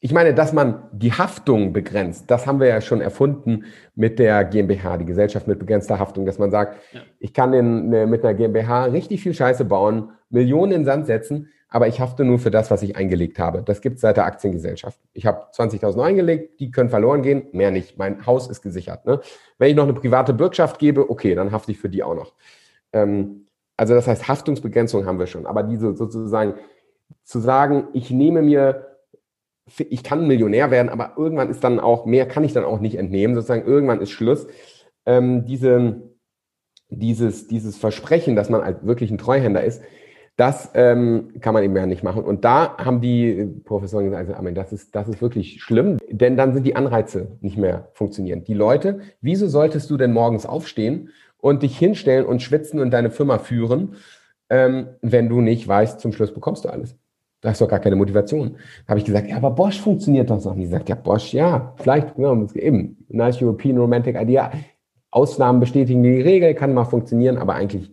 Ich 0.00 0.12
meine, 0.12 0.32
dass 0.32 0.52
man 0.52 0.84
die 0.92 1.12
Haftung 1.12 1.72
begrenzt, 1.72 2.30
das 2.30 2.46
haben 2.46 2.60
wir 2.60 2.68
ja 2.68 2.80
schon 2.80 3.00
erfunden 3.00 3.64
mit 3.96 4.20
der 4.20 4.44
GmbH, 4.44 4.96
die 4.96 5.04
Gesellschaft 5.04 5.48
mit 5.48 5.58
begrenzter 5.58 5.98
Haftung, 5.98 6.24
dass 6.24 6.38
man 6.38 6.52
sagt, 6.52 6.76
ja. 6.92 7.00
ich 7.18 7.34
kann 7.34 7.52
in, 7.52 7.88
ne, 7.88 8.06
mit 8.06 8.24
einer 8.24 8.34
GmbH 8.34 8.84
richtig 8.84 9.22
viel 9.22 9.34
Scheiße 9.34 9.64
bauen, 9.64 10.10
Millionen 10.30 10.72
in 10.72 10.84
Sand 10.84 11.06
setzen, 11.06 11.48
aber 11.68 11.88
ich 11.88 12.00
hafte 12.00 12.24
nur 12.24 12.38
für 12.38 12.50
das, 12.50 12.70
was 12.70 12.82
ich 12.82 12.96
eingelegt 12.96 13.38
habe. 13.40 13.62
Das 13.62 13.80
gibt 13.80 13.96
es 13.96 14.00
seit 14.00 14.16
der 14.16 14.24
Aktiengesellschaft. 14.24 14.98
Ich 15.12 15.26
habe 15.26 15.46
20.000 15.52 16.00
eingelegt, 16.02 16.60
die 16.60 16.70
können 16.70 16.90
verloren 16.90 17.22
gehen, 17.22 17.46
mehr 17.52 17.72
nicht. 17.72 17.98
Mein 17.98 18.24
Haus 18.24 18.48
ist 18.48 18.62
gesichert. 18.62 19.04
Ne? 19.04 19.20
Wenn 19.58 19.70
ich 19.70 19.76
noch 19.76 19.82
eine 19.82 19.94
private 19.94 20.32
Bürgschaft 20.32 20.78
gebe, 20.78 21.10
okay, 21.10 21.34
dann 21.34 21.50
hafte 21.50 21.72
ich 21.72 21.78
für 21.78 21.88
die 21.88 22.02
auch 22.02 22.14
noch. 22.14 22.32
Ähm, 22.92 23.46
also 23.76 23.94
das 23.94 24.06
heißt, 24.06 24.28
Haftungsbegrenzung 24.28 25.06
haben 25.06 25.18
wir 25.18 25.26
schon. 25.26 25.44
Aber 25.44 25.62
diese 25.62 25.94
sozusagen 25.94 26.54
zu 27.24 27.38
sagen, 27.38 27.88
ich 27.92 28.10
nehme 28.10 28.42
mir 28.42 28.87
ich 29.76 30.02
kann 30.02 30.26
Millionär 30.26 30.70
werden, 30.70 30.88
aber 30.88 31.12
irgendwann 31.16 31.50
ist 31.50 31.64
dann 31.64 31.80
auch, 31.80 32.06
mehr 32.06 32.26
kann 32.26 32.44
ich 32.44 32.52
dann 32.52 32.64
auch 32.64 32.80
nicht 32.80 32.96
entnehmen, 32.96 33.34
sozusagen, 33.34 33.66
irgendwann 33.66 34.00
ist 34.00 34.10
Schluss. 34.10 34.46
Ähm, 35.06 35.44
diese, 35.46 36.02
dieses, 36.90 37.48
dieses 37.48 37.76
Versprechen, 37.76 38.36
dass 38.36 38.50
man 38.50 38.62
halt 38.62 38.86
wirklich 38.86 39.10
ein 39.10 39.18
Treuhänder 39.18 39.62
ist, 39.62 39.82
das 40.38 40.70
ähm, 40.74 41.32
kann 41.40 41.52
man 41.52 41.64
eben 41.64 41.74
ja 41.74 41.84
nicht 41.84 42.04
machen. 42.04 42.22
Und 42.22 42.44
da 42.44 42.76
haben 42.78 43.00
die 43.00 43.44
Professoren 43.64 44.04
gesagt, 44.04 44.30
also, 44.32 44.50
das 44.52 44.72
ist, 44.72 44.94
das 44.94 45.08
ist 45.08 45.20
wirklich 45.20 45.60
schlimm, 45.60 45.98
denn 46.10 46.36
dann 46.36 46.54
sind 46.54 46.64
die 46.64 46.76
Anreize 46.76 47.36
nicht 47.40 47.58
mehr 47.58 47.88
funktionieren. 47.92 48.44
Die 48.44 48.54
Leute, 48.54 49.00
wieso 49.20 49.48
solltest 49.48 49.90
du 49.90 49.96
denn 49.96 50.12
morgens 50.12 50.46
aufstehen 50.46 51.10
und 51.38 51.64
dich 51.64 51.76
hinstellen 51.76 52.24
und 52.24 52.40
schwitzen 52.40 52.78
und 52.78 52.92
deine 52.92 53.10
Firma 53.10 53.38
führen, 53.38 53.96
ähm, 54.48 54.90
wenn 55.02 55.28
du 55.28 55.40
nicht 55.40 55.66
weißt, 55.66 55.98
zum 55.98 56.12
Schluss 56.12 56.32
bekommst 56.32 56.64
du 56.64 56.68
alles? 56.68 56.96
Da 57.40 57.52
du 57.52 57.64
doch 57.64 57.68
gar 57.68 57.78
keine 57.78 57.96
Motivation. 57.96 58.56
Habe 58.88 58.98
ich 58.98 59.04
gesagt, 59.04 59.28
ja, 59.28 59.36
aber 59.36 59.52
Bosch 59.52 59.80
funktioniert 59.80 60.28
doch 60.28 60.42
noch. 60.44 60.52
Und 60.52 60.58
die 60.58 60.66
sagt, 60.66 60.88
ja, 60.88 60.96
Bosch, 60.96 61.32
ja, 61.32 61.74
vielleicht, 61.76 62.18
ja, 62.18 62.36
eben, 62.54 63.04
nice 63.08 63.40
European 63.40 63.78
Romantic 63.78 64.16
Idea. 64.16 64.50
Ausnahmen 65.10 65.60
bestätigen 65.60 66.02
die 66.02 66.20
Regel, 66.20 66.54
kann 66.54 66.74
mal 66.74 66.84
funktionieren, 66.84 67.38
aber 67.38 67.54
eigentlich 67.54 67.92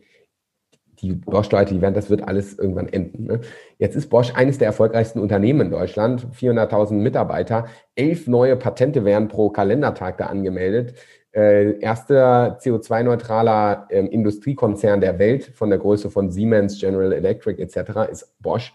die 1.01 1.13
Bosch-Leute, 1.13 1.73
die 1.73 1.81
werden, 1.81 1.93
das 1.93 2.09
wird 2.09 2.27
alles 2.27 2.57
irgendwann 2.57 2.87
enden. 2.87 3.25
Ne? 3.25 3.41
Jetzt 3.77 3.95
ist 3.95 4.09
Bosch 4.09 4.33
eines 4.35 4.57
der 4.57 4.67
erfolgreichsten 4.67 5.19
Unternehmen 5.19 5.61
in 5.61 5.71
Deutschland, 5.71 6.27
400.000 6.33 6.93
Mitarbeiter, 6.93 7.67
elf 7.95 8.27
neue 8.27 8.55
Patente 8.55 9.05
werden 9.05 9.27
pro 9.27 9.49
Kalendertag 9.49 10.17
da 10.17 10.27
angemeldet. 10.27 10.95
Äh, 11.31 11.79
erster 11.79 12.57
CO2-neutraler 12.59 13.87
äh, 13.89 14.05
Industriekonzern 14.05 15.01
der 15.01 15.19
Welt 15.19 15.43
von 15.53 15.69
der 15.69 15.79
Größe 15.79 16.09
von 16.09 16.31
Siemens, 16.31 16.79
General 16.79 17.11
Electric 17.11 17.61
etc. 17.61 18.09
ist 18.09 18.33
Bosch. 18.41 18.73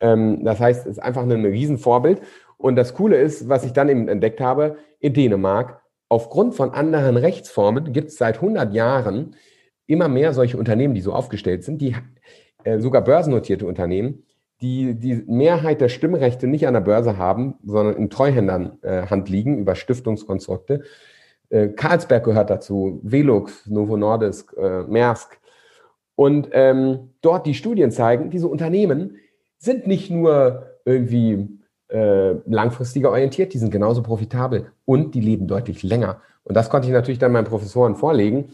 Ähm, 0.00 0.44
das 0.44 0.60
heißt, 0.60 0.86
es 0.86 0.92
ist 0.92 1.02
einfach 1.02 1.22
ein 1.22 1.44
Riesenvorbild. 1.44 2.20
Und 2.58 2.76
das 2.76 2.94
Coole 2.94 3.16
ist, 3.16 3.48
was 3.48 3.64
ich 3.64 3.72
dann 3.72 3.88
eben 3.88 4.08
entdeckt 4.08 4.40
habe, 4.40 4.76
in 5.00 5.12
Dänemark, 5.12 5.82
aufgrund 6.08 6.54
von 6.54 6.70
anderen 6.70 7.16
Rechtsformen 7.16 7.92
gibt 7.92 8.08
es 8.08 8.16
seit 8.16 8.36
100 8.36 8.72
Jahren 8.72 9.36
immer 9.86 10.08
mehr 10.08 10.32
solche 10.32 10.56
Unternehmen, 10.56 10.94
die 10.94 11.00
so 11.00 11.12
aufgestellt 11.12 11.64
sind, 11.64 11.80
die 11.80 11.94
äh, 12.64 12.78
sogar 12.78 13.02
börsennotierte 13.02 13.66
Unternehmen, 13.66 14.24
die 14.60 14.94
die 14.94 15.22
Mehrheit 15.26 15.80
der 15.80 15.88
Stimmrechte 15.88 16.46
nicht 16.46 16.66
an 16.66 16.74
der 16.74 16.80
Börse 16.80 17.18
haben, 17.18 17.54
sondern 17.62 17.96
in 17.96 18.10
Treuhändern 18.10 18.78
äh, 18.82 19.06
Hand 19.06 19.28
liegen 19.28 19.58
über 19.58 19.74
Stiftungskonstrukte. 19.74 20.82
Äh, 21.50 21.68
Carlsberg 21.68 22.24
gehört 22.24 22.50
dazu, 22.50 23.00
Velux, 23.02 23.66
Novo 23.66 23.96
Nordisk, 23.96 24.56
äh, 24.56 24.82
Maersk. 24.82 25.38
Und 26.14 26.48
ähm, 26.52 27.10
dort 27.20 27.46
die 27.46 27.54
Studien 27.54 27.90
zeigen, 27.90 28.30
diese 28.30 28.48
Unternehmen 28.48 29.18
sind 29.58 29.86
nicht 29.86 30.10
nur 30.10 30.66
irgendwie 30.84 31.48
äh, 31.88 32.32
langfristiger 32.46 33.10
orientiert, 33.10 33.54
die 33.54 33.58
sind 33.58 33.70
genauso 33.70 34.02
profitabel 34.02 34.72
und 34.84 35.14
die 35.14 35.20
leben 35.20 35.46
deutlich 35.46 35.82
länger. 35.82 36.20
Und 36.44 36.56
das 36.56 36.70
konnte 36.70 36.88
ich 36.88 36.92
natürlich 36.92 37.18
dann 37.18 37.32
meinen 37.32 37.46
Professoren 37.46 37.96
vorlegen. 37.96 38.52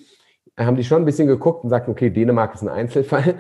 Da 0.56 0.66
haben 0.66 0.76
die 0.76 0.84
schon 0.84 1.02
ein 1.02 1.06
bisschen 1.06 1.28
geguckt 1.28 1.64
und 1.64 1.70
sagten, 1.70 1.90
okay, 1.90 2.10
Dänemark 2.10 2.54
ist 2.54 2.62
ein 2.62 2.68
Einzelfall. 2.68 3.36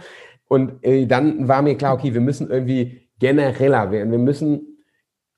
Und 0.48 0.84
äh, 0.84 1.06
dann 1.06 1.48
war 1.48 1.62
mir 1.62 1.76
klar, 1.76 1.94
okay, 1.94 2.12
wir 2.12 2.20
müssen 2.20 2.50
irgendwie 2.50 3.08
genereller 3.18 3.90
werden. 3.90 4.10
Wir 4.10 4.18
müssen 4.18 4.84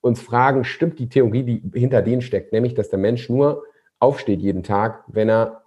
uns 0.00 0.20
fragen, 0.20 0.64
stimmt 0.64 0.98
die 0.98 1.08
Theorie, 1.08 1.42
die 1.42 1.78
hinter 1.78 2.02
denen 2.02 2.22
steckt, 2.22 2.52
nämlich, 2.52 2.74
dass 2.74 2.90
der 2.90 2.98
Mensch 2.98 3.28
nur 3.30 3.64
aufsteht 4.00 4.40
jeden 4.40 4.62
Tag, 4.62 5.04
wenn 5.06 5.28
er 5.28 5.63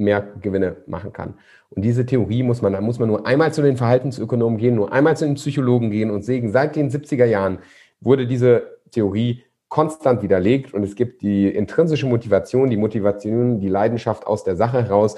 mehr 0.00 0.26
Gewinne 0.40 0.76
machen 0.86 1.12
kann. 1.12 1.34
Und 1.70 1.82
diese 1.82 2.04
Theorie 2.04 2.42
muss 2.42 2.62
man, 2.62 2.72
da 2.72 2.80
muss 2.80 2.98
man 2.98 3.08
nur 3.08 3.26
einmal 3.26 3.52
zu 3.52 3.62
den 3.62 3.76
Verhaltensökonomen 3.76 4.58
gehen, 4.58 4.74
nur 4.74 4.92
einmal 4.92 5.16
zu 5.16 5.24
den 5.24 5.34
Psychologen 5.34 5.90
gehen 5.90 6.10
und 6.10 6.24
sehen, 6.24 6.50
seit 6.50 6.74
den 6.74 6.90
70er 6.90 7.26
Jahren 7.26 7.58
wurde 8.00 8.26
diese 8.26 8.78
Theorie 8.90 9.44
konstant 9.68 10.22
widerlegt 10.22 10.74
und 10.74 10.82
es 10.82 10.96
gibt 10.96 11.22
die 11.22 11.48
intrinsische 11.48 12.06
Motivation, 12.06 12.70
die 12.70 12.76
Motivation, 12.76 13.60
die 13.60 13.68
Leidenschaft 13.68 14.26
aus 14.26 14.42
der 14.42 14.56
Sache 14.56 14.82
heraus, 14.82 15.16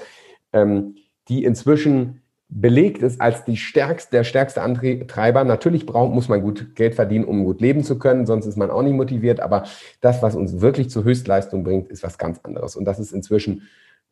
ähm, 0.51 0.95
die 1.27 1.43
inzwischen 1.43 2.21
belegt 2.49 3.01
ist 3.01 3.19
als 3.19 3.45
die 3.45 3.57
stärkste, 3.57 4.11
der 4.17 4.23
stärkste 4.23 4.61
Antreiber. 4.61 5.43
Natürlich 5.43 5.85
braucht, 5.87 6.13
muss 6.13 6.29
man 6.29 6.41
gut 6.41 6.75
Geld 6.75 6.93
verdienen, 6.93 7.25
um 7.25 7.45
gut 7.45 7.61
leben 7.61 7.83
zu 7.83 7.97
können, 7.97 8.27
sonst 8.27 8.45
ist 8.45 8.57
man 8.57 8.69
auch 8.69 8.83
nicht 8.83 8.93
motiviert. 8.93 9.39
Aber 9.39 9.63
das, 10.01 10.21
was 10.21 10.35
uns 10.35 10.61
wirklich 10.61 10.89
zur 10.91 11.03
Höchstleistung 11.03 11.63
bringt, 11.63 11.89
ist 11.89 12.03
was 12.03 12.19
ganz 12.19 12.39
anderes. 12.43 12.75
Und 12.75 12.85
das 12.85 12.99
ist 12.99 13.11
inzwischen 13.11 13.63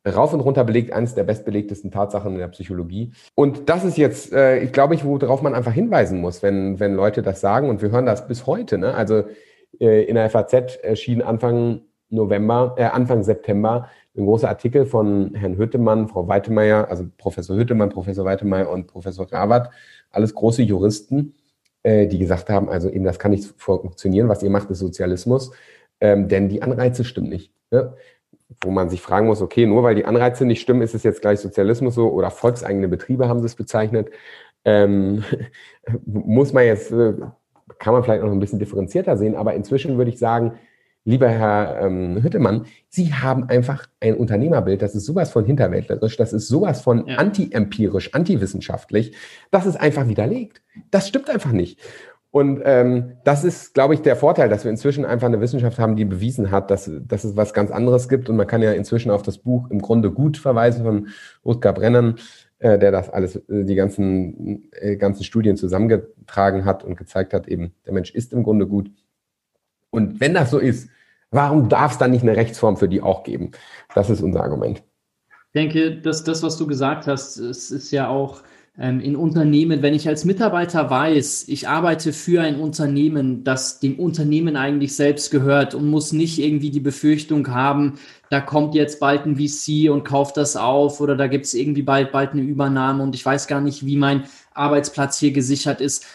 rauf 0.06 0.32
und 0.32 0.40
runter 0.40 0.64
belegt, 0.64 0.92
eines 0.92 1.14
der 1.14 1.24
bestbelegtesten 1.24 1.90
Tatsachen 1.90 2.32
in 2.32 2.38
der 2.38 2.48
Psychologie. 2.48 3.12
Und 3.34 3.68
das 3.68 3.84
ist 3.84 3.96
jetzt, 3.96 4.32
äh, 4.32 4.58
ich 4.58 4.72
glaube 4.72 4.94
ich, 4.94 5.04
worauf 5.04 5.42
man 5.42 5.54
einfach 5.54 5.72
hinweisen 5.72 6.20
muss, 6.20 6.42
wenn, 6.42 6.80
wenn 6.80 6.94
Leute 6.94 7.22
das 7.22 7.40
sagen. 7.40 7.68
Und 7.68 7.82
wir 7.82 7.90
hören 7.90 8.06
das 8.06 8.26
bis 8.26 8.46
heute. 8.46 8.78
Ne? 8.78 8.94
Also 8.94 9.24
äh, 9.80 10.04
in 10.04 10.16
der 10.16 10.28
FAZ 10.28 10.78
erschien 10.82 11.22
Anfang 11.22 11.82
November, 12.08 12.74
äh, 12.76 12.84
Anfang 12.84 13.22
September 13.22 13.88
ein 14.16 14.26
großer 14.26 14.48
Artikel 14.48 14.84
von 14.84 15.34
Herrn 15.34 15.56
Hüttemann, 15.56 16.08
Frau 16.08 16.28
Weitemeyer, 16.28 16.88
also 16.90 17.06
Professor 17.16 17.56
Hüttemann, 17.56 17.88
Professor 17.88 18.24
Weitemeyer 18.24 18.68
und 18.68 18.86
Professor 18.86 19.30
Rawat, 19.32 19.70
alles 20.10 20.34
große 20.34 20.62
Juristen, 20.62 21.34
äh, 21.82 22.06
die 22.06 22.18
gesagt 22.18 22.50
haben, 22.50 22.68
also 22.68 22.90
eben 22.90 23.04
das 23.04 23.18
kann 23.18 23.30
nicht 23.30 23.54
funktionieren, 23.56 24.28
was 24.28 24.42
ihr 24.42 24.50
macht, 24.50 24.70
ist 24.70 24.80
Sozialismus, 24.80 25.52
ähm, 26.00 26.28
denn 26.28 26.48
die 26.48 26.62
Anreize 26.62 27.04
stimmen 27.04 27.30
nicht. 27.30 27.52
Ne? 27.70 27.94
Wo 28.60 28.70
man 28.70 28.88
sich 28.88 29.00
fragen 29.00 29.26
muss, 29.26 29.42
okay, 29.42 29.66
nur 29.66 29.82
weil 29.82 29.94
die 29.94 30.04
Anreize 30.04 30.44
nicht 30.44 30.60
stimmen, 30.60 30.82
ist 30.82 30.94
es 30.94 31.02
jetzt 31.02 31.22
gleich 31.22 31.40
Sozialismus 31.40 31.94
so 31.94 32.10
oder 32.10 32.30
volkseigene 32.30 32.88
Betriebe 32.88 33.28
haben 33.28 33.40
sie 33.40 33.46
es 33.46 33.54
bezeichnet. 33.54 34.10
Ähm, 34.64 35.24
muss 36.04 36.52
man 36.52 36.64
jetzt, 36.64 36.92
äh, 36.92 37.14
kann 37.78 37.94
man 37.94 38.02
vielleicht 38.02 38.22
noch 38.22 38.30
ein 38.30 38.40
bisschen 38.40 38.58
differenzierter 38.58 39.16
sehen, 39.16 39.34
aber 39.34 39.54
inzwischen 39.54 39.96
würde 39.98 40.10
ich 40.10 40.18
sagen, 40.18 40.58
lieber 41.04 41.28
Herr 41.28 41.80
ähm, 41.82 42.22
Hüttemann, 42.22 42.66
Sie 42.88 43.12
haben 43.12 43.48
einfach 43.48 43.86
ein 44.00 44.16
Unternehmerbild, 44.16 44.82
das 44.82 44.94
ist 44.94 45.06
sowas 45.06 45.30
von 45.30 45.44
hinterwäldlerisch, 45.44 46.16
das 46.16 46.32
ist 46.32 46.48
sowas 46.48 46.82
von 46.82 47.06
ja. 47.06 47.16
anti-empirisch, 47.16 48.14
antiwissenschaftlich, 48.14 49.16
das 49.50 49.66
ist 49.66 49.76
einfach 49.76 50.06
widerlegt. 50.06 50.62
Das 50.90 51.08
stimmt 51.08 51.28
einfach 51.28 51.52
nicht. 51.52 51.80
Und 52.32 52.62
ähm, 52.64 53.18
das 53.24 53.44
ist, 53.44 53.74
glaube 53.74 53.92
ich, 53.92 54.00
der 54.00 54.16
Vorteil, 54.16 54.48
dass 54.48 54.64
wir 54.64 54.70
inzwischen 54.70 55.04
einfach 55.04 55.26
eine 55.26 55.42
Wissenschaft 55.42 55.78
haben, 55.78 55.96
die 55.96 56.06
bewiesen 56.06 56.50
hat, 56.50 56.70
dass, 56.70 56.90
dass 57.06 57.24
es 57.24 57.36
was 57.36 57.52
ganz 57.52 57.70
anderes 57.70 58.08
gibt. 58.08 58.30
Und 58.30 58.36
man 58.36 58.46
kann 58.46 58.62
ja 58.62 58.72
inzwischen 58.72 59.10
auf 59.10 59.20
das 59.20 59.36
Buch 59.36 59.70
im 59.70 59.82
Grunde 59.82 60.10
gut 60.10 60.38
verweisen 60.38 60.82
von 60.82 61.08
Rutger 61.44 61.74
Brennern, 61.74 62.16
äh, 62.58 62.78
der 62.78 62.90
das 62.90 63.10
alles, 63.10 63.36
äh, 63.36 63.64
die 63.64 63.74
ganzen, 63.74 64.66
äh, 64.72 64.96
ganzen 64.96 65.24
Studien 65.24 65.58
zusammengetragen 65.58 66.64
hat 66.64 66.84
und 66.84 66.96
gezeigt 66.96 67.34
hat, 67.34 67.48
eben, 67.48 67.74
der 67.84 67.92
Mensch 67.92 68.10
ist 68.14 68.32
im 68.32 68.44
Grunde 68.44 68.66
gut. 68.66 68.90
Und 69.90 70.18
wenn 70.20 70.32
das 70.32 70.50
so 70.50 70.58
ist, 70.58 70.88
warum 71.30 71.68
darf 71.68 71.92
es 71.92 71.98
dann 71.98 72.12
nicht 72.12 72.22
eine 72.22 72.34
Rechtsform 72.34 72.78
für 72.78 72.88
die 72.88 73.02
auch 73.02 73.24
geben? 73.24 73.50
Das 73.94 74.08
ist 74.08 74.22
unser 74.22 74.42
Argument. 74.42 74.82
Ich 75.52 75.60
denke, 75.60 76.00
dass 76.00 76.24
das, 76.24 76.42
was 76.42 76.56
du 76.56 76.66
gesagt 76.66 77.06
hast, 77.06 77.36
es 77.36 77.70
ist 77.70 77.90
ja 77.90 78.08
auch 78.08 78.42
in 78.78 79.16
Unternehmen, 79.16 79.82
wenn 79.82 79.92
ich 79.92 80.08
als 80.08 80.24
Mitarbeiter 80.24 80.88
weiß, 80.88 81.46
ich 81.48 81.68
arbeite 81.68 82.14
für 82.14 82.40
ein 82.40 82.58
Unternehmen, 82.58 83.44
das 83.44 83.80
dem 83.80 83.98
Unternehmen 83.98 84.56
eigentlich 84.56 84.96
selbst 84.96 85.30
gehört 85.30 85.74
und 85.74 85.90
muss 85.90 86.12
nicht 86.12 86.38
irgendwie 86.38 86.70
die 86.70 86.80
Befürchtung 86.80 87.48
haben, 87.48 87.98
da 88.30 88.40
kommt 88.40 88.74
jetzt 88.74 88.98
bald 88.98 89.26
ein 89.26 89.36
VC 89.36 89.90
und 89.90 90.04
kauft 90.04 90.38
das 90.38 90.56
auf 90.56 91.02
oder 91.02 91.16
da 91.16 91.26
gibt 91.26 91.44
es 91.44 91.52
irgendwie 91.52 91.82
bald, 91.82 92.12
bald 92.12 92.32
eine 92.32 92.40
Übernahme 92.40 93.02
und 93.02 93.14
ich 93.14 93.26
weiß 93.26 93.46
gar 93.46 93.60
nicht, 93.60 93.84
wie 93.84 93.96
mein 93.96 94.24
Arbeitsplatz 94.54 95.18
hier 95.18 95.32
gesichert 95.32 95.82
ist. 95.82 96.06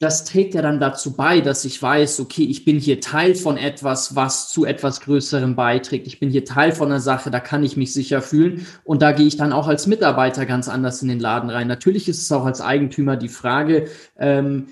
Das 0.00 0.24
trägt 0.24 0.54
ja 0.54 0.62
dann 0.62 0.80
dazu 0.80 1.12
bei, 1.12 1.42
dass 1.42 1.66
ich 1.66 1.80
weiß, 1.80 2.20
okay, 2.20 2.44
ich 2.44 2.64
bin 2.64 2.78
hier 2.78 3.02
Teil 3.02 3.34
von 3.34 3.58
etwas, 3.58 4.16
was 4.16 4.50
zu 4.50 4.64
etwas 4.64 5.02
Größerem 5.02 5.54
beiträgt. 5.54 6.06
Ich 6.06 6.18
bin 6.18 6.30
hier 6.30 6.46
Teil 6.46 6.72
von 6.72 6.88
einer 6.88 7.00
Sache, 7.00 7.30
da 7.30 7.38
kann 7.38 7.62
ich 7.62 7.76
mich 7.76 7.92
sicher 7.92 8.22
fühlen. 8.22 8.66
Und 8.82 9.02
da 9.02 9.12
gehe 9.12 9.26
ich 9.26 9.36
dann 9.36 9.52
auch 9.52 9.68
als 9.68 9.86
Mitarbeiter 9.86 10.46
ganz 10.46 10.70
anders 10.70 11.02
in 11.02 11.08
den 11.08 11.20
Laden 11.20 11.50
rein. 11.50 11.68
Natürlich 11.68 12.08
ist 12.08 12.22
es 12.22 12.32
auch 12.32 12.46
als 12.46 12.62
Eigentümer 12.62 13.18
die 13.18 13.28
Frage, 13.28 13.88
ähm, 14.18 14.68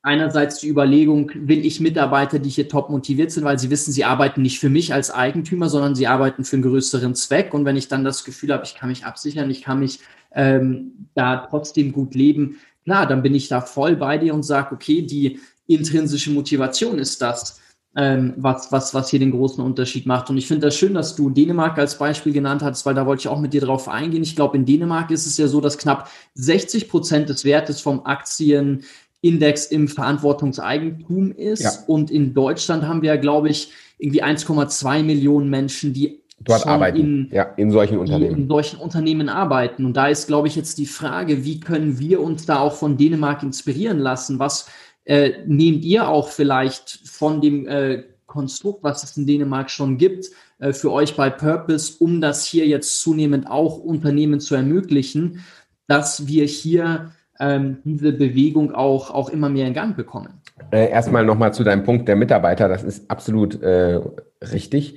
einerseits 0.00 0.60
die 0.60 0.68
Überlegung, 0.68 1.30
will 1.34 1.66
ich 1.66 1.80
Mitarbeiter, 1.80 2.38
die 2.38 2.48
hier 2.48 2.70
top 2.70 2.88
motiviert 2.88 3.30
sind, 3.30 3.44
weil 3.44 3.58
sie 3.58 3.68
wissen, 3.68 3.92
sie 3.92 4.06
arbeiten 4.06 4.40
nicht 4.40 4.60
für 4.60 4.70
mich 4.70 4.94
als 4.94 5.10
Eigentümer, 5.10 5.68
sondern 5.68 5.94
sie 5.94 6.06
arbeiten 6.06 6.44
für 6.44 6.56
einen 6.56 6.62
größeren 6.62 7.14
Zweck. 7.14 7.52
Und 7.52 7.66
wenn 7.66 7.76
ich 7.76 7.88
dann 7.88 8.02
das 8.02 8.24
Gefühl 8.24 8.54
habe, 8.54 8.64
ich 8.64 8.74
kann 8.74 8.88
mich 8.88 9.04
absichern, 9.04 9.50
ich 9.50 9.60
kann 9.60 9.80
mich 9.80 10.00
ähm, 10.32 11.08
da 11.14 11.46
trotzdem 11.50 11.92
gut 11.92 12.14
leben, 12.14 12.56
klar, 12.88 13.06
dann 13.06 13.22
bin 13.22 13.34
ich 13.34 13.48
da 13.48 13.60
voll 13.60 13.96
bei 13.96 14.16
dir 14.16 14.32
und 14.32 14.44
sage, 14.44 14.74
okay, 14.74 15.02
die 15.02 15.40
intrinsische 15.66 16.30
Motivation 16.30 16.98
ist 16.98 17.20
das, 17.20 17.60
ähm, 17.94 18.32
was, 18.38 18.72
was, 18.72 18.94
was 18.94 19.10
hier 19.10 19.20
den 19.20 19.30
großen 19.30 19.62
Unterschied 19.62 20.06
macht. 20.06 20.30
Und 20.30 20.38
ich 20.38 20.46
finde 20.46 20.68
das 20.68 20.76
schön, 20.76 20.94
dass 20.94 21.14
du 21.14 21.28
Dänemark 21.28 21.76
als 21.78 21.98
Beispiel 21.98 22.32
genannt 22.32 22.62
hast, 22.62 22.86
weil 22.86 22.94
da 22.94 23.04
wollte 23.04 23.20
ich 23.20 23.28
auch 23.28 23.40
mit 23.40 23.52
dir 23.52 23.60
drauf 23.60 23.88
eingehen. 23.88 24.22
Ich 24.22 24.36
glaube, 24.36 24.56
in 24.56 24.64
Dänemark 24.64 25.10
ist 25.10 25.26
es 25.26 25.36
ja 25.36 25.48
so, 25.48 25.60
dass 25.60 25.76
knapp 25.76 26.10
60 26.32 26.88
Prozent 26.88 27.28
des 27.28 27.44
Wertes 27.44 27.82
vom 27.82 28.06
Aktienindex 28.06 29.66
im 29.66 29.86
Verantwortungseigentum 29.88 31.32
ist. 31.32 31.64
Ja. 31.64 31.72
Und 31.88 32.10
in 32.10 32.32
Deutschland 32.32 32.84
haben 32.84 33.02
wir, 33.02 33.18
glaube 33.18 33.50
ich, 33.50 33.70
irgendwie 33.98 34.24
1,2 34.24 35.02
Millionen 35.02 35.50
Menschen, 35.50 35.92
die 35.92 36.22
dort 36.40 36.66
arbeiten, 36.66 36.98
in, 36.98 37.28
ja, 37.32 37.42
in 37.56 37.70
solchen 37.70 37.98
Unternehmen. 37.98 38.36
In 38.36 38.48
solchen 38.48 38.78
Unternehmen 38.78 39.28
arbeiten. 39.28 39.84
Und 39.84 39.96
da 39.96 40.08
ist, 40.08 40.26
glaube 40.26 40.48
ich, 40.48 40.56
jetzt 40.56 40.78
die 40.78 40.86
Frage, 40.86 41.44
wie 41.44 41.60
können 41.60 41.98
wir 41.98 42.20
uns 42.20 42.46
da 42.46 42.60
auch 42.60 42.74
von 42.74 42.96
Dänemark 42.96 43.42
inspirieren 43.42 43.98
lassen? 43.98 44.38
Was 44.38 44.68
äh, 45.04 45.32
nehmt 45.46 45.84
ihr 45.84 46.08
auch 46.08 46.28
vielleicht 46.28 47.00
von 47.04 47.40
dem 47.40 47.66
äh, 47.66 48.04
Konstrukt, 48.26 48.84
was 48.84 49.02
es 49.02 49.16
in 49.16 49.26
Dänemark 49.26 49.70
schon 49.70 49.98
gibt, 49.98 50.26
äh, 50.58 50.72
für 50.72 50.92
euch 50.92 51.16
bei 51.16 51.30
Purpose, 51.30 51.94
um 51.98 52.20
das 52.20 52.44
hier 52.44 52.66
jetzt 52.66 53.00
zunehmend 53.00 53.50
auch 53.50 53.78
Unternehmen 53.78 54.38
zu 54.38 54.54
ermöglichen, 54.54 55.40
dass 55.86 56.26
wir 56.26 56.44
hier 56.44 57.12
ähm, 57.40 57.78
diese 57.84 58.12
Bewegung 58.12 58.72
auch, 58.74 59.10
auch 59.10 59.30
immer 59.30 59.48
mehr 59.48 59.66
in 59.66 59.74
Gang 59.74 59.96
bekommen? 59.96 60.40
Äh, 60.70 60.90
erstmal 60.90 61.24
nochmal 61.24 61.54
zu 61.54 61.64
deinem 61.64 61.84
Punkt 61.84 62.08
der 62.08 62.16
Mitarbeiter, 62.16 62.68
das 62.68 62.84
ist 62.84 63.10
absolut 63.10 63.62
äh, 63.62 64.00
richtig. 64.42 64.96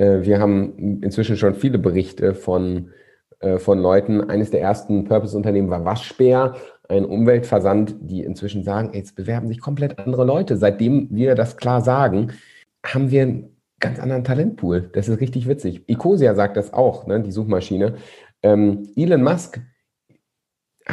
Äh, 0.00 0.22
wir 0.22 0.40
haben 0.40 1.02
inzwischen 1.02 1.36
schon 1.36 1.54
viele 1.54 1.78
Berichte 1.78 2.34
von, 2.34 2.90
äh, 3.40 3.58
von 3.58 3.78
Leuten. 3.78 4.28
Eines 4.30 4.50
der 4.50 4.62
ersten 4.62 5.04
Purpose-Unternehmen 5.04 5.70
war 5.70 5.84
Waschbär, 5.84 6.54
ein 6.88 7.04
Umweltversand, 7.04 7.94
die 8.00 8.24
inzwischen 8.24 8.64
sagen, 8.64 8.90
jetzt 8.94 9.14
bewerben 9.14 9.46
sich 9.46 9.60
komplett 9.60 9.98
andere 9.98 10.24
Leute. 10.24 10.56
Seitdem 10.56 11.08
wir 11.10 11.36
das 11.36 11.56
klar 11.56 11.82
sagen, 11.82 12.32
haben 12.84 13.10
wir 13.10 13.22
einen 13.22 13.56
ganz 13.78 14.00
anderen 14.00 14.24
Talentpool. 14.24 14.90
Das 14.92 15.08
ist 15.08 15.20
richtig 15.20 15.46
witzig. 15.46 15.84
Ecosia 15.86 16.34
sagt 16.34 16.56
das 16.56 16.72
auch, 16.72 17.06
ne, 17.06 17.20
die 17.20 17.30
Suchmaschine. 17.30 17.94
Ähm, 18.42 18.88
Elon 18.96 19.22
Musk 19.22 19.60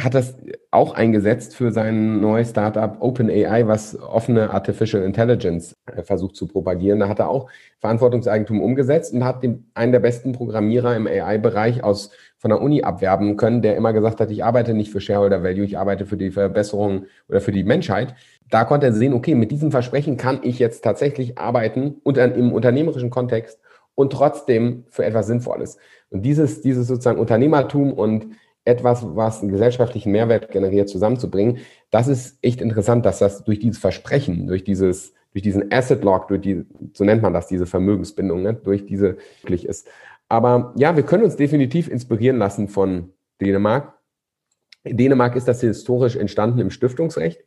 hat 0.04 0.14
das 0.14 0.36
auch 0.70 0.94
eingesetzt 0.94 1.54
für 1.54 1.72
sein 1.72 2.20
neues 2.20 2.50
Startup 2.50 2.96
OpenAI, 3.00 3.66
was 3.66 3.98
offene 4.00 4.50
Artificial 4.50 5.02
Intelligence 5.02 5.74
äh, 5.86 6.02
versucht 6.02 6.36
zu 6.36 6.46
propagieren. 6.46 7.00
Da 7.00 7.08
hat 7.08 7.18
er 7.18 7.28
auch 7.28 7.50
Verantwortungseigentum 7.80 8.60
umgesetzt 8.60 9.14
und 9.14 9.24
hat 9.24 9.42
den, 9.42 9.70
einen 9.74 9.92
der 9.92 10.00
besten 10.00 10.32
Programmierer 10.32 10.96
im 10.96 11.06
AI-Bereich 11.06 11.84
aus 11.84 12.10
von 12.36 12.50
der 12.50 12.60
Uni 12.60 12.82
abwerben 12.82 13.36
können, 13.36 13.62
der 13.62 13.76
immer 13.76 13.92
gesagt 13.92 14.20
hat, 14.20 14.30
ich 14.30 14.44
arbeite 14.44 14.74
nicht 14.74 14.90
für 14.90 15.00
Shareholder 15.00 15.42
Value, 15.42 15.64
ich 15.64 15.78
arbeite 15.78 16.06
für 16.06 16.16
die 16.16 16.30
Verbesserung 16.30 17.06
oder 17.28 17.40
für 17.40 17.52
die 17.52 17.64
Menschheit. 17.64 18.14
Da 18.50 18.64
konnte 18.64 18.86
er 18.86 18.92
sehen, 18.92 19.12
okay, 19.12 19.34
mit 19.34 19.50
diesem 19.50 19.70
Versprechen 19.70 20.16
kann 20.16 20.40
ich 20.42 20.58
jetzt 20.58 20.84
tatsächlich 20.84 21.38
arbeiten 21.38 21.96
und 22.04 22.16
im 22.16 22.52
unternehmerischen 22.52 23.10
Kontext 23.10 23.58
und 23.94 24.12
trotzdem 24.12 24.84
für 24.90 25.04
etwas 25.04 25.26
Sinnvolles. 25.26 25.78
Und 26.10 26.22
dieses, 26.22 26.60
dieses 26.60 26.86
sozusagen 26.86 27.18
Unternehmertum 27.18 27.92
und 27.92 28.26
etwas, 28.68 29.02
was 29.16 29.40
einen 29.40 29.50
gesellschaftlichen 29.50 30.12
Mehrwert 30.12 30.50
generiert, 30.50 30.88
zusammenzubringen. 30.88 31.58
Das 31.90 32.06
ist 32.06 32.38
echt 32.42 32.60
interessant, 32.60 33.06
dass 33.06 33.18
das 33.18 33.42
durch 33.44 33.58
dieses 33.58 33.78
Versprechen, 33.78 34.46
durch 34.46 34.62
dieses, 34.62 35.14
durch 35.32 35.42
diesen 35.42 35.72
Asset 35.72 36.04
Lock, 36.04 36.28
durch 36.28 36.42
die, 36.42 36.66
so 36.92 37.04
nennt 37.04 37.22
man 37.22 37.32
das, 37.32 37.46
diese 37.46 37.64
Vermögensbindung, 37.64 38.42
ne, 38.42 38.52
durch 38.54 38.84
diese 38.84 39.16
wirklich 39.40 39.66
ist. 39.66 39.88
Aber 40.28 40.74
ja, 40.76 40.94
wir 40.96 41.02
können 41.02 41.24
uns 41.24 41.36
definitiv 41.36 41.88
inspirieren 41.88 42.36
lassen 42.36 42.68
von 42.68 43.10
Dänemark. 43.40 43.94
In 44.84 44.98
Dänemark 44.98 45.34
ist 45.34 45.48
das 45.48 45.62
historisch 45.62 46.16
entstanden 46.16 46.58
im 46.58 46.70
Stiftungsrecht. 46.70 47.40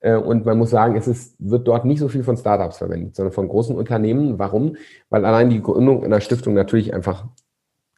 Äh, 0.00 0.16
und 0.16 0.46
man 0.46 0.56
muss 0.56 0.70
sagen, 0.70 0.96
es 0.96 1.06
ist, 1.06 1.36
wird 1.38 1.68
dort 1.68 1.84
nicht 1.84 1.98
so 1.98 2.08
viel 2.08 2.22
von 2.22 2.36
Startups 2.38 2.78
verwendet, 2.78 3.14
sondern 3.14 3.32
von 3.32 3.48
großen 3.48 3.76
Unternehmen. 3.76 4.38
Warum? 4.38 4.76
Weil 5.10 5.26
allein 5.26 5.50
die 5.50 5.60
Gründung 5.60 6.02
einer 6.02 6.20
Stiftung 6.22 6.54
natürlich 6.54 6.94
einfach 6.94 7.26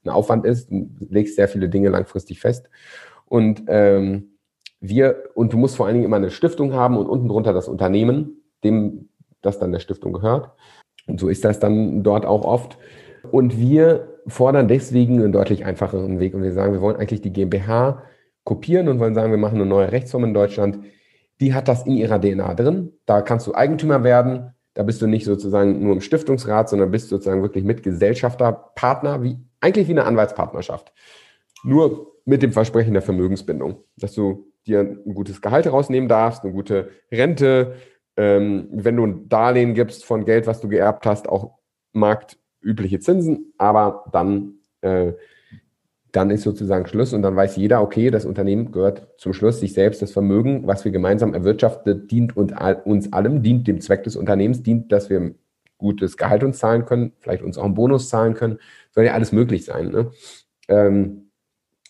ein 0.09 0.15
Aufwand 0.15 0.45
ist. 0.45 0.71
Du 0.71 0.89
legst 1.11 1.37
sehr 1.37 1.49
viele 1.49 1.69
Dinge 1.69 1.89
langfristig 1.89 2.41
fest. 2.41 2.69
Und 3.27 3.63
ähm, 3.69 4.39
wir, 4.81 5.25
und 5.35 5.53
du 5.53 5.57
musst 5.57 5.77
vor 5.77 5.87
allen 5.87 5.95
Dingen 5.95 6.07
immer 6.07 6.17
eine 6.17 6.31
Stiftung 6.31 6.73
haben 6.73 6.97
und 6.97 7.07
unten 7.07 7.29
drunter 7.29 7.53
das 7.53 7.69
Unternehmen, 7.69 8.43
dem 8.65 9.09
das 9.43 9.59
dann 9.59 9.73
der 9.73 9.81
Stiftung 9.81 10.13
gehört. 10.13 10.51
Und 11.07 11.21
so 11.21 11.29
ist 11.29 11.45
das 11.45 11.59
dann 11.59 12.03
dort 12.03 12.27
auch 12.27 12.45
oft. 12.45 12.79
Und 13.31 13.59
wir 13.59 14.09
fordern 14.27 14.69
deswegen 14.69 15.19
einen 15.19 15.33
deutlich 15.33 15.65
einfacheren 15.65 16.21
Weg. 16.21 16.35
Und 16.35 16.43
wir 16.43 16.53
sagen, 16.53 16.73
wir 16.73 16.81
wollen 16.81 16.97
eigentlich 16.97 17.23
die 17.23 17.33
GmbH 17.33 18.03
kopieren 18.45 18.89
und 18.89 19.01
wollen 19.01 19.15
sagen, 19.15 19.31
wir 19.31 19.39
machen 19.39 19.57
eine 19.57 19.67
neue 19.67 19.91
Rechtsform 19.91 20.25
in 20.25 20.35
Deutschland. 20.35 20.81
Die 21.41 21.55
hat 21.55 21.69
das 21.69 21.87
in 21.87 21.97
ihrer 21.97 22.21
DNA 22.21 22.55
drin. 22.55 22.93
Da 23.07 23.23
kannst 23.23 23.47
du 23.47 23.55
Eigentümer 23.55 24.05
werden. 24.05 24.55
Da 24.75 24.83
bist 24.83 25.03
du 25.03 25.07
nicht 25.07 25.25
sozusagen 25.25 25.83
nur 25.83 25.95
im 25.95 26.01
Stiftungsrat, 26.01 26.69
sondern 26.69 26.91
bist 26.91 27.09
sozusagen 27.09 27.43
wirklich 27.43 27.65
Mitgesellschafter, 27.65 28.53
Partner, 28.75 29.23
wie 29.23 29.39
eigentlich 29.61 29.89
wie 29.89 29.93
eine 29.93 30.05
Anwaltspartnerschaft. 30.05 30.93
Nur 31.65 32.15
mit 32.25 32.43
dem 32.43 32.53
Versprechen 32.53 32.93
der 32.93 33.03
Vermögensbindung, 33.03 33.85
dass 33.97 34.15
du 34.15 34.53
dir 34.67 34.81
ein 34.81 35.15
gutes 35.15 35.41
Gehalt 35.41 35.67
rausnehmen 35.67 36.09
darfst, 36.09 36.45
eine 36.45 36.53
gute 36.53 36.91
Rente, 37.11 37.75
ähm, 38.17 38.69
wenn 38.71 38.97
du 38.97 39.07
ein 39.07 39.29
Darlehen 39.29 39.75
gibst 39.75 40.05
von 40.05 40.25
Geld, 40.25 40.47
was 40.47 40.61
du 40.61 40.69
geerbt 40.69 41.07
hast, 41.07 41.29
auch 41.29 41.59
marktübliche 41.93 43.01
Zinsen, 43.01 43.55
aber 43.57 44.05
dann, 44.13 44.59
äh, 44.83 45.13
dann 46.13 46.31
ist 46.31 46.43
sozusagen 46.43 46.87
Schluss 46.87 47.13
und 47.13 47.23
dann 47.23 47.37
weiß 47.37 47.57
jeder, 47.57 47.83
okay, 47.83 48.11
das 48.11 48.25
Unternehmen 48.25 48.73
gehört 48.73 49.09
zum 49.19 49.33
Schluss 49.33 49.61
sich 49.61 49.73
selbst, 49.73 50.03
das 50.03 50.13
Vermögen, 50.13 50.67
was 50.67 50.85
wir 50.85 50.93
gemeinsam 50.93 51.35
erwirtschaftet, 51.35 52.11
dient 52.11 52.37
und 52.37 52.53
uns 52.85 53.13
allem, 53.13 53.43
dient 53.43 53.67
dem 53.67 53.81
Zweck 53.81 54.05
des 54.05 54.17
Unternehmens, 54.17 54.63
dient, 54.63 54.91
dass 54.93 55.11
wir 55.11 55.35
gutes 55.79 56.17
Gehalt 56.17 56.45
uns 56.45 56.59
zahlen 56.59 56.85
können, 56.85 57.13
vielleicht 57.21 57.43
uns 57.43 57.57
auch 57.57 57.65
einen 57.65 57.75
Bonus 57.75 58.09
zahlen 58.09 58.35
können, 58.35 58.59
soll 58.91 59.05
ja 59.05 59.15
alles 59.15 59.33
möglich 59.33 59.65
sein. 59.65 59.91
Ne? 59.91 60.11
Ähm, 60.69 61.31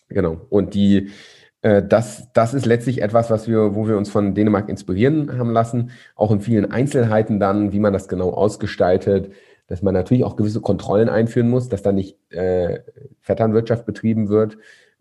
genau. 0.07 0.41
Und 0.49 0.73
die, 0.73 1.09
äh, 1.61 1.83
das, 1.83 2.27
das 2.33 2.53
ist 2.53 2.65
letztlich 2.65 3.01
etwas, 3.01 3.29
was 3.29 3.47
wir, 3.47 3.75
wo 3.75 3.87
wir 3.87 3.97
uns 3.97 4.09
von 4.09 4.33
Dänemark 4.35 4.69
inspirieren 4.69 5.37
haben 5.37 5.51
lassen, 5.51 5.91
auch 6.15 6.31
in 6.31 6.39
vielen 6.39 6.71
Einzelheiten 6.71 7.39
dann, 7.39 7.73
wie 7.73 7.79
man 7.79 7.93
das 7.93 8.07
genau 8.07 8.29
ausgestaltet, 8.29 9.33
dass 9.67 9.81
man 9.81 9.93
natürlich 9.93 10.23
auch 10.23 10.35
gewisse 10.35 10.61
Kontrollen 10.61 11.09
einführen 11.09 11.49
muss, 11.49 11.69
dass 11.69 11.83
da 11.83 11.91
nicht 11.91 12.17
äh, 12.31 12.81
Vetternwirtschaft 13.21 13.85
betrieben 13.85 14.29
wird. 14.29 14.57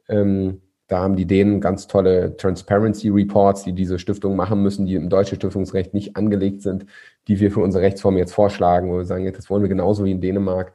Ähm, 0.08 0.60
da 0.88 1.00
haben 1.00 1.16
die 1.16 1.26
Dänen 1.26 1.60
ganz 1.60 1.86
tolle 1.86 2.36
Transparency 2.36 3.10
Reports, 3.10 3.62
die 3.62 3.74
diese 3.74 3.98
Stiftung 3.98 4.36
machen 4.36 4.62
müssen, 4.62 4.86
die 4.86 4.94
im 4.94 5.10
deutschen 5.10 5.36
Stiftungsrecht 5.36 5.92
nicht 5.92 6.16
angelegt 6.16 6.62
sind, 6.62 6.86
die 7.28 7.38
wir 7.40 7.52
für 7.52 7.60
unsere 7.60 7.84
Rechtsform 7.84 8.16
jetzt 8.16 8.32
vorschlagen, 8.32 8.90
wo 8.90 8.96
wir 8.96 9.04
sagen, 9.04 9.30
das 9.32 9.50
wollen 9.50 9.62
wir 9.62 9.68
genauso 9.68 10.04
wie 10.04 10.12
in 10.12 10.22
Dänemark. 10.22 10.72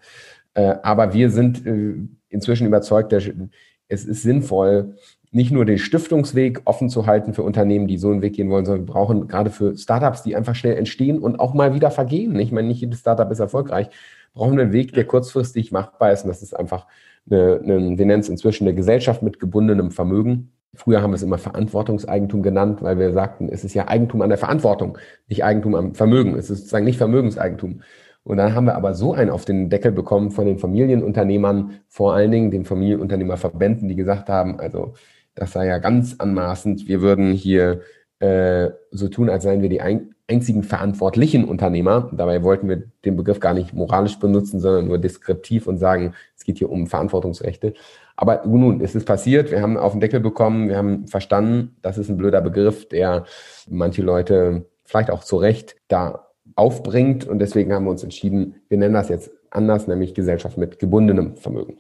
Äh, 0.53 0.75
aber 0.83 1.13
wir 1.13 1.31
sind 1.31 1.65
äh, 1.65 1.95
inzwischen 2.29 2.67
überzeugt, 2.67 3.11
es 3.13 4.05
ist 4.05 4.21
sinnvoll, 4.21 4.95
nicht 5.31 5.51
nur 5.51 5.65
den 5.65 5.79
Stiftungsweg 5.79 6.61
offen 6.65 6.89
zu 6.89 7.07
halten 7.07 7.33
für 7.33 7.41
Unternehmen, 7.41 7.87
die 7.87 7.97
so 7.97 8.11
einen 8.11 8.21
Weg 8.21 8.33
gehen 8.33 8.51
wollen, 8.51 8.65
sondern 8.65 8.87
wir 8.87 8.93
brauchen 8.93 9.27
gerade 9.27 9.49
für 9.49 9.75
Startups, 9.75 10.21
die 10.21 10.35
einfach 10.35 10.53
schnell 10.53 10.77
entstehen 10.77 11.17
und 11.17 11.39
auch 11.39 11.55
mal 11.55 11.73
wieder 11.73 11.89
vergehen. 11.89 12.37
Ich 12.39 12.51
meine, 12.51 12.67
nicht 12.67 12.81
jedes 12.81 12.99
Startup 12.99 13.29
ist 13.31 13.39
erfolgreich. 13.39 13.89
Brauchen 14.35 14.57
wir 14.57 14.63
einen 14.63 14.73
Weg, 14.73 14.93
der 14.93 15.05
kurzfristig 15.05 15.71
machbar 15.71 16.11
ist. 16.11 16.23
Und 16.23 16.29
das 16.29 16.43
ist 16.43 16.55
einfach 16.55 16.85
eine, 17.29 17.59
eine 17.63 17.97
wir 17.97 18.05
nennen 18.05 18.19
es 18.19 18.29
inzwischen 18.29 18.67
eine 18.67 18.75
Gesellschaft 18.75 19.21
mit 19.21 19.39
gebundenem 19.39 19.91
Vermögen. 19.91 20.51
Früher 20.75 21.01
haben 21.01 21.11
wir 21.11 21.15
es 21.15 21.23
immer 21.23 21.37
Verantwortungseigentum 21.37 22.41
genannt, 22.41 22.81
weil 22.81 22.97
wir 22.97 23.11
sagten, 23.13 23.47
es 23.49 23.63
ist 23.63 23.75
ja 23.75 23.87
Eigentum 23.87 24.21
an 24.21 24.29
der 24.29 24.39
Verantwortung, 24.39 24.97
nicht 25.27 25.43
Eigentum 25.43 25.75
am 25.75 25.93
Vermögen. 25.93 26.35
Es 26.35 26.49
ist 26.49 26.59
sozusagen 26.59 26.85
nicht 26.85 26.97
Vermögenseigentum. 26.97 27.81
Und 28.23 28.37
dann 28.37 28.55
haben 28.55 28.65
wir 28.65 28.75
aber 28.75 28.93
so 28.93 29.13
einen 29.13 29.29
auf 29.29 29.45
den 29.45 29.69
Deckel 29.69 29.91
bekommen 29.91 30.31
von 30.31 30.45
den 30.45 30.57
Familienunternehmern, 30.57 31.81
vor 31.89 32.13
allen 32.13 32.31
Dingen 32.31 32.51
den 32.51 32.65
Familienunternehmerverbänden, 32.65 33.87
die 33.87 33.95
gesagt 33.95 34.29
haben, 34.29 34.59
also 34.59 34.93
das 35.35 35.51
sei 35.51 35.67
ja 35.67 35.77
ganz 35.79 36.15
anmaßend, 36.19 36.87
wir 36.87 37.01
würden 37.01 37.33
hier 37.33 37.81
äh, 38.23 38.71
so 38.91 39.09
tun, 39.09 39.29
als 39.29 39.43
seien 39.43 39.61
wir 39.61 39.67
die 39.67 39.81
ein, 39.81 40.15
einzigen 40.29 40.63
verantwortlichen 40.63 41.43
Unternehmer. 41.43 42.09
Dabei 42.13 42.41
wollten 42.41 42.69
wir 42.69 42.83
den 43.03 43.17
Begriff 43.17 43.41
gar 43.41 43.53
nicht 43.53 43.73
moralisch 43.73 44.17
benutzen, 44.17 44.61
sondern 44.61 44.87
nur 44.87 44.97
deskriptiv 44.97 45.67
und 45.67 45.77
sagen, 45.77 46.13
es 46.37 46.45
geht 46.45 46.57
hier 46.57 46.71
um 46.71 46.87
Verantwortungsrechte. 46.87 47.73
Aber 48.15 48.43
nun, 48.45 48.79
es 48.79 48.95
ist 48.95 49.05
passiert, 49.05 49.51
wir 49.51 49.61
haben 49.61 49.75
auf 49.75 49.91
den 49.91 49.99
Deckel 49.99 50.21
bekommen, 50.21 50.69
wir 50.69 50.77
haben 50.77 51.05
verstanden, 51.07 51.75
das 51.81 51.97
ist 51.97 52.07
ein 52.07 52.15
blöder 52.15 52.39
Begriff, 52.39 52.87
der 52.87 53.25
manche 53.69 54.01
Leute 54.01 54.67
vielleicht 54.85 55.11
auch 55.11 55.25
zu 55.25 55.35
Recht 55.35 55.75
da 55.89 56.29
aufbringt. 56.55 57.27
Und 57.27 57.39
deswegen 57.39 57.73
haben 57.73 57.83
wir 57.83 57.91
uns 57.91 58.03
entschieden, 58.03 58.55
wir 58.69 58.77
nennen 58.77 58.93
das 58.93 59.09
jetzt 59.09 59.31
anders, 59.49 59.87
nämlich 59.87 60.13
Gesellschaft 60.13 60.57
mit 60.57 60.79
gebundenem 60.79 61.35
Vermögen. 61.35 61.79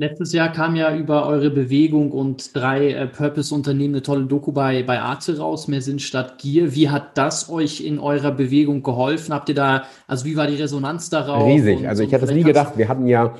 Letztes 0.00 0.32
Jahr 0.32 0.52
kam 0.52 0.76
ja 0.76 0.94
über 0.94 1.26
eure 1.26 1.50
Bewegung 1.50 2.12
und 2.12 2.54
drei 2.54 2.92
äh, 2.92 3.08
Purpose-Unternehmen 3.08 3.94
eine 3.94 4.02
tolle 4.02 4.26
Doku 4.26 4.52
bei, 4.52 4.84
bei 4.84 5.00
Arte 5.00 5.38
raus, 5.38 5.66
Mehr 5.66 5.82
Sinn 5.82 5.98
statt 5.98 6.38
Gier. 6.38 6.72
Wie 6.76 6.88
hat 6.88 7.18
das 7.18 7.50
euch 7.50 7.84
in 7.84 7.98
eurer 7.98 8.30
Bewegung 8.30 8.84
geholfen? 8.84 9.34
Habt 9.34 9.48
ihr 9.48 9.56
da, 9.56 9.82
also 10.06 10.24
wie 10.24 10.36
war 10.36 10.46
die 10.46 10.54
Resonanz 10.54 11.10
darauf? 11.10 11.48
Riesig. 11.48 11.88
also 11.88 12.04
ich 12.04 12.12
hätte 12.12 12.26
es 12.26 12.30
nie 12.30 12.44
gedacht. 12.44 12.78
Wir 12.78 12.88
hatten 12.88 13.08
ja 13.08 13.34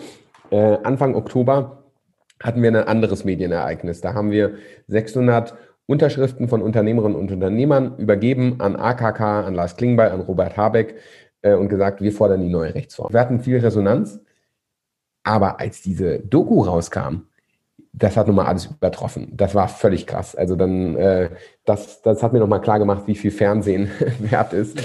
äh, 0.51 0.79
Anfang 0.83 1.15
Oktober 1.15 1.85
hatten 2.43 2.61
wir 2.61 2.71
ein 2.71 2.77
anderes 2.77 3.25
Medienereignis. 3.25 4.01
Da 4.01 4.15
haben 4.15 4.33
wir 4.33 4.55
600 4.89 5.55
Unterschriften 5.87 6.49
von 6.49 6.61
Unternehmerinnen 6.61 7.17
und 7.17 7.31
Unternehmern 7.31 7.97
übergeben 7.99 8.57
an 8.59 8.75
AKK, 8.75 9.47
an 9.47 9.55
Lars 9.55 9.77
Klingbeil, 9.77 10.11
an 10.11 10.23
Robert 10.23 10.57
Habeck 10.57 10.97
äh, 11.43 11.55
und 11.55 11.69
gesagt, 11.69 12.01
wir 12.01 12.11
fordern 12.11 12.41
die 12.41 12.49
neue 12.49 12.75
Rechtsform. 12.75 13.13
Wir 13.13 13.21
hatten 13.21 13.39
viel 13.39 13.59
Resonanz. 13.59 14.21
Aber 15.29 15.61
als 15.61 15.83
diese 15.83 16.21
Doku 16.21 16.63
rauskam, 16.63 17.27
das 17.93 18.17
hat 18.17 18.29
nochmal 18.29 18.47
alles 18.47 18.65
übertroffen. 18.65 19.31
Das 19.37 19.55
war 19.55 19.69
völlig 19.69 20.07
krass. 20.07 20.35
Also 20.35 20.57
dann, 20.57 20.97
äh, 20.97 21.29
das, 21.67 22.01
das 22.01 22.23
hat 22.23 22.33
mir 22.33 22.39
nochmal 22.39 22.63
klar 22.63 22.79
gemacht, 22.79 23.03
wie 23.05 23.15
viel 23.15 23.31
Fernsehen 23.31 23.91
wert 24.21 24.55
ist. 24.55 24.79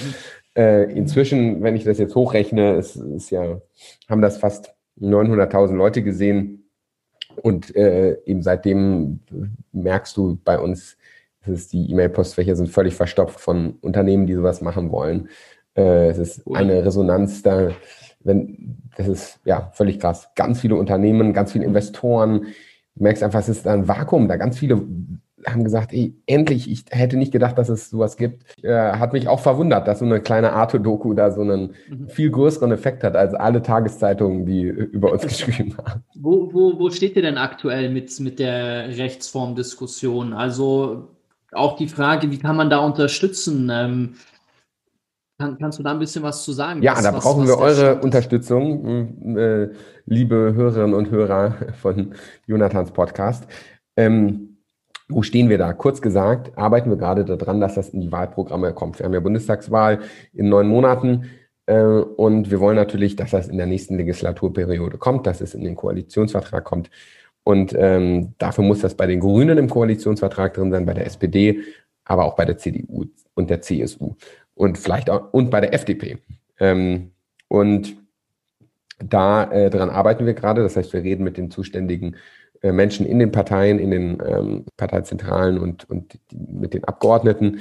Äh, 0.54 0.92
inzwischen, 0.92 1.64
wenn 1.64 1.78
ich 1.78 1.86
das 1.86 1.98
jetzt 1.98 2.14
hochrechne, 2.14 2.76
ist, 2.76 2.98
ist 2.98 3.30
ja, 3.30 3.62
haben 4.10 4.22
das 4.22 4.38
fast 4.38 4.76
900.000 5.00 5.76
Leute 5.76 6.04
gesehen. 6.04 6.70
Und 7.42 7.74
äh, 7.78 8.18
eben 8.26 8.42
seitdem 8.42 9.22
merkst 9.72 10.18
du 10.18 10.38
bei 10.44 10.60
uns, 10.60 10.98
ist 11.46 11.72
die 11.72 11.90
E-Mail-Postfächer 11.90 12.58
sind 12.58 12.70
völlig 12.70 12.96
verstopft 12.96 13.40
von 13.40 13.78
Unternehmen, 13.80 14.28
die 14.28 14.34
sowas 14.34 14.60
machen 14.60 14.92
wollen. 14.92 15.30
Äh, 15.74 16.10
es 16.10 16.18
ist 16.18 16.42
eine 16.54 16.84
Resonanz 16.84 17.44
da 17.44 17.70
wenn, 18.24 18.78
das 18.98 19.08
ist 19.08 19.40
ja 19.46 19.72
völlig 19.74 20.00
krass. 20.00 20.30
Ganz 20.36 20.60
viele 20.60 20.76
Unternehmen, 20.76 21.34
ganz 21.34 21.52
viele 21.52 21.66
Investoren. 21.66 22.48
Du 22.96 23.04
merkst 23.04 23.24
einfach, 23.24 23.40
es 23.40 23.50
ist 23.50 23.68
ein 23.68 23.88
Vakuum. 23.88 24.28
Da 24.28 24.38
ganz 24.38 24.58
viele 24.58 24.86
haben 25.48 25.64
gesagt, 25.64 25.94
ey, 25.94 26.16
endlich, 26.26 26.70
ich 26.70 26.86
hätte 26.90 27.18
nicht 27.18 27.32
gedacht, 27.32 27.58
dass 27.58 27.70
es 27.70 27.90
sowas 27.90 28.18
gibt. 28.18 28.44
Äh, 28.64 28.74
hat 28.74 29.14
mich 29.14 29.28
auch 29.28 29.40
verwundert, 29.40 29.88
dass 29.88 30.00
so 30.00 30.06
eine 30.06 30.22
kleine 30.22 30.54
Arte-Doku 30.54 31.14
da 31.14 31.32
so 31.32 31.42
einen 31.42 31.74
mhm. 31.90 32.08
viel 32.08 32.32
größeren 32.32 32.72
Effekt 32.72 33.04
hat 33.04 33.16
als 33.16 33.34
alle 33.34 33.62
Tageszeitungen, 33.62 34.46
die 34.46 34.64
über 34.64 35.12
uns 35.12 35.24
geschrieben 35.28 35.76
haben. 35.78 36.04
Wo, 36.16 36.54
wo, 36.54 36.80
wo 36.80 36.90
steht 36.90 37.16
ihr 37.16 37.22
denn 37.22 37.38
aktuell 37.38 37.90
mit, 37.90 38.18
mit 38.20 38.40
der 38.40 38.98
Rechtsformdiskussion? 38.98 40.34
Also 40.34 41.10
auch 41.52 41.76
die 41.76 41.88
Frage, 41.88 42.32
wie 42.32 42.40
kann 42.40 42.56
man 42.56 42.70
da 42.70 42.80
unterstützen? 42.80 43.70
Ähm, 43.72 44.16
kann, 45.44 45.58
kannst 45.58 45.80
du 45.80 45.84
da 45.84 45.92
ein 45.92 46.00
bisschen 46.00 46.24
was 46.24 46.44
zu 46.44 46.54
sagen? 46.54 46.82
Ja, 46.82 46.94
was, 46.94 47.04
da 47.04 47.12
brauchen 47.12 47.44
was, 47.44 47.50
wir 47.50 47.58
eure 47.58 48.02
Unterstützung, 48.02 49.38
äh, 49.38 49.70
liebe 50.06 50.54
Hörerinnen 50.56 50.94
und 50.94 51.12
Hörer 51.12 51.56
von 51.82 52.14
Jonathans 52.48 52.92
Podcast. 52.92 53.46
Ähm, 53.98 54.58
wo 55.10 55.22
stehen 55.22 55.50
wir 55.50 55.58
da? 55.58 55.74
Kurz 55.74 56.02
gesagt, 56.02 56.58
arbeiten 56.58 56.90
wir 56.90 56.98
gerade 56.98 57.26
daran, 57.26 57.60
dass 57.60 57.76
das 57.76 57.90
in 57.90 58.02
die 58.02 58.12
Wahlprogramme 58.12 58.74
kommt. 58.74 59.00
Wir 59.00 59.06
haben 59.06 59.14
ja 59.14 59.20
Bundestagswahl 59.20 60.00
in 60.32 60.50
neun 60.50 60.68
Monaten 60.68 61.30
äh, 61.66 61.84
und 61.84 62.50
wir 62.50 62.60
wollen 62.60 62.78
natürlich, 62.78 63.16
dass 63.16 63.32
das 63.32 63.50
in 63.50 63.58
der 63.58 63.68
nächsten 63.68 63.98
Legislaturperiode 63.98 64.98
kommt, 64.98 65.28
dass 65.28 65.42
es 65.42 65.54
in 65.54 65.64
den 65.64 65.76
Koalitionsvertrag 65.76 66.64
kommt. 66.64 66.90
Und 67.44 67.76
ähm, 67.78 68.34
dafür 68.38 68.64
muss 68.64 68.80
das 68.80 68.96
bei 68.96 69.06
den 69.06 69.20
Grünen 69.20 69.58
im 69.58 69.70
Koalitionsvertrag 69.70 70.54
drin 70.54 70.72
sein, 70.72 70.86
bei 70.86 70.94
der 70.94 71.06
SPD, 71.06 71.60
aber 72.06 72.24
auch 72.24 72.38
bei 72.38 72.46
der 72.46 72.58
CDU 72.58 73.06
und 73.36 73.50
der 73.50 73.62
CSU 73.62 74.16
und 74.56 74.78
vielleicht 74.78 75.10
auch 75.10 75.34
und 75.34 75.50
bei 75.50 75.62
der 75.62 75.74
FDP. 75.74 76.20
Ähm, 76.60 77.12
und 77.48 77.96
da 79.00 79.52
äh, 79.52 79.70
daran 79.70 79.90
arbeiten 79.90 80.26
wir 80.26 80.34
gerade. 80.34 80.64
Das 80.64 80.76
heißt, 80.76 80.94
wir 80.94 81.04
reden 81.04 81.24
mit 81.24 81.38
den 81.38 81.52
zuständigen 81.52 82.16
äh, 82.62 82.72
Menschen 82.72 83.06
in 83.06 83.20
den 83.20 83.32
Parteien, 83.32 83.80
in 83.80 83.92
den 83.92 84.22
ähm, 84.26 84.66
Parteizentralen 84.78 85.60
und, 85.60 85.90
und 85.90 86.14
die, 86.14 86.38
mit 86.38 86.74
den 86.74 86.84
Abgeordneten. 86.84 87.60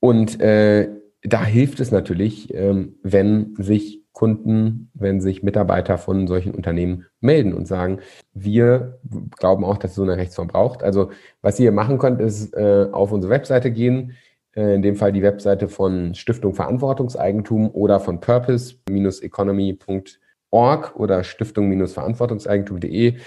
Und 0.00 0.40
äh, 0.40 0.88
da 1.22 1.44
hilft 1.44 1.80
es 1.80 1.90
natürlich, 1.90 2.54
ähm, 2.54 2.96
wenn 3.02 3.54
sich 3.58 4.00
Kunden, 4.12 4.90
wenn 4.94 5.20
sich 5.20 5.42
Mitarbeiter 5.42 5.96
von 5.96 6.26
solchen 6.26 6.54
Unternehmen 6.54 7.06
melden 7.20 7.54
und 7.54 7.66
sagen, 7.66 8.00
wir 8.34 8.98
glauben 9.38 9.64
auch, 9.64 9.78
dass 9.78 9.92
es 9.92 9.96
so 9.96 10.02
eine 10.02 10.16
Rechtsform 10.16 10.48
braucht. 10.48 10.82
Also 10.82 11.10
was 11.42 11.60
ihr 11.60 11.72
machen 11.72 11.98
könnt, 11.98 12.20
ist 12.20 12.54
äh, 12.54 12.88
auf 12.90 13.12
unsere 13.12 13.30
Webseite 13.30 13.70
gehen, 13.70 14.16
in 14.54 14.82
dem 14.82 14.96
Fall 14.96 15.12
die 15.12 15.22
Webseite 15.22 15.68
von 15.68 16.14
Stiftung 16.14 16.54
Verantwortungseigentum 16.54 17.70
oder 17.70 18.00
von 18.00 18.20
purpose-economy.org 18.20 20.96
oder 20.96 21.24
stiftung-verantwortungseigentum.de 21.24 23.18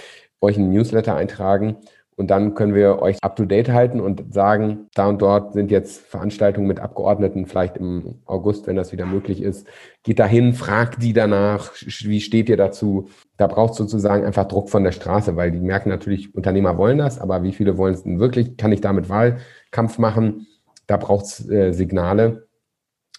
euch 0.41 0.57
einen 0.57 0.71
Newsletter 0.71 1.15
eintragen 1.15 1.77
und 2.15 2.29
dann 2.29 2.53
können 2.53 2.75
wir 2.75 3.01
euch 3.01 3.17
up-to-date 3.21 3.69
halten 3.69 3.99
und 3.99 4.33
sagen, 4.33 4.87
da 4.93 5.07
und 5.07 5.21
dort 5.21 5.53
sind 5.53 5.71
jetzt 5.71 6.01
Veranstaltungen 6.01 6.67
mit 6.67 6.79
Abgeordneten, 6.79 7.47
vielleicht 7.47 7.77
im 7.77 8.19
August, 8.25 8.67
wenn 8.67 8.75
das 8.75 8.91
wieder 8.91 9.05
möglich 9.05 9.41
ist. 9.41 9.67
Geht 10.03 10.19
dahin, 10.19 10.53
fragt 10.53 11.01
die 11.01 11.13
danach, 11.13 11.71
wie 11.81 12.21
steht 12.21 12.49
ihr 12.49 12.57
dazu? 12.57 13.09
Da 13.37 13.47
braucht 13.47 13.73
sozusagen 13.73 14.25
einfach 14.25 14.47
Druck 14.47 14.69
von 14.69 14.83
der 14.83 14.91
Straße, 14.91 15.35
weil 15.35 15.51
die 15.51 15.59
merken 15.59 15.89
natürlich, 15.89 16.35
Unternehmer 16.35 16.77
wollen 16.77 16.99
das, 16.99 17.19
aber 17.19 17.41
wie 17.41 17.51
viele 17.51 17.77
wollen 17.77 17.95
es 17.95 18.03
denn 18.03 18.19
wirklich? 18.19 18.57
Kann 18.57 18.71
ich 18.71 18.81
damit 18.81 19.09
Wahlkampf 19.09 19.97
machen? 19.97 20.45
Da 20.87 20.97
braucht 20.97 21.25
es 21.25 21.49
äh, 21.49 21.71
Signale. 21.71 22.47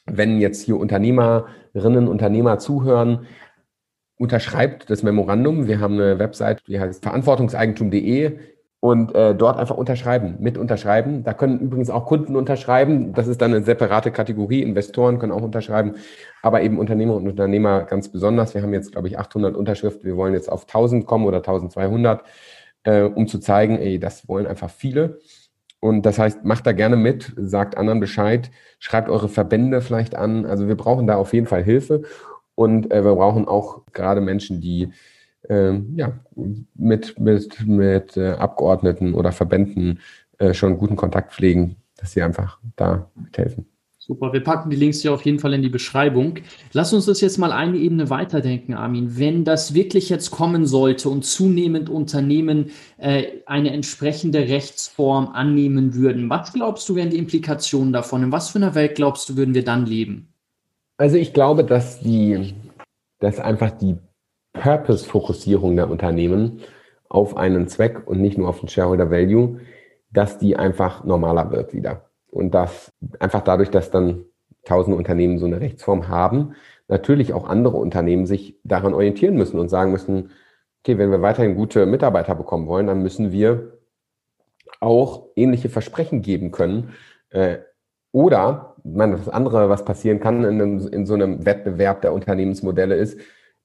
Wenn 0.07 0.41
jetzt 0.41 0.63
hier 0.63 0.79
Unternehmerinnen, 0.79 2.09
Unternehmer 2.09 2.59
zuhören, 2.59 3.27
unterschreibt 4.17 4.91
das 4.91 5.03
Memorandum. 5.03 5.67
Wir 5.67 5.81
haben 5.81 5.95
eine 5.95 6.19
Website, 6.19 6.63
die 6.69 6.79
heißt 6.79 7.03
verantwortungseigentum.de 7.03 8.39
und 8.85 9.15
äh, 9.15 9.35
dort 9.35 9.57
einfach 9.57 9.79
unterschreiben, 9.79 10.37
mit 10.41 10.59
unterschreiben. 10.59 11.25
Da 11.25 11.33
können 11.33 11.59
übrigens 11.59 11.89
auch 11.89 12.05
Kunden 12.05 12.37
unterschreiben. 12.37 13.15
Das 13.15 13.27
ist 13.29 13.41
dann 13.41 13.55
eine 13.55 13.65
separate 13.65 14.11
Kategorie. 14.11 14.61
Investoren 14.61 15.19
können 15.19 15.33
auch 15.33 15.41
unterschreiben, 15.41 15.95
aber 16.43 16.61
eben 16.61 16.79
Unternehmer 16.79 17.15
und 17.15 17.27
Unternehmer 17.27 17.85
ganz 17.85 18.11
besonders. 18.11 18.55
Wir 18.55 18.61
haben 18.61 18.75
jetzt, 18.75 18.93
glaube 18.93 19.09
ich, 19.09 19.19
800 19.19 19.57
Unterschriften. 19.57 20.05
Wir 20.05 20.19
wollen 20.19 20.35
jetzt 20.35 20.53
auf 20.53 20.65
1000 20.65 21.07
kommen 21.07 21.25
oder 21.25 21.39
1200, 21.39 22.25
äh, 22.83 23.05
um 23.05 23.27
zu 23.27 23.39
zeigen, 23.39 23.79
ey, 23.79 23.99
das 23.99 24.29
wollen 24.29 24.47
einfach 24.47 24.69
viele. 24.69 25.19
Und 25.85 26.07
das 26.07 26.19
heißt, 26.19 26.47
macht 26.47 26.67
da 26.67 26.73
gerne 26.73 26.97
mit, 26.97 27.35
sagt 27.37 27.77
anderen 27.77 28.01
Bescheid, 28.01 28.51
schreibt 28.79 29.11
eure 29.11 29.29
Verbände 29.29 29.83
vielleicht 29.83 30.15
an. 30.15 30.47
Also 30.47 30.67
wir 30.67 30.77
brauchen 30.77 31.07
da 31.07 31.17
auf 31.17 31.35
jeden 31.35 31.47
Fall 31.47 31.63
Hilfe. 31.63 32.05
Und 32.55 32.91
äh, 32.91 33.05
wir 33.05 33.15
brauchen 33.15 33.47
auch 33.47 33.83
gerade 33.93 34.23
Menschen, 34.23 34.63
die 34.63 34.89
äh, 35.47 35.75
ja, 35.95 36.19
mit, 36.75 37.21
mit, 37.21 37.67
mit 37.67 38.17
äh, 38.17 38.31
Abgeordneten 38.31 39.13
oder 39.13 39.31
Verbänden 39.31 40.01
äh, 40.39 40.55
schon 40.55 40.79
guten 40.79 40.97
Kontakt 40.97 41.35
pflegen, 41.35 41.77
dass 41.99 42.13
sie 42.13 42.23
einfach 42.23 42.61
da 42.77 43.11
mithelfen. 43.15 43.67
Super, 44.07 44.35
wir 44.35 44.45
packen 44.45 44.69
die 44.69 44.77
Links 44.77 45.01
hier 45.01 45.15
auf 45.15 45.25
jeden 45.25 45.39
Fall 45.39 45.55
in 45.55 45.63
die 45.63 45.71
Beschreibung. 45.71 46.35
Lass 46.75 46.93
uns 46.93 47.07
das 47.07 47.23
jetzt 47.23 47.39
mal 47.39 47.53
eine 47.53 47.79
Ebene 47.79 48.11
weiterdenken, 48.11 48.75
Armin. 48.75 49.17
Wenn 49.19 49.45
das 49.45 49.73
wirklich 49.73 50.11
jetzt 50.11 50.31
kommen 50.31 50.67
sollte 50.67 51.09
und 51.09 51.25
zunehmend 51.25 51.89
Unternehmen 51.89 52.71
äh, 52.99 53.25
eine 53.47 53.71
entsprechende 53.71 54.41
Rechtsform 54.41 55.29
annehmen 55.29 55.95
würden, 55.95 56.29
was 56.29 56.53
glaubst 56.53 56.87
du 56.91 56.97
wären 56.97 57.09
die 57.09 57.17
Implikationen 57.17 57.95
davon? 57.95 58.25
In 58.25 58.31
was 58.31 58.51
für 58.51 58.59
einer 58.59 58.75
Welt 58.75 58.95
glaubst 58.95 59.31
du, 59.31 59.39
würden 59.39 59.55
wir 59.55 59.65
dann 59.65 59.87
leben? 59.87 60.29
Also 60.99 61.17
ich 61.17 61.33
glaube, 61.33 61.65
dass 61.65 62.01
die, 62.01 62.53
dass 63.21 63.41
einfach 63.41 63.71
die 63.71 63.97
Purpose-Fokussierung 64.53 65.77
der 65.77 65.89
Unternehmen 65.89 66.61
auf 67.09 67.39
einen 67.39 67.69
Zweck 67.69 68.07
und 68.07 68.21
nicht 68.21 68.37
nur 68.37 68.51
auf 68.51 68.61
den 68.61 68.69
Shareholder 68.69 69.11
Value, 69.11 69.61
dass 70.13 70.37
die 70.37 70.57
einfach 70.57 71.05
normaler 71.05 71.51
wird 71.51 71.73
wieder. 71.73 72.11
Und 72.35 72.53
dass 72.53 72.93
einfach 73.21 73.43
dadurch, 73.43 73.71
dass 73.71 73.93
dann 73.93 74.25
tausende 74.65 74.97
Unternehmen 74.97 75.39
so 75.39 75.47
eine 75.47 75.61
Rechtsform 75.61 76.09
haben, 76.09 76.55
natürlich 76.89 77.33
auch 77.33 77.49
andere 77.49 77.77
Unternehmen 77.77 78.27
sich 78.27 78.59
daran 78.65 78.93
orientieren 78.93 79.37
müssen 79.37 79.61
und 79.61 79.69
sagen 79.69 79.93
müssen, 79.93 80.31
okay, 80.83 80.99
wenn 80.99 81.13
wir 81.13 81.23
weiterhin 81.23 81.55
gute 81.55 81.87
Mitarbeiter 81.87 82.35
bekommen 82.35 82.67
wollen, 82.67 82.89
dann 82.89 83.03
müssen 83.03 83.31
wir 83.31 83.79
auch 84.81 85.29
ähnliche 85.37 85.69
Versprechen 85.69 86.23
geben 86.23 86.51
können. 86.51 86.95
Äh, 87.31 87.59
oder, 88.11 88.75
ich 88.85 88.97
meine, 88.97 89.17
das 89.17 89.29
andere, 89.29 89.69
was 89.69 89.85
passieren 89.85 90.19
kann 90.19 90.45
in, 90.45 90.61
einem, 90.61 90.89
in 90.89 91.07
so 91.07 91.15
einem 91.15 91.47
Wettbewerb 91.47 92.03
der 92.03 92.13
Unternehmensmodelle 92.13 92.97
ist, 92.97 93.19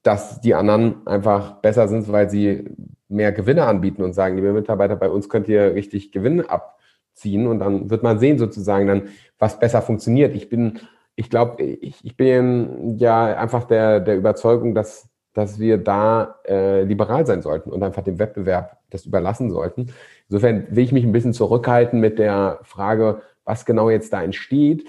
dass 0.04 0.40
die 0.40 0.54
anderen 0.54 1.04
einfach 1.08 1.60
besser 1.60 1.88
sind, 1.88 2.10
weil 2.10 2.30
sie 2.30 2.70
mehr 3.08 3.32
Gewinne 3.32 3.66
anbieten 3.66 4.02
und 4.02 4.12
sagen, 4.12 4.36
liebe 4.36 4.52
Mitarbeiter, 4.52 4.94
bei 4.94 5.10
uns 5.10 5.28
könnt 5.28 5.48
ihr 5.48 5.74
richtig 5.74 6.12
Gewinn 6.12 6.48
ab 6.48 6.79
ziehen 7.14 7.46
und 7.46 7.58
dann 7.58 7.90
wird 7.90 8.02
man 8.02 8.18
sehen 8.18 8.38
sozusagen 8.38 8.86
dann, 8.86 9.02
was 9.38 9.58
besser 9.58 9.82
funktioniert. 9.82 10.34
Ich 10.34 10.48
bin, 10.48 10.80
ich 11.16 11.30
glaube, 11.30 11.62
ich, 11.62 12.04
ich 12.04 12.16
bin 12.16 12.96
ja 12.98 13.36
einfach 13.36 13.64
der, 13.64 14.00
der 14.00 14.16
Überzeugung, 14.16 14.74
dass, 14.74 15.08
dass 15.32 15.58
wir 15.58 15.78
da 15.78 16.36
äh, 16.46 16.82
liberal 16.82 17.26
sein 17.26 17.42
sollten 17.42 17.70
und 17.70 17.82
einfach 17.82 18.02
dem 18.02 18.18
Wettbewerb 18.18 18.78
das 18.90 19.06
überlassen 19.06 19.50
sollten. 19.50 19.92
Insofern 20.28 20.66
will 20.70 20.84
ich 20.84 20.92
mich 20.92 21.04
ein 21.04 21.12
bisschen 21.12 21.32
zurückhalten 21.32 22.00
mit 22.00 22.18
der 22.18 22.60
Frage, 22.62 23.22
was 23.44 23.64
genau 23.64 23.90
jetzt 23.90 24.12
da 24.12 24.22
entsteht. 24.22 24.88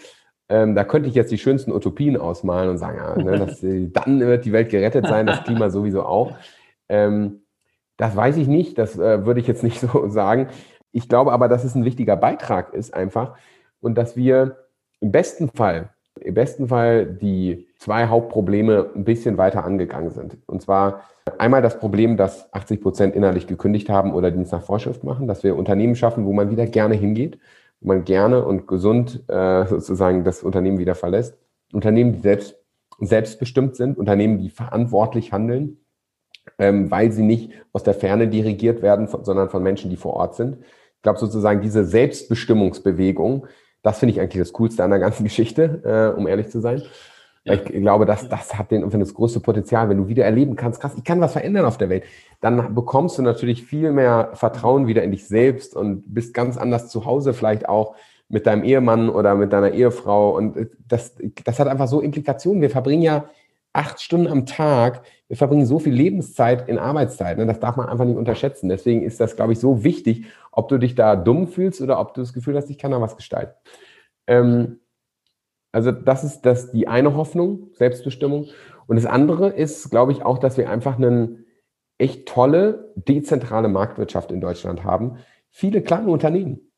Ähm, 0.49 0.75
da 0.75 0.83
könnte 0.83 1.07
ich 1.07 1.15
jetzt 1.15 1.31
die 1.31 1.37
schönsten 1.37 1.71
Utopien 1.71 2.17
ausmalen 2.17 2.69
und 2.69 2.77
sagen, 2.77 2.97
ja, 2.97 3.15
ne, 3.15 3.39
dass, 3.39 3.61
dann 3.63 4.19
wird 4.19 4.45
die 4.45 4.51
Welt 4.51 4.69
gerettet 4.69 5.07
sein, 5.07 5.25
das 5.25 5.43
Klima 5.43 5.69
sowieso 5.69 6.03
auch. 6.03 6.33
Ähm, 6.89 7.41
das 7.97 8.15
weiß 8.15 8.37
ich 8.37 8.47
nicht, 8.47 8.77
das 8.77 8.97
äh, 8.97 9.25
würde 9.25 9.39
ich 9.39 9.47
jetzt 9.47 9.63
nicht 9.63 9.79
so 9.79 10.09
sagen. 10.09 10.47
Ich 10.91 11.09
glaube 11.09 11.31
aber, 11.31 11.47
dass 11.47 11.63
es 11.63 11.75
ein 11.75 11.85
wichtiger 11.85 12.15
Beitrag 12.15 12.73
ist 12.73 12.93
einfach 12.93 13.35
und 13.79 13.97
dass 13.97 14.15
wir 14.15 14.57
im 14.99 15.11
besten 15.11 15.49
Fall, 15.49 15.89
im 16.19 16.33
besten 16.33 16.67
Fall 16.67 17.05
die 17.05 17.67
zwei 17.77 18.07
Hauptprobleme 18.07 18.91
ein 18.95 19.05
bisschen 19.05 19.37
weiter 19.37 19.63
angegangen 19.63 20.11
sind. 20.11 20.37
Und 20.45 20.61
zwar 20.61 21.03
einmal 21.37 21.61
das 21.61 21.79
Problem, 21.79 22.17
dass 22.17 22.53
80 22.53 22.81
Prozent 22.81 23.15
innerlich 23.15 23.47
gekündigt 23.47 23.89
haben 23.89 24.13
oder 24.13 24.31
Dienst 24.31 24.51
nach 24.51 24.63
Vorschrift 24.63 25.03
machen, 25.03 25.27
dass 25.27 25.43
wir 25.43 25.55
Unternehmen 25.55 25.95
schaffen, 25.95 26.25
wo 26.25 26.33
man 26.33 26.51
wieder 26.51 26.67
gerne 26.67 26.95
hingeht, 26.95 27.39
wo 27.79 27.87
man 27.87 28.03
gerne 28.03 28.43
und 28.45 28.67
gesund 28.67 29.23
äh, 29.29 29.65
sozusagen 29.65 30.23
das 30.23 30.43
Unternehmen 30.43 30.77
wieder 30.77 30.95
verlässt. 30.95 31.37
Unternehmen, 31.73 32.13
die 32.13 32.19
selbst, 32.19 32.57
selbstbestimmt 32.99 33.75
sind, 33.75 33.97
Unternehmen, 33.97 34.37
die 34.39 34.49
verantwortlich 34.49 35.31
handeln 35.31 35.77
ähm, 36.57 36.89
weil 36.89 37.11
sie 37.11 37.23
nicht 37.23 37.51
aus 37.73 37.83
der 37.83 37.93
Ferne 37.93 38.27
dirigiert 38.27 38.81
werden, 38.81 39.07
von, 39.07 39.23
sondern 39.23 39.49
von 39.49 39.63
Menschen, 39.63 39.89
die 39.89 39.97
vor 39.97 40.13
Ort 40.13 40.35
sind. 40.35 40.57
Ich 41.01 41.03
glaube 41.03 41.17
sozusagen 41.17 41.61
diese 41.61 41.83
Selbstbestimmungsbewegung, 41.83 43.47
das 43.81 43.97
finde 43.97 44.13
ich 44.13 44.21
eigentlich 44.21 44.39
das 44.39 44.53
Coolste 44.53 44.83
an 44.83 44.91
der 44.91 44.99
ganzen 44.99 45.23
Geschichte, 45.25 45.81
äh, 45.83 46.15
um 46.15 46.27
ehrlich 46.27 46.49
zu 46.49 46.59
sein. 46.59 46.83
Ja. 47.43 47.53
Ich 47.55 47.63
glaube, 47.63 48.05
dass 48.05 48.29
das 48.29 48.55
hat 48.55 48.69
den, 48.69 48.87
das 48.87 49.15
größte 49.15 49.39
Potenzial, 49.39 49.89
wenn 49.89 49.97
du 49.97 50.07
wieder 50.07 50.25
erleben 50.25 50.55
kannst, 50.55 50.79
krass, 50.79 50.93
ich 50.95 51.03
kann 51.03 51.19
was 51.21 51.33
verändern 51.33 51.65
auf 51.65 51.79
der 51.79 51.89
Welt, 51.89 52.03
dann 52.39 52.75
bekommst 52.75 53.17
du 53.17 53.23
natürlich 53.23 53.63
viel 53.63 53.91
mehr 53.91 54.29
Vertrauen 54.33 54.85
wieder 54.85 55.01
in 55.01 55.09
dich 55.09 55.27
selbst 55.27 55.75
und 55.75 56.03
bist 56.13 56.35
ganz 56.35 56.57
anders 56.57 56.89
zu 56.89 57.05
Hause 57.05 57.33
vielleicht 57.33 57.67
auch 57.67 57.95
mit 58.29 58.45
deinem 58.45 58.63
Ehemann 58.63 59.09
oder 59.09 59.33
mit 59.33 59.51
deiner 59.53 59.71
Ehefrau 59.71 60.37
und 60.37 60.69
das, 60.87 61.15
das 61.43 61.59
hat 61.59 61.67
einfach 61.67 61.87
so 61.87 61.99
Implikationen. 61.99 62.61
Wir 62.61 62.69
verbringen 62.69 63.01
ja 63.01 63.25
acht 63.73 64.01
Stunden 64.01 64.27
am 64.27 64.45
Tag, 64.45 65.01
wir 65.27 65.37
verbringen 65.37 65.65
so 65.65 65.79
viel 65.79 65.93
Lebenszeit 65.93 66.67
in 66.67 66.77
Arbeitszeit. 66.77 67.37
Ne? 67.37 67.45
Das 67.45 67.59
darf 67.59 67.77
man 67.77 67.87
einfach 67.87 68.05
nicht 68.05 68.17
unterschätzen. 68.17 68.69
Deswegen 68.69 69.01
ist 69.01 69.19
das, 69.19 69.35
glaube 69.35 69.53
ich, 69.53 69.59
so 69.59 69.83
wichtig, 69.83 70.25
ob 70.51 70.67
du 70.69 70.77
dich 70.77 70.95
da 70.95 71.15
dumm 71.15 71.47
fühlst 71.47 71.81
oder 71.81 71.99
ob 71.99 72.13
du 72.13 72.21
das 72.21 72.33
Gefühl 72.33 72.55
hast, 72.55 72.69
ich 72.69 72.77
kann 72.77 72.91
da 72.91 73.01
was 73.01 73.15
gestalten. 73.15 73.53
Ähm, 74.27 74.79
also 75.71 75.91
das 75.91 76.23
ist 76.23 76.41
das 76.41 76.71
die 76.71 76.87
eine 76.87 77.15
Hoffnung, 77.15 77.69
Selbstbestimmung. 77.73 78.47
Und 78.87 78.95
das 78.97 79.05
andere 79.05 79.49
ist, 79.49 79.89
glaube 79.89 80.11
ich, 80.11 80.23
auch, 80.23 80.37
dass 80.37 80.57
wir 80.57 80.69
einfach 80.69 80.97
eine 80.97 81.45
echt 81.97 82.27
tolle, 82.27 82.91
dezentrale 82.95 83.69
Marktwirtschaft 83.69 84.31
in 84.31 84.41
Deutschland 84.41 84.83
haben. 84.83 85.19
Viele 85.49 85.81
kleine 85.81 86.09
Unternehmen. 86.09 86.71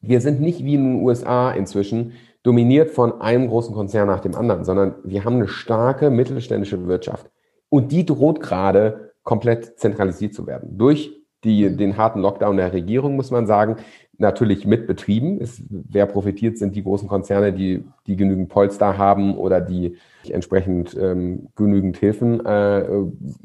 Wir 0.00 0.20
sind 0.20 0.40
nicht 0.40 0.64
wie 0.64 0.74
in 0.74 0.84
den 0.84 1.02
USA 1.02 1.50
inzwischen, 1.50 2.12
dominiert 2.42 2.90
von 2.90 3.20
einem 3.22 3.48
großen 3.48 3.74
Konzern 3.74 4.06
nach 4.06 4.20
dem 4.20 4.34
anderen, 4.34 4.64
sondern 4.64 4.96
wir 5.02 5.24
haben 5.24 5.36
eine 5.36 5.48
starke 5.48 6.10
mittelständische 6.10 6.86
Wirtschaft. 6.86 7.30
Und 7.70 7.90
die 7.90 8.04
droht 8.04 8.40
gerade 8.40 9.14
komplett 9.22 9.78
zentralisiert 9.80 10.34
zu 10.34 10.46
werden. 10.46 10.76
Durch 10.76 11.23
die, 11.44 11.76
den 11.76 11.96
harten 11.96 12.20
Lockdown 12.20 12.56
der 12.56 12.72
Regierung, 12.72 13.16
muss 13.16 13.30
man 13.30 13.46
sagen, 13.46 13.76
natürlich 14.18 14.66
mit 14.66 14.86
Betrieben. 14.86 15.40
Es, 15.40 15.62
wer 15.68 16.06
profitiert, 16.06 16.58
sind 16.58 16.74
die 16.76 16.82
großen 16.82 17.08
Konzerne, 17.08 17.52
die, 17.52 17.84
die 18.06 18.16
genügend 18.16 18.48
Polster 18.48 18.96
haben 18.96 19.36
oder 19.36 19.60
die 19.60 19.96
entsprechend 20.28 20.96
ähm, 21.00 21.48
genügend 21.56 21.96
Hilfen 21.98 22.44
äh, 22.44 22.84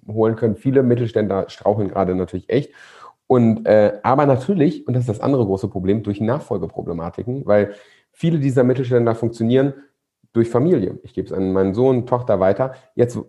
holen 0.07 0.35
können. 0.35 0.55
Viele 0.55 0.83
Mittelständler 0.83 1.49
straucheln 1.49 1.89
gerade 1.89 2.15
natürlich 2.15 2.49
echt. 2.49 2.71
Und 3.27 3.67
äh, 3.67 3.99
aber 4.01 4.25
natürlich, 4.25 4.87
und 4.87 4.95
das 4.95 5.03
ist 5.03 5.09
das 5.09 5.21
andere 5.21 5.45
große 5.45 5.67
Problem, 5.67 6.01
durch 6.01 6.19
Nachfolgeproblematiken, 6.21 7.45
weil 7.45 7.73
Viele 8.19 8.39
dieser 8.39 8.65
Mittelständler 8.65 9.15
funktionieren 9.15 9.75
durch 10.34 10.49
Familie. 10.49 10.99
Ich 11.03 11.13
gebe 11.13 11.27
es 11.27 11.34
an 11.34 11.51
meinen 11.53 11.73
Sohn, 11.73 12.05
Tochter 12.05 12.39
weiter. 12.39 12.73
Jetzt 12.95 13.19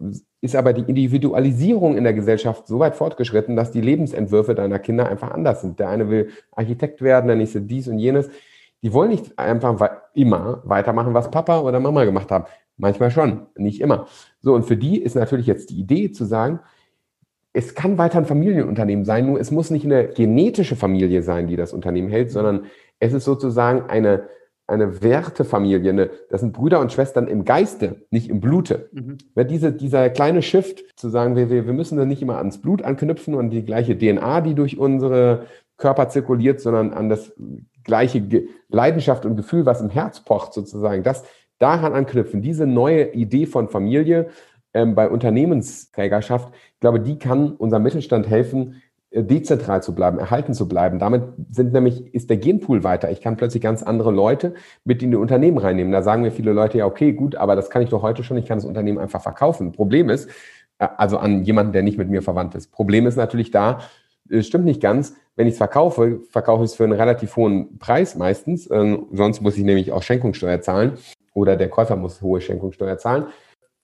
ist 0.40 0.56
aber 0.56 0.72
die 0.72 0.82
Individualisierung 0.82 1.96
in 1.96 2.04
der 2.04 2.12
Gesellschaft 2.12 2.66
so 2.66 2.78
weit 2.78 2.96
fortgeschritten, 2.96 3.56
dass 3.56 3.70
die 3.70 3.80
Lebensentwürfe 3.80 4.54
deiner 4.54 4.78
Kinder 4.78 5.08
einfach 5.08 5.30
anders 5.30 5.62
sind. 5.62 5.78
Der 5.78 5.88
eine 5.88 6.10
will 6.10 6.28
Architekt 6.52 7.02
werden, 7.02 7.26
der 7.26 7.36
nächste 7.36 7.60
dies 7.60 7.88
und 7.88 7.98
jenes. 7.98 8.28
Die 8.82 8.92
wollen 8.92 9.10
nicht 9.10 9.38
einfach 9.38 9.90
immer 10.14 10.62
weitermachen, 10.64 11.14
was 11.14 11.30
Papa 11.30 11.60
oder 11.60 11.80
Mama 11.80 12.04
gemacht 12.04 12.30
haben. 12.30 12.44
Manchmal 12.76 13.10
schon, 13.10 13.46
nicht 13.56 13.80
immer. 13.80 14.06
So, 14.40 14.54
und 14.54 14.64
für 14.64 14.76
die 14.76 15.00
ist 15.00 15.14
natürlich 15.14 15.46
jetzt 15.46 15.70
die 15.70 15.78
Idee 15.78 16.12
zu 16.12 16.24
sagen, 16.24 16.60
es 17.52 17.74
kann 17.74 17.98
weiter 17.98 18.18
ein 18.18 18.26
Familienunternehmen 18.26 19.04
sein, 19.04 19.26
nur 19.26 19.40
es 19.40 19.50
muss 19.50 19.70
nicht 19.70 19.84
eine 19.84 20.08
genetische 20.08 20.76
Familie 20.76 21.22
sein, 21.22 21.46
die 21.46 21.56
das 21.56 21.72
Unternehmen 21.72 22.08
hält, 22.08 22.30
sondern 22.30 22.66
es 23.00 23.12
ist 23.12 23.24
sozusagen 23.24 23.90
eine 23.90 24.28
eine 24.70 25.02
Wertefamilie, 25.02 25.90
eine, 25.90 26.10
das 26.30 26.40
sind 26.40 26.52
Brüder 26.52 26.80
und 26.80 26.92
Schwestern 26.92 27.26
im 27.26 27.44
Geiste, 27.44 28.02
nicht 28.10 28.30
im 28.30 28.40
Blute. 28.40 28.88
Mhm. 28.92 29.18
Diese, 29.48 29.72
dieser 29.72 30.08
kleine 30.10 30.42
Shift 30.42 30.84
zu 30.96 31.08
sagen, 31.08 31.36
wir, 31.36 31.50
wir 31.50 31.72
müssen 31.72 31.98
da 31.98 32.04
nicht 32.04 32.22
immer 32.22 32.38
ans 32.38 32.58
Blut 32.58 32.82
anknüpfen 32.82 33.34
und 33.34 33.50
die 33.50 33.64
gleiche 33.64 33.98
DNA, 33.98 34.40
die 34.40 34.54
durch 34.54 34.78
unsere 34.78 35.46
Körper 35.76 36.08
zirkuliert, 36.08 36.60
sondern 36.60 36.92
an 36.92 37.08
das 37.08 37.32
gleiche 37.84 38.20
Ge 38.20 38.48
Leidenschaft 38.68 39.26
und 39.26 39.36
Gefühl, 39.36 39.66
was 39.66 39.80
im 39.80 39.90
Herz 39.90 40.20
pocht 40.20 40.52
sozusagen, 40.52 41.02
das 41.02 41.24
daran 41.58 41.92
anknüpfen, 41.92 42.42
diese 42.42 42.66
neue 42.66 43.12
Idee 43.12 43.46
von 43.46 43.68
Familie 43.68 44.28
ähm, 44.72 44.94
bei 44.94 45.08
Unternehmensträgerschaft, 45.08 46.52
ich 46.74 46.80
glaube, 46.80 47.00
die 47.00 47.18
kann 47.18 47.52
unserem 47.52 47.82
Mittelstand 47.82 48.28
helfen, 48.28 48.82
dezentral 49.12 49.82
zu 49.82 49.94
bleiben, 49.94 50.18
erhalten 50.18 50.54
zu 50.54 50.68
bleiben. 50.68 50.98
Damit 50.98 51.22
sind 51.50 51.72
nämlich, 51.72 52.14
ist 52.14 52.30
der 52.30 52.36
Genpool 52.36 52.84
weiter. 52.84 53.10
Ich 53.10 53.20
kann 53.20 53.36
plötzlich 53.36 53.62
ganz 53.62 53.82
andere 53.82 54.12
Leute 54.12 54.54
mit 54.84 55.02
in 55.02 55.10
die 55.10 55.16
Unternehmen 55.16 55.58
reinnehmen. 55.58 55.92
Da 55.92 56.02
sagen 56.02 56.22
mir 56.22 56.30
viele 56.30 56.52
Leute, 56.52 56.78
ja, 56.78 56.86
okay, 56.86 57.12
gut, 57.12 57.34
aber 57.34 57.56
das 57.56 57.70
kann 57.70 57.82
ich 57.82 57.90
doch 57.90 58.02
heute 58.02 58.22
schon, 58.22 58.36
ich 58.36 58.46
kann 58.46 58.58
das 58.58 58.64
Unternehmen 58.64 58.98
einfach 58.98 59.20
verkaufen. 59.20 59.72
Problem 59.72 60.10
ist, 60.10 60.30
äh, 60.78 60.88
also 60.96 61.18
an 61.18 61.42
jemanden, 61.42 61.72
der 61.72 61.82
nicht 61.82 61.98
mit 61.98 62.08
mir 62.08 62.22
verwandt 62.22 62.54
ist. 62.54 62.70
Problem 62.70 63.06
ist 63.06 63.16
natürlich 63.16 63.50
da, 63.50 63.80
es 64.28 64.46
stimmt 64.46 64.64
nicht 64.64 64.80
ganz, 64.80 65.16
wenn 65.34 65.48
ich 65.48 65.54
es 65.54 65.58
verkaufe, 65.58 66.20
verkaufe 66.30 66.62
ich 66.62 66.70
es 66.70 66.76
für 66.76 66.84
einen 66.84 66.92
relativ 66.92 67.34
hohen 67.34 67.78
Preis 67.78 68.14
meistens. 68.14 68.70
Ähm, 68.70 69.06
sonst 69.12 69.40
muss 69.40 69.56
ich 69.56 69.64
nämlich 69.64 69.90
auch 69.90 70.02
Schenkungssteuer 70.02 70.60
zahlen 70.60 70.98
oder 71.34 71.56
der 71.56 71.68
Käufer 71.68 71.96
muss 71.96 72.22
hohe 72.22 72.40
Schenkungssteuer 72.40 72.98
zahlen. 72.98 73.26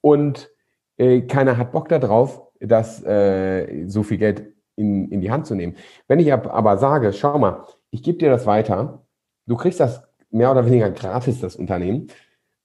Und 0.00 0.50
äh, 0.98 1.22
keiner 1.22 1.56
hat 1.56 1.72
Bock 1.72 1.88
darauf, 1.88 2.42
dass 2.60 3.02
äh, 3.04 3.86
so 3.86 4.02
viel 4.02 4.18
Geld 4.18 4.55
in, 4.76 5.10
in 5.10 5.20
die 5.20 5.30
Hand 5.30 5.46
zu 5.46 5.54
nehmen. 5.54 5.76
Wenn 6.06 6.20
ich 6.20 6.32
aber 6.32 6.78
sage, 6.78 7.12
schau 7.12 7.38
mal, 7.38 7.64
ich 7.90 8.02
gebe 8.02 8.18
dir 8.18 8.30
das 8.30 8.46
weiter, 8.46 9.06
du 9.46 9.56
kriegst 9.56 9.80
das 9.80 10.02
mehr 10.30 10.50
oder 10.50 10.66
weniger 10.66 10.90
gratis, 10.90 11.40
das 11.40 11.56
Unternehmen, 11.56 12.08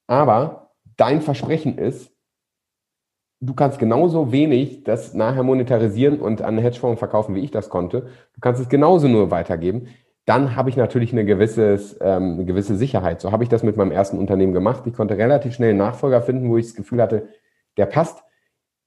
aber 0.07 0.72
dein 0.97 1.22
Versprechen 1.22 1.78
ist, 1.78 2.12
du 3.39 3.53
kannst 3.53 3.80
genauso 3.80 4.32
wenig 4.32 4.84
das 4.84 5.14
nachher 5.14 5.43
monetarisieren 5.43 6.20
und 6.20 6.41
an 6.41 6.57
Hedgefonds 6.57 6.99
verkaufen, 6.99 7.36
wie 7.36 7.39
ich 7.39 7.51
das 7.51 7.70
konnte. 7.70 8.07
Du 8.34 8.39
kannst 8.41 8.62
es 8.62 8.70
genauso 8.70 9.07
nur 9.07 9.32
weitergeben. 9.32 9.88
Dann 10.26 10.55
habe 10.55 10.70
ich 10.70 10.78
natürlich 10.78 11.12
eine, 11.12 11.26
gewisses, 11.26 11.97
ähm, 11.99 12.34
eine 12.34 12.45
gewisse 12.45 12.76
Sicherheit. 12.76 13.22
So 13.22 13.32
habe 13.32 13.43
ich 13.43 13.49
das 13.49 13.64
mit 13.64 13.76
meinem 13.76 13.91
ersten 13.91 14.20
Unternehmen 14.20 14.53
gemacht. 14.53 14.84
Ich 14.86 14.93
konnte 14.93 15.18
relativ 15.18 15.55
schnell 15.55 15.70
einen 15.70 15.80
Nachfolger 15.80 16.22
finden, 16.22 16.49
wo 16.49 16.57
ich 16.57 16.68
das 16.68 16.76
Gefühl 16.76 17.01
hatte, 17.01 17.28
der 17.78 17.88
passt. 17.88 18.24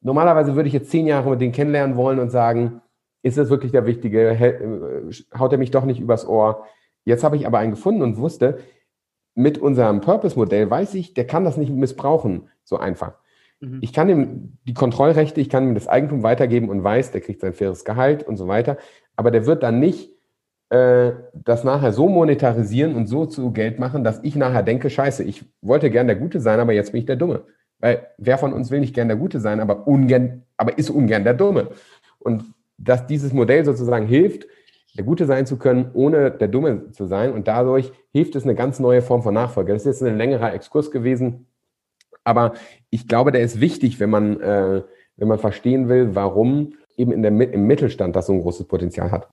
Normalerweise 0.01 0.55
würde 0.55 0.68
ich 0.68 0.75
jetzt 0.75 0.91
zehn 0.91 1.07
Jahre 1.07 1.31
mit 1.31 1.41
denen 1.41 1.53
kennenlernen 1.53 1.97
wollen 1.97 2.20
und 2.20 2.31
sagen, 2.31 2.83
ist 3.25 3.39
es 3.39 3.51
wirklich 3.51 3.72
der 3.72 3.87
Wichtige? 3.87 4.31
Äh, 4.31 5.11
haut 5.37 5.51
er 5.51 5.59
mich 5.59 5.70
doch 5.70 5.85
nicht 5.85 5.99
übers 5.99 6.29
Ohr? 6.29 6.66
Jetzt 7.05 7.25
habe 7.25 7.37
ich 7.37 7.47
aber 7.47 7.59
einen 7.59 7.72
gefunden 7.72 8.03
und 8.03 8.18
wusste, 8.18 8.59
mit 9.35 9.59
unserem 9.59 10.01
Purpose-Modell 10.01 10.70
weiß 10.70 10.95
ich, 10.95 11.14
der 11.14 11.27
kann 11.27 11.45
das 11.45 11.57
nicht 11.57 11.72
missbrauchen, 11.72 12.49
so 12.62 12.77
einfach. 12.77 13.14
Mhm. 13.61 13.79
Ich 13.81 13.93
kann 13.93 14.09
ihm 14.11 14.59
die 14.66 14.75
Kontrollrechte, 14.75 15.41
ich 15.41 15.49
kann 15.49 15.66
ihm 15.66 15.75
das 15.75 15.89
Eigentum 15.89 16.22
weitergeben 16.22 16.68
und 16.68 16.85
weiß, 16.85 17.12
der 17.12 17.22
kriegt 17.22 17.41
sein 17.41 17.55
faires 17.55 17.85
Gehalt 17.85 18.22
und 18.22 18.37
so 18.37 18.47
weiter. 18.47 18.77
Aber 19.16 19.31
der 19.31 19.47
wird 19.47 19.62
dann 19.62 19.81
nicht 19.81 20.12
äh, 20.68 21.12
das 21.33 21.64
nachher 21.64 21.93
so 21.93 22.09
monetarisieren 22.09 22.95
und 22.95 23.07
so 23.07 23.25
zu 23.25 23.53
Geld 23.53 23.79
machen, 23.79 24.05
dass 24.05 24.22
ich 24.22 24.37
nachher 24.37 24.62
denke, 24.62 24.91
scheiße, 24.91 25.25
ich 25.25 25.45
wollte 25.62 25.91
gern 25.91 26.07
der 26.09 26.16
Gute 26.16 26.41
sein, 26.41 26.61
aber 26.61 26.75
jetzt 26.75 26.93
bin 26.93 27.01
ich 27.01 27.07
der 27.07 27.16
Dumme. 27.16 27.45
Weil 27.79 28.07
wer 28.18 28.37
von 28.37 28.53
uns 28.53 28.70
will 28.70 28.81
nicht 28.81 28.95
gern 28.95 29.09
der 29.09 29.16
Gute 29.16 29.41
sein, 29.41 29.61
aber 29.61 29.87
ungern, 29.89 30.43
aber 30.59 30.77
ist 30.79 30.91
ungern 30.91 31.25
der 31.25 31.35
Dumme. 31.35 31.70
Und 32.18 32.54
dass 32.79 33.07
dieses 33.07 33.33
Modell 33.33 33.64
sozusagen 33.64 34.07
hilft, 34.07 34.47
der 34.97 35.05
Gute 35.05 35.27
sein 35.27 35.47
zu 35.47 35.59
können, 35.59 35.91
ohne 35.93 36.31
der 36.31 36.49
Dumme 36.49 36.91
zu 36.93 37.07
sein. 37.07 37.33
Und 37.33 37.49
dadurch 37.49 37.93
hilft 38.12 38.37
es 38.37 38.45
eine 38.45 38.55
ganz 38.55 38.79
neue 38.79 39.03
Form 39.03 39.22
von 39.22 39.35
Nachfolge. 39.35 39.72
Das 39.72 39.83
ist 39.83 40.01
jetzt 40.01 40.09
ein 40.09 40.16
längerer 40.18 40.55
Exkurs 40.55 40.91
gewesen. 40.91 41.47
Aber 42.22 42.55
ich 42.91 43.09
glaube, 43.09 43.33
der 43.33 43.43
ist 43.43 43.61
wichtig, 43.61 44.01
wenn 44.01 44.11
man, 44.11 44.41
äh, 44.41 44.83
wenn 45.16 45.29
man 45.29 45.39
verstehen 45.39 45.89
will, 45.89 46.14
warum 46.14 46.75
eben 46.97 47.12
in 47.12 47.22
der, 47.22 47.33
im 47.33 47.66
Mittelstand 47.66 48.14
das 48.14 48.27
so 48.27 48.33
ein 48.33 48.41
großes 48.41 48.66
Potenzial 48.66 49.11
hat. 49.11 49.29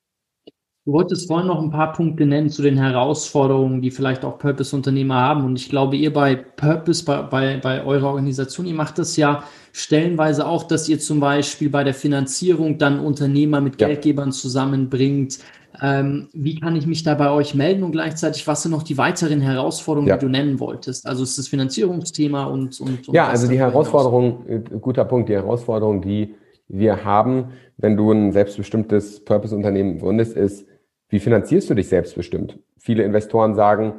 Du 0.83 0.93
wolltest 0.93 1.27
vorhin 1.27 1.45
noch 1.45 1.61
ein 1.61 1.69
paar 1.69 1.93
Punkte 1.93 2.25
nennen 2.25 2.49
zu 2.49 2.63
den 2.63 2.75
Herausforderungen, 2.75 3.83
die 3.83 3.91
vielleicht 3.91 4.25
auch 4.25 4.39
Purpose-Unternehmer 4.39 5.13
haben. 5.13 5.45
Und 5.45 5.55
ich 5.59 5.69
glaube, 5.69 5.95
ihr 5.95 6.11
bei 6.11 6.33
Purpose, 6.35 7.05
bei, 7.05 7.21
bei, 7.21 7.57
bei 7.57 7.85
eurer 7.85 8.07
Organisation, 8.07 8.65
ihr 8.65 8.73
macht 8.73 8.97
das 8.97 9.15
ja 9.15 9.43
stellenweise 9.73 10.47
auch, 10.47 10.63
dass 10.63 10.89
ihr 10.89 10.99
zum 10.99 11.19
Beispiel 11.19 11.69
bei 11.69 11.83
der 11.83 11.93
Finanzierung 11.93 12.79
dann 12.79 12.99
Unternehmer 12.99 13.61
mit 13.61 13.79
ja. 13.79 13.89
Geldgebern 13.89 14.31
zusammenbringt. 14.31 15.37
Ähm, 15.83 16.29
wie 16.33 16.59
kann 16.59 16.75
ich 16.75 16.87
mich 16.87 17.03
da 17.03 17.13
bei 17.13 17.29
euch 17.29 17.53
melden 17.53 17.83
und 17.83 17.91
gleichzeitig, 17.91 18.47
was 18.47 18.63
sind 18.63 18.71
noch 18.71 18.83
die 18.83 18.97
weiteren 18.97 19.39
Herausforderungen, 19.39 20.09
ja. 20.09 20.17
die 20.17 20.25
du 20.25 20.31
nennen 20.31 20.59
wolltest? 20.59 21.05
Also 21.05 21.21
ist 21.21 21.37
das 21.37 21.47
Finanzierungsthema 21.47 22.45
und, 22.45 22.81
und, 22.81 23.07
und 23.07 23.13
Ja, 23.15 23.27
also 23.27 23.47
die 23.47 23.59
Herausforderung, 23.59 24.47
äh, 24.47 24.59
guter 24.79 25.05
Punkt, 25.05 25.29
die 25.29 25.35
Herausforderung, 25.35 26.01
die 26.01 26.33
wir 26.67 27.05
haben, 27.05 27.49
wenn 27.77 27.95
du 27.95 28.11
ein 28.11 28.31
selbstbestimmtes 28.31 29.23
Purpose-Unternehmen 29.25 29.99
gründest, 29.99 30.35
ist, 30.35 30.65
wie 31.11 31.19
finanzierst 31.19 31.69
du 31.69 31.73
dich 31.73 31.89
selbstbestimmt? 31.89 32.57
Viele 32.77 33.03
Investoren 33.03 33.53
sagen, 33.53 33.95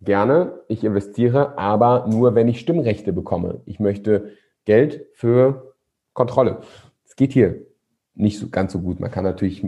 gerne, 0.00 0.60
ich 0.66 0.82
investiere, 0.82 1.58
aber 1.58 2.06
nur, 2.10 2.34
wenn 2.34 2.48
ich 2.48 2.58
Stimmrechte 2.58 3.12
bekomme. 3.12 3.60
Ich 3.66 3.80
möchte 3.80 4.30
Geld 4.64 5.06
für 5.12 5.74
Kontrolle. 6.14 6.60
Es 7.04 7.16
geht 7.16 7.32
hier 7.32 7.60
nicht 8.14 8.38
so 8.38 8.48
ganz 8.48 8.72
so 8.72 8.80
gut. 8.80 8.98
Man 8.98 9.10
kann 9.10 9.24
natürlich 9.24 9.60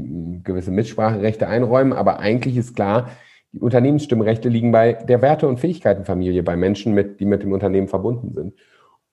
gewisse 0.42 0.70
Mitspracherechte 0.70 1.48
einräumen, 1.48 1.92
aber 1.92 2.18
eigentlich 2.18 2.56
ist 2.56 2.74
klar, 2.74 3.10
die 3.52 3.60
Unternehmensstimmrechte 3.60 4.48
liegen 4.48 4.72
bei 4.72 4.94
der 4.94 5.20
Werte- 5.20 5.48
und 5.48 5.60
Fähigkeitenfamilie, 5.60 6.42
bei 6.42 6.56
Menschen, 6.56 6.94
mit, 6.94 7.20
die 7.20 7.26
mit 7.26 7.42
dem 7.42 7.52
Unternehmen 7.52 7.88
verbunden 7.88 8.32
sind. 8.32 8.54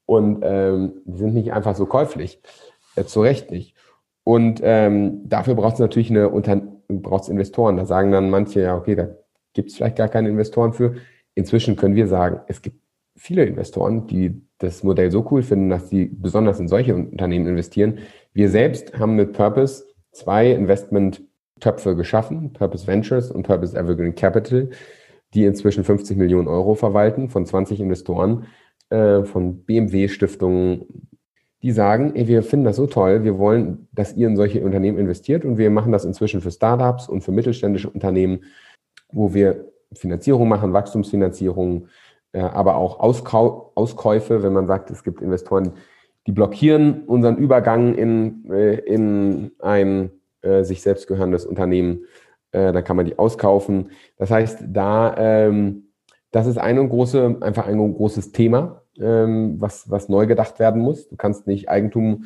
Und 0.05 0.39
ähm, 0.43 1.01
die 1.03 1.17
sind 1.17 1.33
nicht 1.33 1.51
einfach 1.51 1.75
so 1.75 1.85
käuflich. 1.85 2.41
Äh, 2.95 3.03
zu 3.03 3.21
Recht 3.21 3.51
nicht. 3.51 3.75
Und 4.23 4.61
ähm, 4.63 5.27
dafür 5.27 5.55
braucht 5.55 5.73
es 5.73 5.79
natürlich 5.79 6.09
eine 6.09 6.29
Unter 6.29 6.61
braucht 6.87 7.23
es 7.23 7.29
Investoren. 7.29 7.77
Da 7.77 7.85
sagen 7.85 8.11
dann 8.11 8.29
manche, 8.29 8.61
ja, 8.61 8.75
okay, 8.75 8.95
da 8.95 9.09
gibt 9.53 9.69
es 9.69 9.77
vielleicht 9.77 9.97
gar 9.97 10.09
keine 10.09 10.29
Investoren 10.29 10.73
für. 10.73 10.95
Inzwischen 11.35 11.75
können 11.75 11.95
wir 11.95 12.07
sagen, 12.07 12.41
es 12.47 12.61
gibt 12.61 12.77
viele 13.15 13.45
Investoren, 13.45 14.07
die 14.07 14.41
das 14.57 14.83
Modell 14.83 15.11
so 15.11 15.27
cool 15.31 15.43
finden, 15.43 15.69
dass 15.69 15.89
sie 15.89 16.05
besonders 16.05 16.59
in 16.59 16.67
solche 16.67 16.95
Unternehmen 16.95 17.47
investieren. 17.47 17.99
Wir 18.33 18.49
selbst 18.49 18.97
haben 18.97 19.15
mit 19.15 19.33
Purpose 19.33 19.83
zwei 20.11 20.51
Investment-Töpfe 20.51 21.95
geschaffen, 21.95 22.53
Purpose 22.53 22.87
Ventures 22.87 23.31
und 23.31 23.43
Purpose 23.43 23.77
Evergreen 23.77 24.15
Capital, 24.15 24.69
die 25.33 25.45
inzwischen 25.45 25.83
50 25.83 26.17
Millionen 26.17 26.47
Euro 26.47 26.75
verwalten 26.75 27.29
von 27.29 27.45
20 27.45 27.79
Investoren, 27.79 28.45
äh, 28.89 29.23
von 29.23 29.63
BMW-Stiftungen, 29.63 31.09
die 31.63 31.71
sagen, 31.71 32.13
ey, 32.15 32.27
wir 32.27 32.43
finden 32.43 32.65
das 32.65 32.75
so 32.75 32.87
toll, 32.87 33.23
wir 33.23 33.39
wollen, 33.39 33.87
dass 33.93 34.13
ihr 34.13 34.27
in 34.27 34.35
solche 34.35 34.63
Unternehmen 34.63 34.97
investiert 34.97 35.45
und 35.45 35.57
wir 35.57 35.69
machen 35.69 35.93
das 35.93 36.03
inzwischen 36.03 36.41
für 36.41 36.51
Startups 36.51 37.07
und 37.07 37.21
für 37.21 37.31
mittelständische 37.31 37.89
Unternehmen, 37.89 38.43
wo 39.11 39.33
wir 39.33 39.71
Finanzierung 39.93 40.49
machen, 40.49 40.73
Wachstumsfinanzierung, 40.73 41.87
äh, 42.33 42.41
aber 42.41 42.75
auch 42.75 42.99
Auskau 42.99 43.71
Auskäufe, 43.75 44.43
wenn 44.43 44.53
man 44.53 44.67
sagt, 44.67 44.91
es 44.91 45.03
gibt 45.03 45.21
Investoren, 45.21 45.73
die 46.27 46.33
blockieren 46.33 47.03
unseren 47.05 47.37
Übergang 47.37 47.95
in, 47.95 48.51
äh, 48.51 48.75
in 48.79 49.51
ein 49.59 50.11
äh, 50.41 50.63
sich 50.63 50.81
selbst 50.81 51.07
gehörendes 51.07 51.45
Unternehmen, 51.45 52.05
äh, 52.51 52.73
dann 52.73 52.83
kann 52.83 52.97
man 52.97 53.05
die 53.05 53.17
auskaufen. 53.17 53.91
Das 54.17 54.31
heißt, 54.31 54.65
da 54.67 55.15
ähm, 55.17 55.93
das 56.31 56.47
ist 56.47 56.57
eine 56.57 56.85
große, 56.85 57.37
einfach 57.41 57.67
ein 57.67 57.77
großes 57.93 58.31
Thema 58.31 58.82
ähm, 58.99 59.59
was, 59.59 59.89
was 59.89 60.09
neu 60.09 60.27
gedacht 60.27 60.59
werden 60.59 60.81
muss. 60.81 61.07
Du 61.07 61.15
kannst 61.15 61.47
nicht 61.47 61.69
Eigentum 61.69 62.25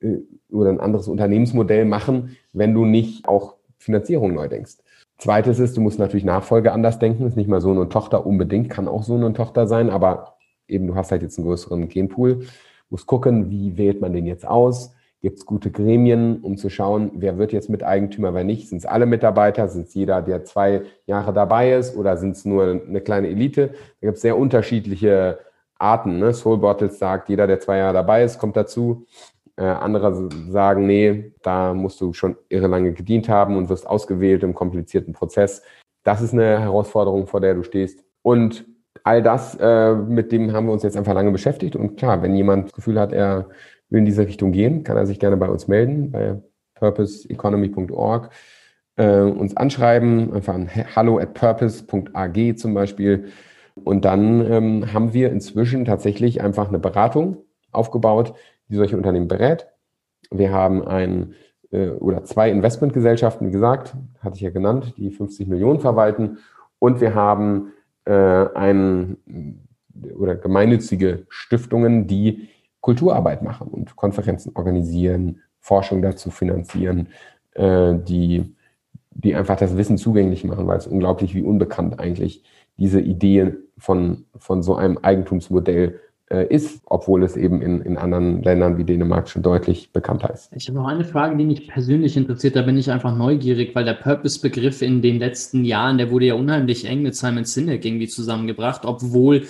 äh, 0.00 0.18
oder 0.50 0.70
ein 0.70 0.80
anderes 0.80 1.08
Unternehmensmodell 1.08 1.84
machen, 1.84 2.36
wenn 2.52 2.74
du 2.74 2.84
nicht 2.84 3.28
auch 3.28 3.56
Finanzierung 3.78 4.34
neu 4.34 4.48
denkst. 4.48 4.76
Zweites 5.18 5.58
ist, 5.58 5.76
du 5.76 5.80
musst 5.80 5.98
natürlich 5.98 6.24
Nachfolge 6.24 6.72
anders 6.72 6.98
denken. 6.98 7.26
ist 7.26 7.36
nicht 7.36 7.48
mal 7.48 7.60
Sohn 7.60 7.78
und 7.78 7.92
Tochter 7.92 8.26
unbedingt, 8.26 8.70
kann 8.70 8.88
auch 8.88 9.02
Sohn 9.02 9.22
und 9.22 9.36
Tochter 9.36 9.66
sein, 9.66 9.90
aber 9.90 10.36
eben 10.68 10.86
du 10.86 10.94
hast 10.94 11.12
halt 11.12 11.22
jetzt 11.22 11.38
einen 11.38 11.46
größeren 11.46 11.88
Genpool. 11.88 12.44
Musst 12.90 13.06
gucken, 13.06 13.50
wie 13.50 13.76
wählt 13.76 14.00
man 14.00 14.12
den 14.12 14.26
jetzt 14.26 14.46
aus? 14.46 14.92
Gibt 15.20 15.38
es 15.38 15.46
gute 15.46 15.70
Gremien, 15.70 16.40
um 16.42 16.56
zu 16.56 16.68
schauen, 16.68 17.12
wer 17.14 17.38
wird 17.38 17.52
jetzt 17.52 17.70
Miteigentümer, 17.70 18.34
wer 18.34 18.42
nicht? 18.42 18.68
Sind 18.68 18.78
es 18.78 18.86
alle 18.86 19.06
Mitarbeiter? 19.06 19.68
Sind 19.68 19.86
es 19.86 19.94
jeder, 19.94 20.20
der 20.20 20.44
zwei 20.44 20.82
Jahre 21.06 21.32
dabei 21.32 21.74
ist? 21.74 21.96
Oder 21.96 22.16
sind 22.16 22.32
es 22.32 22.44
nur 22.44 22.82
eine 22.84 23.00
kleine 23.00 23.28
Elite? 23.28 23.68
Da 24.00 24.08
gibt 24.08 24.16
es 24.16 24.22
sehr 24.22 24.36
unterschiedliche 24.36 25.38
Arten. 25.82 26.18
Ne? 26.18 26.32
Soul 26.32 26.58
Bottles 26.58 26.98
sagt, 26.98 27.28
jeder, 27.28 27.46
der 27.46 27.60
zwei 27.60 27.78
Jahre 27.78 27.94
dabei 27.94 28.24
ist, 28.24 28.38
kommt 28.38 28.56
dazu. 28.56 29.06
Äh, 29.56 29.64
andere 29.64 30.30
sagen, 30.48 30.86
nee, 30.86 31.32
da 31.42 31.74
musst 31.74 32.00
du 32.00 32.12
schon 32.12 32.36
irre 32.48 32.68
lange 32.68 32.92
gedient 32.92 33.28
haben 33.28 33.56
und 33.56 33.68
wirst 33.68 33.86
ausgewählt 33.86 34.42
im 34.42 34.54
komplizierten 34.54 35.12
Prozess. 35.12 35.62
Das 36.04 36.22
ist 36.22 36.32
eine 36.32 36.60
Herausforderung, 36.60 37.26
vor 37.26 37.40
der 37.40 37.54
du 37.54 37.62
stehst. 37.62 38.04
Und 38.22 38.64
all 39.04 39.22
das, 39.22 39.56
äh, 39.60 39.94
mit 39.94 40.32
dem 40.32 40.52
haben 40.52 40.66
wir 40.66 40.72
uns 40.72 40.82
jetzt 40.82 40.96
einfach 40.96 41.14
lange 41.14 41.32
beschäftigt. 41.32 41.76
Und 41.76 41.96
klar, 41.96 42.22
wenn 42.22 42.34
jemand 42.34 42.66
das 42.66 42.72
Gefühl 42.72 42.98
hat, 42.98 43.12
er 43.12 43.48
will 43.90 43.98
in 43.98 44.06
diese 44.06 44.26
Richtung 44.26 44.52
gehen, 44.52 44.84
kann 44.84 44.96
er 44.96 45.06
sich 45.06 45.20
gerne 45.20 45.36
bei 45.36 45.48
uns 45.48 45.68
melden, 45.68 46.10
bei 46.10 46.40
purposeeconomy.org, 46.76 48.30
äh, 48.96 49.20
uns 49.20 49.56
anschreiben, 49.56 50.32
einfach 50.32 50.54
an 50.54 50.70
hallo 50.96 51.18
at 51.18 51.34
purpose.ag 51.34 52.56
zum 52.56 52.74
Beispiel 52.74 53.28
und 53.74 54.04
dann 54.04 54.44
ähm, 54.50 54.92
haben 54.92 55.12
wir 55.12 55.30
inzwischen 55.30 55.84
tatsächlich 55.84 56.42
einfach 56.42 56.68
eine 56.68 56.78
Beratung 56.78 57.38
aufgebaut, 57.70 58.34
die 58.68 58.76
solche 58.76 58.96
Unternehmen 58.96 59.28
berät. 59.28 59.66
Wir 60.30 60.52
haben 60.52 60.86
ein 60.86 61.34
äh, 61.70 61.88
oder 61.90 62.24
zwei 62.24 62.50
Investmentgesellschaften, 62.50 63.48
wie 63.48 63.52
gesagt, 63.52 63.94
hatte 64.20 64.36
ich 64.36 64.42
ja 64.42 64.50
genannt, 64.50 64.94
die 64.96 65.10
50 65.10 65.48
Millionen 65.48 65.80
verwalten. 65.80 66.38
Und 66.78 67.00
wir 67.00 67.14
haben 67.14 67.72
äh, 68.04 68.12
ein 68.12 69.16
oder 70.16 70.34
gemeinnützige 70.36 71.26
Stiftungen, 71.28 72.06
die 72.06 72.48
Kulturarbeit 72.80 73.42
machen 73.42 73.68
und 73.68 73.96
Konferenzen 73.96 74.52
organisieren, 74.54 75.40
Forschung 75.60 76.02
dazu 76.02 76.30
finanzieren, 76.30 77.08
äh, 77.54 77.94
die, 77.94 78.54
die 79.10 79.34
einfach 79.34 79.56
das 79.56 79.76
Wissen 79.76 79.98
zugänglich 79.98 80.44
machen, 80.44 80.66
weil 80.66 80.78
es 80.78 80.86
unglaublich 80.86 81.34
wie 81.34 81.42
unbekannt 81.42 82.00
eigentlich 82.00 82.42
diese 82.78 83.00
Idee 83.00 83.54
von, 83.82 84.24
von 84.36 84.62
so 84.62 84.76
einem 84.76 84.98
Eigentumsmodell 84.98 86.00
äh, 86.30 86.46
ist, 86.46 86.80
obwohl 86.86 87.24
es 87.24 87.36
eben 87.36 87.60
in, 87.60 87.82
in 87.82 87.98
anderen 87.98 88.42
Ländern 88.42 88.78
wie 88.78 88.84
Dänemark 88.84 89.28
schon 89.28 89.42
deutlich 89.42 89.92
bekannter 89.92 90.32
ist. 90.32 90.50
Ich 90.54 90.68
habe 90.68 90.78
noch 90.78 90.86
eine 90.86 91.04
Frage, 91.04 91.36
die 91.36 91.44
mich 91.44 91.68
persönlich 91.68 92.16
interessiert. 92.16 92.56
Da 92.56 92.62
bin 92.62 92.78
ich 92.78 92.90
einfach 92.90 93.14
neugierig, 93.14 93.74
weil 93.74 93.84
der 93.84 93.94
Purpose-Begriff 93.94 94.82
in 94.82 95.02
den 95.02 95.18
letzten 95.18 95.64
Jahren, 95.64 95.98
der 95.98 96.10
wurde 96.10 96.26
ja 96.26 96.34
unheimlich 96.34 96.86
eng 96.86 97.02
mit 97.02 97.16
Simon 97.16 97.44
Sinek 97.44 97.84
irgendwie 97.84 98.08
zusammengebracht, 98.08 98.86
obwohl 98.86 99.46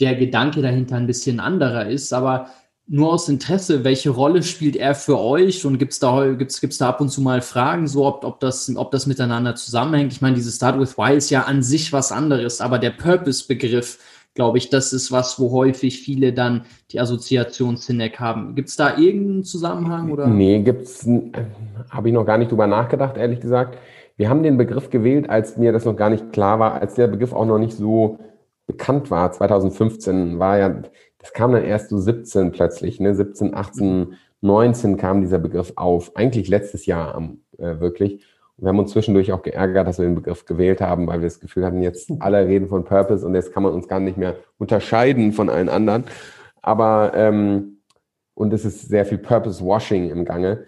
der 0.00 0.14
Gedanke 0.16 0.62
dahinter 0.62 0.96
ein 0.96 1.06
bisschen 1.06 1.38
anderer 1.38 1.86
ist. 1.86 2.12
Aber 2.12 2.48
nur 2.88 3.12
aus 3.12 3.28
Interesse, 3.28 3.82
welche 3.84 4.10
Rolle 4.10 4.42
spielt 4.42 4.76
er 4.76 4.94
für 4.94 5.18
euch 5.18 5.66
und 5.66 5.78
gibt 5.78 5.92
es 5.92 5.98
da, 5.98 6.32
gibt's, 6.32 6.60
gibt's 6.60 6.78
da 6.78 6.88
ab 6.88 7.00
und 7.00 7.08
zu 7.08 7.20
mal 7.20 7.40
Fragen, 7.42 7.88
so 7.88 8.06
ob, 8.06 8.24
ob, 8.24 8.38
das, 8.38 8.74
ob 8.76 8.92
das 8.92 9.06
miteinander 9.06 9.56
zusammenhängt? 9.56 10.12
Ich 10.12 10.22
meine, 10.22 10.36
dieses 10.36 10.56
Start 10.56 10.78
with 10.78 10.96
Why 10.96 11.16
ist 11.16 11.30
ja 11.30 11.42
an 11.42 11.62
sich 11.62 11.92
was 11.92 12.12
anderes, 12.12 12.60
aber 12.60 12.78
der 12.78 12.90
Purpose-Begriff, 12.90 13.98
glaube 14.34 14.58
ich, 14.58 14.70
das 14.70 14.92
ist 14.92 15.10
was, 15.10 15.40
wo 15.40 15.50
häufig 15.50 16.00
viele 16.00 16.32
dann 16.32 16.64
die 16.92 17.00
Assoziation 17.00 17.76
Cinec 17.76 18.20
haben. 18.20 18.54
Gibt 18.54 18.68
es 18.68 18.76
da 18.76 18.96
irgendeinen 18.96 19.44
Zusammenhang? 19.44 20.12
Oder? 20.12 20.28
Nee, 20.28 20.60
gibt's, 20.60 21.08
habe 21.90 22.08
ich 22.08 22.14
noch 22.14 22.24
gar 22.24 22.38
nicht 22.38 22.52
drüber 22.52 22.68
nachgedacht, 22.68 23.16
ehrlich 23.16 23.40
gesagt. 23.40 23.78
Wir 24.16 24.30
haben 24.30 24.44
den 24.44 24.56
Begriff 24.56 24.90
gewählt, 24.90 25.28
als 25.28 25.56
mir 25.56 25.72
das 25.72 25.84
noch 25.84 25.96
gar 25.96 26.10
nicht 26.10 26.32
klar 26.32 26.60
war, 26.60 26.74
als 26.80 26.94
der 26.94 27.08
Begriff 27.08 27.32
auch 27.32 27.46
noch 27.46 27.58
nicht 27.58 27.76
so 27.76 28.18
bekannt 28.66 29.10
war. 29.10 29.32
2015 29.32 30.38
war 30.38 30.58
ja 30.58 30.82
das 31.26 31.32
kam 31.32 31.50
dann 31.50 31.64
erst 31.64 31.88
so 31.88 31.98
17 31.98 32.52
plötzlich, 32.52 33.00
ne? 33.00 33.12
17, 33.12 33.52
18, 33.52 34.14
19 34.42 34.96
kam 34.96 35.22
dieser 35.22 35.38
Begriff 35.38 35.72
auf. 35.74 36.14
Eigentlich 36.14 36.48
letztes 36.48 36.86
Jahr 36.86 37.20
äh, 37.58 37.80
wirklich. 37.80 38.24
Und 38.56 38.64
wir 38.64 38.68
haben 38.68 38.78
uns 38.78 38.92
zwischendurch 38.92 39.32
auch 39.32 39.42
geärgert, 39.42 39.88
dass 39.88 39.98
wir 39.98 40.06
den 40.06 40.14
Begriff 40.14 40.44
gewählt 40.44 40.80
haben, 40.80 41.08
weil 41.08 41.20
wir 41.20 41.26
das 41.26 41.40
Gefühl 41.40 41.64
hatten, 41.66 41.82
jetzt 41.82 42.10
hm. 42.10 42.18
alle 42.20 42.46
reden 42.46 42.68
von 42.68 42.84
Purpose 42.84 43.26
und 43.26 43.34
jetzt 43.34 43.52
kann 43.52 43.64
man 43.64 43.72
uns 43.72 43.88
gar 43.88 43.98
nicht 43.98 44.16
mehr 44.16 44.36
unterscheiden 44.58 45.32
von 45.32 45.50
allen 45.50 45.68
anderen. 45.68 46.04
Aber 46.62 47.12
ähm, 47.14 47.78
und 48.34 48.52
es 48.52 48.64
ist 48.64 48.88
sehr 48.88 49.04
viel 49.04 49.18
Purpose 49.18 49.64
Washing 49.64 50.10
im 50.10 50.24
Gange. 50.24 50.64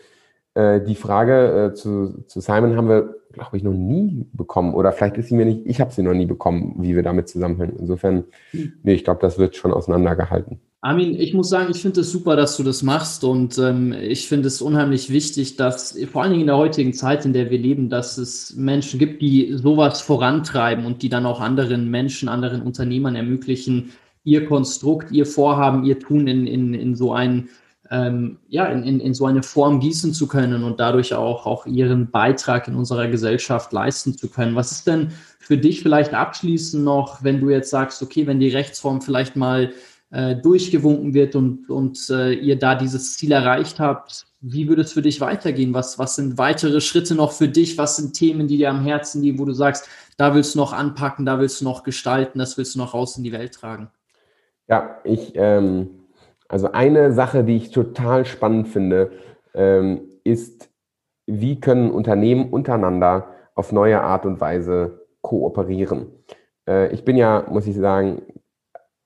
Äh, 0.55 0.81
die 0.81 0.97
Frage 0.97 1.67
äh, 1.71 1.75
zu, 1.75 2.25
zu 2.27 2.41
Simon 2.41 2.77
haben 2.77 2.89
wir, 2.89 3.15
glaube 3.39 3.57
ich, 3.57 3.63
noch 3.63 3.73
nie 3.73 4.27
bekommen. 4.33 4.75
Oder 4.75 4.93
vielleicht 4.93 5.17
ist 5.17 5.29
sie 5.29 5.35
mir 5.35 5.47
nicht, 5.47 5.63
ich 5.65 5.81
habe 5.81 5.93
sie 5.93 6.03
noch 6.03 6.15
nie 6.15 6.27
bekommen, 6.27 6.75
wie 6.79 6.95
wir 6.95 7.03
damit 7.03 7.29
zusammenhängen. 7.29 7.77
Insofern, 7.79 8.25
hm. 8.51 8.73
nee, 8.83 8.95
ich 8.95 9.05
glaube, 9.05 9.21
das 9.21 9.39
wird 9.39 9.57
schon 9.57 9.73
auseinandergehalten. 9.73 10.61
Armin, 10.81 11.19
ich 11.19 11.35
muss 11.35 11.49
sagen, 11.49 11.73
ich 11.73 11.83
finde 11.83 12.03
es 12.03 12.13
super, 12.13 12.37
dass 12.37 12.57
du 12.57 12.63
das 12.63 12.85
machst 12.85 13.25
und 13.25 13.59
ähm, 13.59 13.93
ich 13.93 14.29
finde 14.29 14.47
es 14.47 14.63
unheimlich 14.63 15.11
wichtig, 15.11 15.57
dass 15.57 15.99
vor 16.13 16.23
allen 16.23 16.31
Dingen 16.31 16.43
in 16.43 16.47
der 16.47 16.57
heutigen 16.57 16.93
Zeit, 16.93 17.25
in 17.25 17.33
der 17.33 17.51
wir 17.51 17.59
leben, 17.59 17.89
dass 17.89 18.17
es 18.17 18.55
Menschen 18.55 19.01
gibt, 19.01 19.21
die 19.21 19.55
sowas 19.55 20.01
vorantreiben 20.01 20.87
und 20.87 21.03
die 21.03 21.09
dann 21.09 21.27
auch 21.27 21.41
anderen 21.41 21.91
Menschen, 21.91 22.29
anderen 22.29 22.63
Unternehmern 22.63 23.17
ermöglichen, 23.17 23.91
ihr 24.23 24.47
Konstrukt, 24.47 25.11
ihr 25.11 25.27
Vorhaben, 25.27 25.85
ihr 25.85 25.99
Tun 25.99 26.29
in, 26.29 26.47
in, 26.47 26.75
in 26.75 26.95
so 26.95 27.13
ein 27.13 27.49
ähm, 27.91 28.39
ja, 28.49 28.67
in, 28.67 28.83
in, 28.83 29.01
in 29.01 29.15
so 29.15 29.27
eine 29.27 29.43
Form 29.43 29.81
gießen 29.81 30.13
zu 30.13 30.27
können 30.27 30.63
und 30.65 30.79
dadurch 30.81 31.15
auch, 31.15 31.47
auch 31.47 31.67
ihren 31.67 32.11
Beitrag 32.11 32.69
in 32.69 32.75
unserer 32.75 33.09
Gesellschaft 33.09 33.73
leisten 33.73 34.17
zu 34.17 34.29
können. 34.29 34.55
Was 34.55 34.73
ist 34.73 34.87
denn 34.87 35.13
für 35.39 35.57
dich 35.57 35.83
vielleicht 35.83 36.13
abschließend 36.13 36.85
noch, 36.85 37.23
wenn 37.25 37.41
du 37.41 37.51
jetzt 37.51 37.71
sagst, 37.71 38.03
okay, 38.03 38.27
wenn 38.27 38.41
die 38.41 38.51
Rechtsform 38.51 39.01
vielleicht 39.01 39.37
mal 39.37 39.73
äh, 40.11 40.37
durchgewunken 40.37 41.15
wird 41.15 41.35
und, 41.35 41.71
und 41.71 42.11
äh, 42.11 42.33
ihr 42.33 42.59
da 42.59 42.75
dieses 42.75 43.17
Ziel 43.17 43.33
erreicht 43.33 43.81
habt, 43.81 44.27
wie 44.41 44.69
würde 44.69 44.83
es 44.83 44.93
für 44.93 45.03
dich 45.03 45.21
weitergehen? 45.21 45.75
Was, 45.75 45.99
was 45.99 46.15
sind 46.15 46.39
weitere 46.39 46.81
Schritte 46.81 47.15
noch 47.15 47.33
für 47.33 47.49
dich? 47.49 47.77
Was 47.77 47.97
sind 47.97 48.15
Themen, 48.15 48.47
die 48.47 48.57
dir 48.57 48.71
am 48.71 48.85
Herzen 48.85 49.23
liegen, 49.23 49.39
wo 49.39 49.45
du 49.45 49.53
sagst, 49.53 49.89
da 50.17 50.35
willst 50.35 50.55
du 50.55 50.59
noch 50.59 50.73
anpacken, 50.73 51.27
da 51.27 51.41
willst 51.41 51.61
du 51.61 51.65
noch 51.65 51.83
gestalten, 51.83 52.39
das 52.39 52.57
willst 52.57 52.75
du 52.75 52.79
noch 52.79 52.95
raus 52.95 53.17
in 53.17 53.25
die 53.25 53.33
Welt 53.33 53.55
tragen? 53.55 53.91
Ja, 54.69 54.99
ich, 55.03 55.33
ähm, 55.35 55.91
also 56.49 56.73
eine 56.73 57.13
Sache, 57.13 57.45
die 57.45 57.57
ich 57.57 57.71
total 57.71 58.25
spannend 58.25 58.69
finde, 58.69 59.13
ähm, 59.55 60.01
ist, 60.25 60.71
wie 61.27 61.61
können 61.61 61.91
Unternehmen 61.91 62.51
untereinander 62.51 63.29
auf 63.55 63.71
neue 63.73 64.01
Art 64.01 64.25
und 64.25 64.41
Weise 64.41 65.07
kooperieren. 65.21 66.07
Äh, 66.67 66.93
ich 66.93 67.05
bin 67.05 67.17
ja, 67.17 67.45
muss 67.51 67.67
ich 67.67 67.77
sagen, 67.77 68.23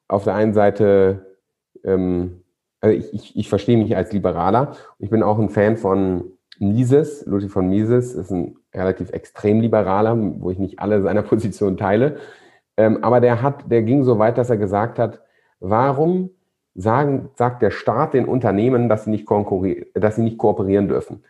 auf 0.09 0.25
der 0.25 0.35
einen 0.35 0.55
Seite, 0.55 1.39
ähm, 1.85 2.43
also 2.81 2.97
ich, 2.97 3.13
ich, 3.13 3.37
ich 3.37 3.49
verstehe 3.49 3.77
mich 3.77 3.97
als 3.97 4.13
Liberaler. 4.13 4.77
Ich 4.99 5.11
bin 5.11 5.23
auch 5.23 5.39
ein 5.39 5.49
Fan 5.49 5.77
von 5.77 6.33
Mises. 6.59 7.25
Ludwig 7.27 7.51
von 7.51 7.69
Mises 7.69 8.15
ist 8.15 8.31
ein 8.31 8.57
relativ 8.75 9.11
extrem 9.11 9.61
Liberaler, 9.61 10.17
wo 10.41 10.51
ich 10.51 10.59
nicht 10.59 10.79
alle 10.79 11.03
seiner 11.03 11.23
Positionen 11.23 11.77
teile. 11.77 12.17
Ähm, 12.77 13.03
aber 13.03 13.21
der 13.21 13.43
hat, 13.43 13.71
der 13.71 13.83
ging 13.83 14.05
so 14.05 14.19
weit, 14.19 14.39
dass 14.39 14.51
er 14.51 14.57
gesagt 14.57 14.99
hat, 14.99 15.21
warum 15.61 16.31
sagen, 16.75 17.31
sagt 17.35 17.63
der 17.63 17.71
Staat 17.71 18.15
den 18.15 18.27
Unternehmen, 18.27 18.89
dass 18.89 19.05
sie 19.05 19.11
nicht, 19.11 19.29
dass 19.95 20.17
sie 20.17 20.23
nicht 20.23 20.39
kooperieren 20.39 20.89
dürfen? 20.89 21.25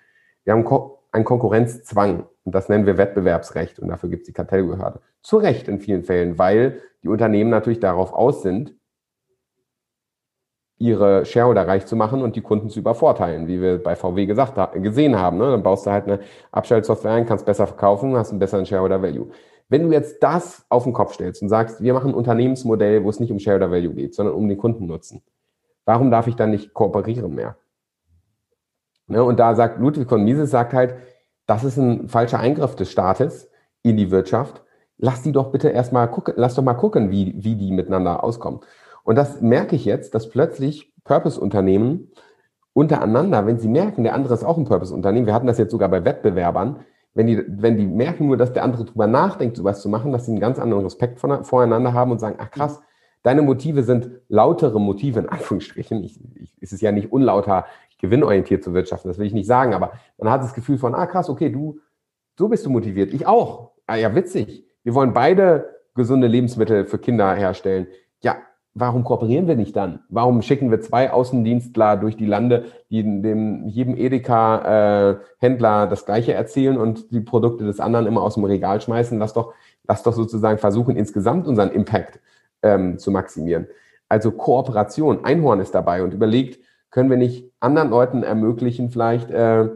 Wir 0.44 0.52
haben 0.52 0.64
Ko 0.64 0.98
einen 1.12 1.24
Konkurrenzzwang 1.24 2.24
und 2.44 2.54
das 2.54 2.68
nennen 2.68 2.86
wir 2.86 2.96
Wettbewerbsrecht 2.96 3.78
und 3.78 3.88
dafür 3.88 4.08
gibt 4.08 4.22
es 4.22 4.26
die 4.26 4.32
Kartellbehörde. 4.32 5.00
Zu 5.22 5.36
Recht 5.36 5.68
in 5.68 5.78
vielen 5.78 6.04
Fällen, 6.04 6.38
weil 6.38 6.80
die 7.02 7.08
Unternehmen 7.08 7.50
natürlich 7.50 7.80
darauf 7.80 8.12
aus 8.12 8.42
sind, 8.42 8.74
ihre 10.78 11.24
Shareholder 11.24 11.68
reich 11.68 11.86
zu 11.86 11.94
machen 11.94 12.22
und 12.22 12.34
die 12.34 12.40
Kunden 12.40 12.68
zu 12.68 12.80
übervorteilen, 12.80 13.46
wie 13.46 13.60
wir 13.60 13.80
bei 13.80 13.94
VW 13.94 14.26
gesagt, 14.26 14.58
gesehen 14.82 15.16
haben. 15.16 15.38
Ne? 15.38 15.50
Dann 15.50 15.62
baust 15.62 15.86
du 15.86 15.90
halt 15.90 16.06
eine 16.06 16.20
Abschaltsoftware 16.50 17.12
ein, 17.12 17.26
kannst 17.26 17.46
besser 17.46 17.68
verkaufen, 17.68 18.16
hast 18.16 18.30
einen 18.30 18.40
besseren 18.40 18.66
Shareholder 18.66 19.00
Value. 19.00 19.28
Wenn 19.68 19.84
du 19.84 19.92
jetzt 19.92 20.22
das 20.22 20.66
auf 20.68 20.84
den 20.84 20.92
Kopf 20.92 21.14
stellst 21.14 21.40
und 21.40 21.48
sagst, 21.48 21.82
wir 21.82 21.94
machen 21.94 22.10
ein 22.10 22.14
Unternehmensmodell, 22.14 23.04
wo 23.04 23.10
es 23.10 23.20
nicht 23.20 23.30
um 23.30 23.38
Shareholder 23.38 23.70
Value 23.70 23.94
geht, 23.94 24.14
sondern 24.14 24.34
um 24.34 24.48
den 24.48 24.58
Kundennutzen, 24.58 25.22
warum 25.84 26.10
darf 26.10 26.26
ich 26.26 26.36
dann 26.36 26.50
nicht 26.50 26.74
kooperieren 26.74 27.34
mehr? 27.34 27.56
Ne? 29.06 29.22
Und 29.22 29.38
da 29.38 29.54
sagt 29.54 29.78
Ludwig 29.78 30.08
von 30.08 30.24
Mises 30.24 30.50
sagt 30.50 30.72
halt, 30.72 30.94
das 31.46 31.64
ist 31.64 31.76
ein 31.76 32.08
falscher 32.08 32.38
Eingriff 32.38 32.76
des 32.76 32.90
Staates 32.90 33.50
in 33.82 33.96
die 33.96 34.10
Wirtschaft. 34.10 34.62
Lass 34.98 35.22
die 35.22 35.32
doch 35.32 35.50
bitte 35.50 35.68
erstmal 35.68 36.08
gucken, 36.10 36.34
lass 36.36 36.54
doch 36.54 36.62
mal 36.62 36.74
gucken, 36.74 37.10
wie, 37.10 37.34
wie 37.36 37.56
die 37.56 37.72
miteinander 37.72 38.22
auskommen. 38.22 38.60
Und 39.04 39.16
das 39.16 39.40
merke 39.40 39.74
ich 39.74 39.84
jetzt, 39.84 40.14
dass 40.14 40.28
plötzlich 40.28 40.92
Purpose-Unternehmen 41.04 42.12
untereinander, 42.72 43.44
wenn 43.46 43.58
sie 43.58 43.68
merken, 43.68 44.04
der 44.04 44.14
andere 44.14 44.34
ist 44.34 44.44
auch 44.44 44.56
ein 44.56 44.64
Purpose-Unternehmen, 44.64 45.26
wir 45.26 45.34
hatten 45.34 45.46
das 45.46 45.58
jetzt 45.58 45.72
sogar 45.72 45.88
bei 45.88 46.04
Wettbewerbern, 46.04 46.84
wenn 47.14 47.26
die, 47.26 47.42
wenn 47.46 47.76
die 47.76 47.86
merken 47.86 48.26
nur, 48.26 48.36
dass 48.36 48.52
der 48.52 48.62
andere 48.62 48.84
drüber 48.84 49.06
nachdenkt, 49.06 49.56
sowas 49.56 49.82
zu 49.82 49.88
machen, 49.88 50.12
dass 50.12 50.24
sie 50.24 50.32
einen 50.32 50.40
ganz 50.40 50.58
anderen 50.58 50.84
Respekt 50.84 51.18
voreinander 51.18 51.92
haben 51.92 52.12
und 52.12 52.20
sagen, 52.20 52.36
ach 52.38 52.50
krass, 52.50 52.80
deine 53.22 53.42
Motive 53.42 53.82
sind 53.82 54.10
lautere 54.28 54.80
Motive, 54.80 55.20
in 55.20 55.28
Anführungsstrichen. 55.28 56.02
Ich, 56.04 56.18
ich, 56.34 56.56
es 56.60 56.72
ist 56.72 56.80
ja 56.80 56.92
nicht 56.92 57.12
unlauter, 57.12 57.66
gewinnorientiert 58.02 58.64
zu 58.64 58.74
wirtschaften, 58.74 59.08
das 59.08 59.18
will 59.18 59.26
ich 59.26 59.32
nicht 59.32 59.46
sagen, 59.46 59.74
aber 59.74 59.92
man 60.18 60.30
hat 60.30 60.42
das 60.42 60.54
Gefühl 60.54 60.76
von, 60.76 60.94
ah 60.94 61.06
krass, 61.06 61.30
okay, 61.30 61.50
du, 61.50 61.78
so 62.36 62.48
bist 62.48 62.66
du 62.66 62.70
motiviert, 62.70 63.14
ich 63.14 63.26
auch. 63.26 63.70
Ah 63.86 63.94
ja, 63.94 64.14
witzig. 64.14 64.66
Wir 64.82 64.94
wollen 64.94 65.12
beide 65.12 65.68
gesunde 65.94 66.26
Lebensmittel 66.26 66.84
für 66.86 66.98
Kinder 66.98 67.32
herstellen. 67.34 67.86
Ja, 68.20 68.38
warum 68.74 69.04
kooperieren 69.04 69.46
wir 69.46 69.54
nicht 69.54 69.76
dann? 69.76 70.00
Warum 70.08 70.42
schicken 70.42 70.70
wir 70.70 70.80
zwei 70.80 71.12
Außendienstler 71.12 71.96
durch 71.96 72.16
die 72.16 72.26
Lande, 72.26 72.64
die 72.90 73.02
dem 73.02 73.68
jedem 73.68 73.96
Edeka-Händler 73.96 75.84
äh, 75.84 75.88
das 75.88 76.04
Gleiche 76.04 76.34
erzählen 76.34 76.78
und 76.78 77.12
die 77.12 77.20
Produkte 77.20 77.64
des 77.64 77.78
anderen 77.78 78.06
immer 78.06 78.22
aus 78.22 78.34
dem 78.34 78.44
Regal 78.44 78.80
schmeißen? 78.80 79.16
Lass 79.18 79.32
doch, 79.32 79.54
lass 79.86 80.02
doch 80.02 80.12
sozusagen 80.12 80.58
versuchen, 80.58 80.96
insgesamt 80.96 81.46
unseren 81.46 81.70
Impact 81.70 82.18
ähm, 82.62 82.98
zu 82.98 83.10
maximieren. 83.10 83.66
Also 84.08 84.30
Kooperation. 84.30 85.24
Einhorn 85.24 85.60
ist 85.60 85.74
dabei 85.74 86.02
und 86.02 86.12
überlegt, 86.12 86.62
können 86.90 87.10
wir 87.10 87.16
nicht 87.16 87.50
anderen 87.60 87.90
Leuten 87.90 88.22
ermöglichen, 88.22 88.90
vielleicht 88.90 89.30
äh, 89.30 89.68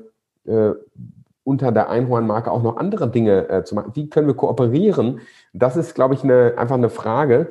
äh, 0.44 0.74
unter 1.44 1.72
der 1.72 1.88
Einhornmarke 1.88 2.50
auch 2.50 2.62
noch 2.62 2.76
andere 2.76 3.08
Dinge 3.08 3.48
äh, 3.48 3.64
zu 3.64 3.74
machen? 3.74 3.92
Wie 3.94 4.10
können 4.10 4.26
wir 4.26 4.34
kooperieren? 4.34 5.20
Das 5.52 5.76
ist, 5.76 5.94
glaube 5.94 6.14
ich, 6.14 6.24
eine, 6.24 6.54
einfach 6.58 6.74
eine 6.74 6.90
Frage, 6.90 7.48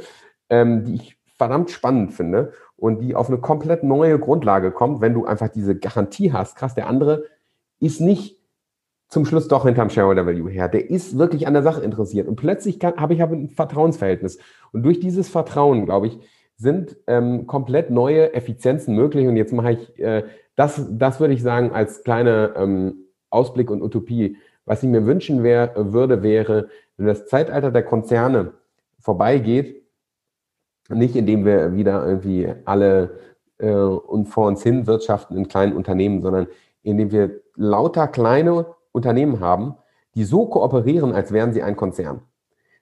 ähm, 0.49 0.83
die 0.83 0.95
ich 0.95 1.17
verdammt 1.37 1.71
spannend 1.71 2.13
finde 2.13 2.53
und 2.77 2.99
die 2.99 3.15
auf 3.15 3.29
eine 3.29 3.37
komplett 3.37 3.83
neue 3.83 4.19
Grundlage 4.19 4.71
kommt, 4.71 5.01
wenn 5.01 5.13
du 5.13 5.25
einfach 5.25 5.49
diese 5.49 5.75
Garantie 5.77 6.33
hast, 6.33 6.55
krass, 6.55 6.75
der 6.75 6.87
andere 6.87 7.23
ist 7.79 8.01
nicht 8.01 8.37
zum 9.07 9.25
Schluss 9.25 9.47
doch 9.47 9.65
hinterm 9.65 9.89
Shareholder 9.89 10.25
Value 10.25 10.49
her. 10.49 10.67
Der 10.67 10.89
ist 10.89 11.17
wirklich 11.17 11.47
an 11.47 11.53
der 11.53 11.63
Sache 11.63 11.81
interessiert. 11.81 12.27
Und 12.27 12.35
plötzlich 12.35 12.79
habe 12.81 13.13
ich 13.13 13.21
aber 13.21 13.35
ein 13.35 13.49
Vertrauensverhältnis. 13.49 14.39
Und 14.71 14.83
durch 14.83 14.99
dieses 14.99 15.29
Vertrauen, 15.29 15.85
glaube 15.85 16.07
ich, 16.07 16.19
sind 16.57 16.97
ähm, 17.07 17.47
komplett 17.47 17.91
neue 17.91 18.33
Effizienzen 18.33 18.95
möglich. 18.95 19.27
Und 19.27 19.37
jetzt 19.37 19.53
mache 19.53 19.73
ich, 19.73 19.99
äh, 19.99 20.23
das, 20.55 20.87
das 20.89 21.19
würde 21.19 21.33
ich 21.33 21.43
sagen, 21.43 21.71
als 21.71 22.03
kleine 22.03 22.53
ähm, 22.55 23.05
Ausblick 23.29 23.69
und 23.69 23.81
Utopie. 23.81 24.37
Was 24.65 24.81
ich 24.81 24.89
mir 24.89 25.05
wünschen 25.05 25.43
wär, 25.43 25.73
würde, 25.75 26.23
wäre, 26.23 26.69
wenn 26.97 27.07
das 27.07 27.27
Zeitalter 27.27 27.71
der 27.71 27.83
Konzerne 27.83 28.53
vorbeigeht, 28.99 29.83
nicht 30.89 31.15
indem 31.15 31.45
wir 31.45 31.75
wieder 31.75 32.05
irgendwie 32.05 32.51
alle 32.65 33.19
äh, 33.57 33.71
und 33.71 34.27
vor 34.27 34.47
uns 34.47 34.63
hin 34.63 34.87
wirtschaften 34.87 35.37
in 35.37 35.47
kleinen 35.47 35.73
Unternehmen, 35.73 36.21
sondern 36.21 36.47
indem 36.83 37.11
wir 37.11 37.41
lauter 37.55 38.07
kleine 38.07 38.67
Unternehmen 38.95 39.39
haben, 39.39 39.75
die 40.15 40.23
so 40.23 40.47
kooperieren, 40.47 41.13
als 41.13 41.31
wären 41.31 41.53
sie 41.53 41.61
ein 41.61 41.75
Konzern. 41.75 42.21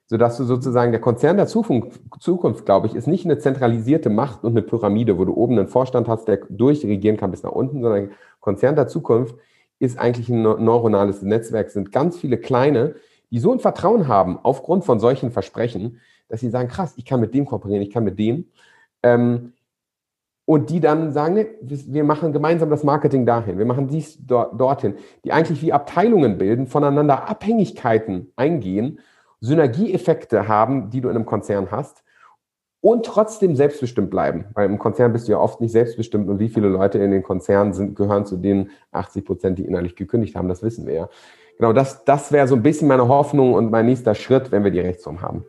Sodass 0.06 0.36
du 0.36 0.44
sozusagen 0.44 0.92
der 0.92 1.00
Konzern 1.00 1.36
der 1.36 1.46
Zukunft, 1.46 2.66
glaube 2.66 2.86
ich, 2.86 2.94
ist 2.94 3.06
nicht 3.06 3.24
eine 3.24 3.38
zentralisierte 3.38 4.10
Macht 4.10 4.44
und 4.44 4.52
eine 4.52 4.62
Pyramide, 4.62 5.18
wo 5.18 5.24
du 5.24 5.34
oben 5.34 5.58
einen 5.58 5.68
Vorstand 5.68 6.08
hast, 6.08 6.28
der 6.28 6.40
durchregieren 6.48 7.16
kann 7.16 7.30
bis 7.30 7.42
nach 7.42 7.52
unten, 7.52 7.82
sondern 7.82 8.10
Konzern 8.40 8.76
der 8.76 8.86
Zukunft 8.86 9.34
ist 9.78 9.98
eigentlich 9.98 10.28
ein 10.28 10.42
neuronales 10.42 11.22
Netzwerk, 11.22 11.70
sind 11.70 11.90
ganz 11.90 12.18
viele 12.18 12.36
kleine, 12.36 12.94
die 13.30 13.38
so 13.38 13.52
ein 13.52 13.60
Vertrauen 13.60 14.06
haben 14.06 14.38
aufgrund 14.42 14.84
von 14.84 15.00
solchen 15.00 15.30
Versprechen, 15.30 16.00
dass 16.28 16.40
sie 16.40 16.50
sagen, 16.50 16.68
krass, 16.68 16.94
ich 16.96 17.04
kann 17.04 17.20
mit 17.20 17.34
dem 17.34 17.46
kooperieren, 17.46 17.82
ich 17.82 17.90
kann 17.90 18.04
mit 18.04 18.18
dem. 18.18 18.46
Ähm, 19.02 19.53
und 20.46 20.70
die 20.70 20.80
dann 20.80 21.12
sagen, 21.12 21.34
nee, 21.34 21.46
wir 21.60 22.04
machen 22.04 22.32
gemeinsam 22.32 22.70
das 22.70 22.84
Marketing 22.84 23.24
dahin, 23.24 23.58
wir 23.58 23.64
machen 23.64 23.88
dies 23.88 24.18
dort, 24.26 24.60
dorthin, 24.60 24.96
die 25.24 25.32
eigentlich 25.32 25.62
wie 25.62 25.72
Abteilungen 25.72 26.38
bilden, 26.38 26.66
voneinander 26.66 27.28
Abhängigkeiten 27.28 28.32
eingehen, 28.36 29.00
Synergieeffekte 29.40 30.48
haben, 30.48 30.90
die 30.90 31.00
du 31.00 31.08
in 31.08 31.16
einem 31.16 31.26
Konzern 31.26 31.70
hast 31.70 32.02
und 32.80 33.06
trotzdem 33.06 33.56
selbstbestimmt 33.56 34.10
bleiben. 34.10 34.46
Weil 34.52 34.68
im 34.68 34.78
Konzern 34.78 35.12
bist 35.12 35.28
du 35.28 35.32
ja 35.32 35.38
oft 35.38 35.60
nicht 35.60 35.72
selbstbestimmt 35.72 36.28
und 36.28 36.38
wie 36.38 36.50
viele 36.50 36.68
Leute 36.68 36.98
in 36.98 37.10
den 37.10 37.22
Konzernen 37.22 37.72
sind, 37.72 37.96
gehören 37.96 38.26
zu 38.26 38.36
den 38.36 38.70
80 38.92 39.24
Prozent, 39.24 39.58
die 39.58 39.64
innerlich 39.64 39.96
gekündigt 39.96 40.36
haben, 40.36 40.48
das 40.48 40.62
wissen 40.62 40.86
wir 40.86 40.94
ja. 40.94 41.08
Genau, 41.56 41.72
das, 41.72 42.04
das 42.04 42.32
wäre 42.32 42.48
so 42.48 42.56
ein 42.56 42.62
bisschen 42.62 42.88
meine 42.88 43.08
Hoffnung 43.08 43.54
und 43.54 43.70
mein 43.70 43.86
nächster 43.86 44.14
Schritt, 44.14 44.52
wenn 44.52 44.64
wir 44.64 44.70
die 44.70 44.80
Rechtsform 44.80 45.22
haben. 45.22 45.44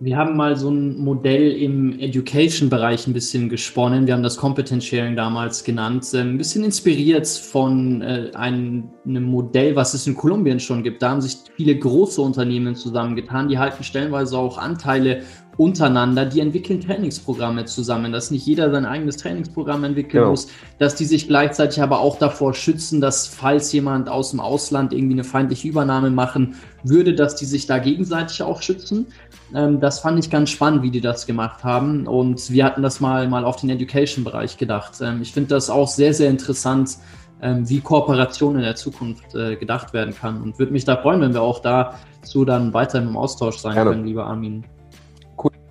Wir 0.00 0.16
haben 0.16 0.36
mal 0.36 0.56
so 0.56 0.70
ein 0.70 0.98
Modell 0.98 1.52
im 1.52 1.98
Education-Bereich 2.00 3.06
ein 3.06 3.12
bisschen 3.12 3.48
gesponnen. 3.48 4.08
Wir 4.08 4.14
haben 4.14 4.24
das 4.24 4.36
Competence 4.36 4.84
Sharing 4.84 5.14
damals 5.14 5.62
genannt. 5.62 6.06
Ähm, 6.14 6.34
ein 6.34 6.38
bisschen 6.38 6.64
inspiriert 6.64 7.28
von 7.28 8.02
äh, 8.02 8.30
einem, 8.34 8.90
einem 9.06 9.22
Modell, 9.22 9.76
was 9.76 9.94
es 9.94 10.06
in 10.08 10.16
Kolumbien 10.16 10.58
schon 10.58 10.82
gibt. 10.82 11.00
Da 11.00 11.10
haben 11.10 11.20
sich 11.20 11.36
viele 11.56 11.78
große 11.78 12.20
Unternehmen 12.20 12.74
zusammengetan. 12.74 13.48
Die 13.48 13.58
halten 13.58 13.84
stellenweise 13.84 14.36
auch 14.36 14.58
Anteile 14.58 15.22
untereinander, 15.56 16.26
die 16.26 16.40
entwickeln 16.40 16.80
Trainingsprogramme 16.80 17.64
zusammen, 17.64 18.12
dass 18.12 18.30
nicht 18.30 18.46
jeder 18.46 18.70
sein 18.70 18.84
eigenes 18.84 19.16
Trainingsprogramm 19.16 19.84
entwickeln 19.84 20.20
genau. 20.20 20.30
muss, 20.30 20.48
dass 20.78 20.94
die 20.94 21.04
sich 21.04 21.28
gleichzeitig 21.28 21.80
aber 21.80 22.00
auch 22.00 22.18
davor 22.18 22.54
schützen, 22.54 23.00
dass 23.00 23.26
falls 23.26 23.72
jemand 23.72 24.08
aus 24.08 24.30
dem 24.30 24.40
Ausland 24.40 24.92
irgendwie 24.92 25.14
eine 25.14 25.24
feindliche 25.24 25.68
Übernahme 25.68 26.10
machen 26.10 26.56
würde, 26.82 27.14
dass 27.14 27.36
die 27.36 27.44
sich 27.44 27.66
da 27.66 27.78
gegenseitig 27.78 28.42
auch 28.42 28.62
schützen. 28.62 29.06
Ähm, 29.54 29.80
das 29.80 30.00
fand 30.00 30.18
ich 30.18 30.30
ganz 30.30 30.50
spannend, 30.50 30.82
wie 30.82 30.90
die 30.90 31.00
das 31.00 31.26
gemacht 31.26 31.62
haben 31.62 32.06
und 32.06 32.50
wir 32.50 32.64
hatten 32.64 32.82
das 32.82 33.00
mal, 33.00 33.28
mal 33.28 33.44
auf 33.44 33.56
den 33.56 33.70
Education-Bereich 33.70 34.56
gedacht. 34.56 34.94
Ähm, 35.00 35.22
ich 35.22 35.32
finde 35.32 35.50
das 35.50 35.70
auch 35.70 35.88
sehr, 35.88 36.14
sehr 36.14 36.30
interessant, 36.30 36.98
ähm, 37.42 37.68
wie 37.68 37.80
Kooperation 37.80 38.56
in 38.56 38.62
der 38.62 38.74
Zukunft 38.74 39.34
äh, 39.34 39.56
gedacht 39.56 39.92
werden 39.92 40.14
kann 40.14 40.42
und 40.42 40.58
würde 40.58 40.72
mich 40.72 40.84
da 40.84 40.96
freuen, 40.96 41.20
wenn 41.20 41.34
wir 41.34 41.42
auch 41.42 41.60
dazu 41.60 42.44
dann 42.44 42.72
weiter 42.72 43.00
im 43.00 43.16
Austausch 43.16 43.58
sein 43.58 43.74
Gerne. 43.74 43.90
können, 43.90 44.06
lieber 44.06 44.26
Armin. 44.26 44.64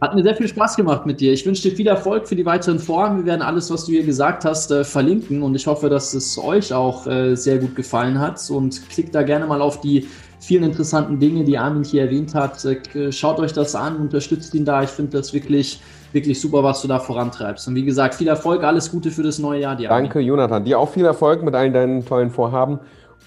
Hat 0.03 0.15
mir 0.15 0.21
sehr 0.21 0.35
viel 0.35 0.49
Spaß 0.49 0.75
gemacht 0.75 1.05
mit 1.05 1.21
dir. 1.21 1.31
Ich 1.31 1.45
wünsche 1.45 1.61
dir 1.69 1.77
viel 1.77 1.87
Erfolg 1.87 2.27
für 2.27 2.35
die 2.35 2.45
weiteren 2.45 2.77
Vorhaben. 2.77 3.19
Wir 3.19 3.25
werden 3.25 3.41
alles, 3.41 3.71
was 3.71 3.85
du 3.85 3.93
hier 3.93 4.03
gesagt 4.03 4.43
hast, 4.43 4.69
äh, 4.69 4.83
verlinken 4.83 5.41
und 5.41 5.55
ich 5.55 5.65
hoffe, 5.65 5.87
dass 5.87 6.13
es 6.13 6.37
euch 6.37 6.73
auch 6.73 7.07
äh, 7.07 7.35
sehr 7.35 7.57
gut 7.57 7.73
gefallen 7.73 8.19
hat 8.19 8.37
und 8.49 8.89
klickt 8.89 9.15
da 9.15 9.23
gerne 9.23 9.45
mal 9.45 9.61
auf 9.61 9.79
die 9.79 10.09
vielen 10.41 10.63
interessanten 10.63 11.19
Dinge, 11.19 11.45
die 11.45 11.57
Armin 11.57 11.85
hier 11.85 12.01
erwähnt 12.01 12.35
hat. 12.35 12.65
Äh, 12.65 13.13
schaut 13.13 13.39
euch 13.39 13.53
das 13.53 13.75
an, 13.75 13.95
unterstützt 13.95 14.53
ihn 14.53 14.65
da. 14.65 14.83
Ich 14.83 14.89
finde 14.89 15.17
das 15.17 15.33
wirklich, 15.33 15.79
wirklich 16.11 16.41
super, 16.41 16.65
was 16.65 16.81
du 16.81 16.89
da 16.89 16.99
vorantreibst. 16.99 17.65
Und 17.69 17.75
wie 17.75 17.85
gesagt, 17.85 18.15
viel 18.15 18.27
Erfolg, 18.27 18.61
alles 18.65 18.91
Gute 18.91 19.09
für 19.09 19.23
das 19.23 19.39
neue 19.39 19.61
Jahr. 19.61 19.77
Dir, 19.77 19.87
Danke, 19.87 20.19
Jonathan. 20.19 20.65
Dir 20.65 20.79
auch 20.79 20.89
viel 20.89 21.05
Erfolg 21.05 21.43
mit 21.43 21.55
allen 21.55 21.71
deinen 21.71 22.05
tollen 22.05 22.29
Vorhaben. 22.29 22.81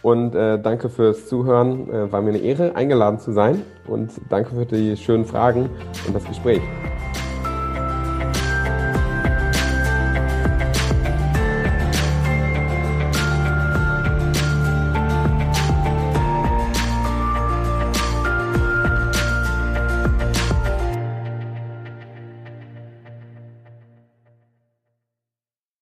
Und 0.06 0.36
äh, 0.36 0.56
danke 0.56 0.88
fürs 0.88 1.26
Zuhören. 1.26 1.90
Äh, 1.90 2.12
war 2.12 2.22
mir 2.22 2.28
eine 2.28 2.38
Ehre, 2.38 2.76
eingeladen 2.76 3.18
zu 3.18 3.32
sein. 3.32 3.62
Und 3.88 4.12
danke 4.28 4.54
für 4.54 4.64
die 4.64 4.96
schönen 4.96 5.24
Fragen 5.24 5.68
und 6.06 6.14
das 6.14 6.24
Gespräch. 6.24 6.62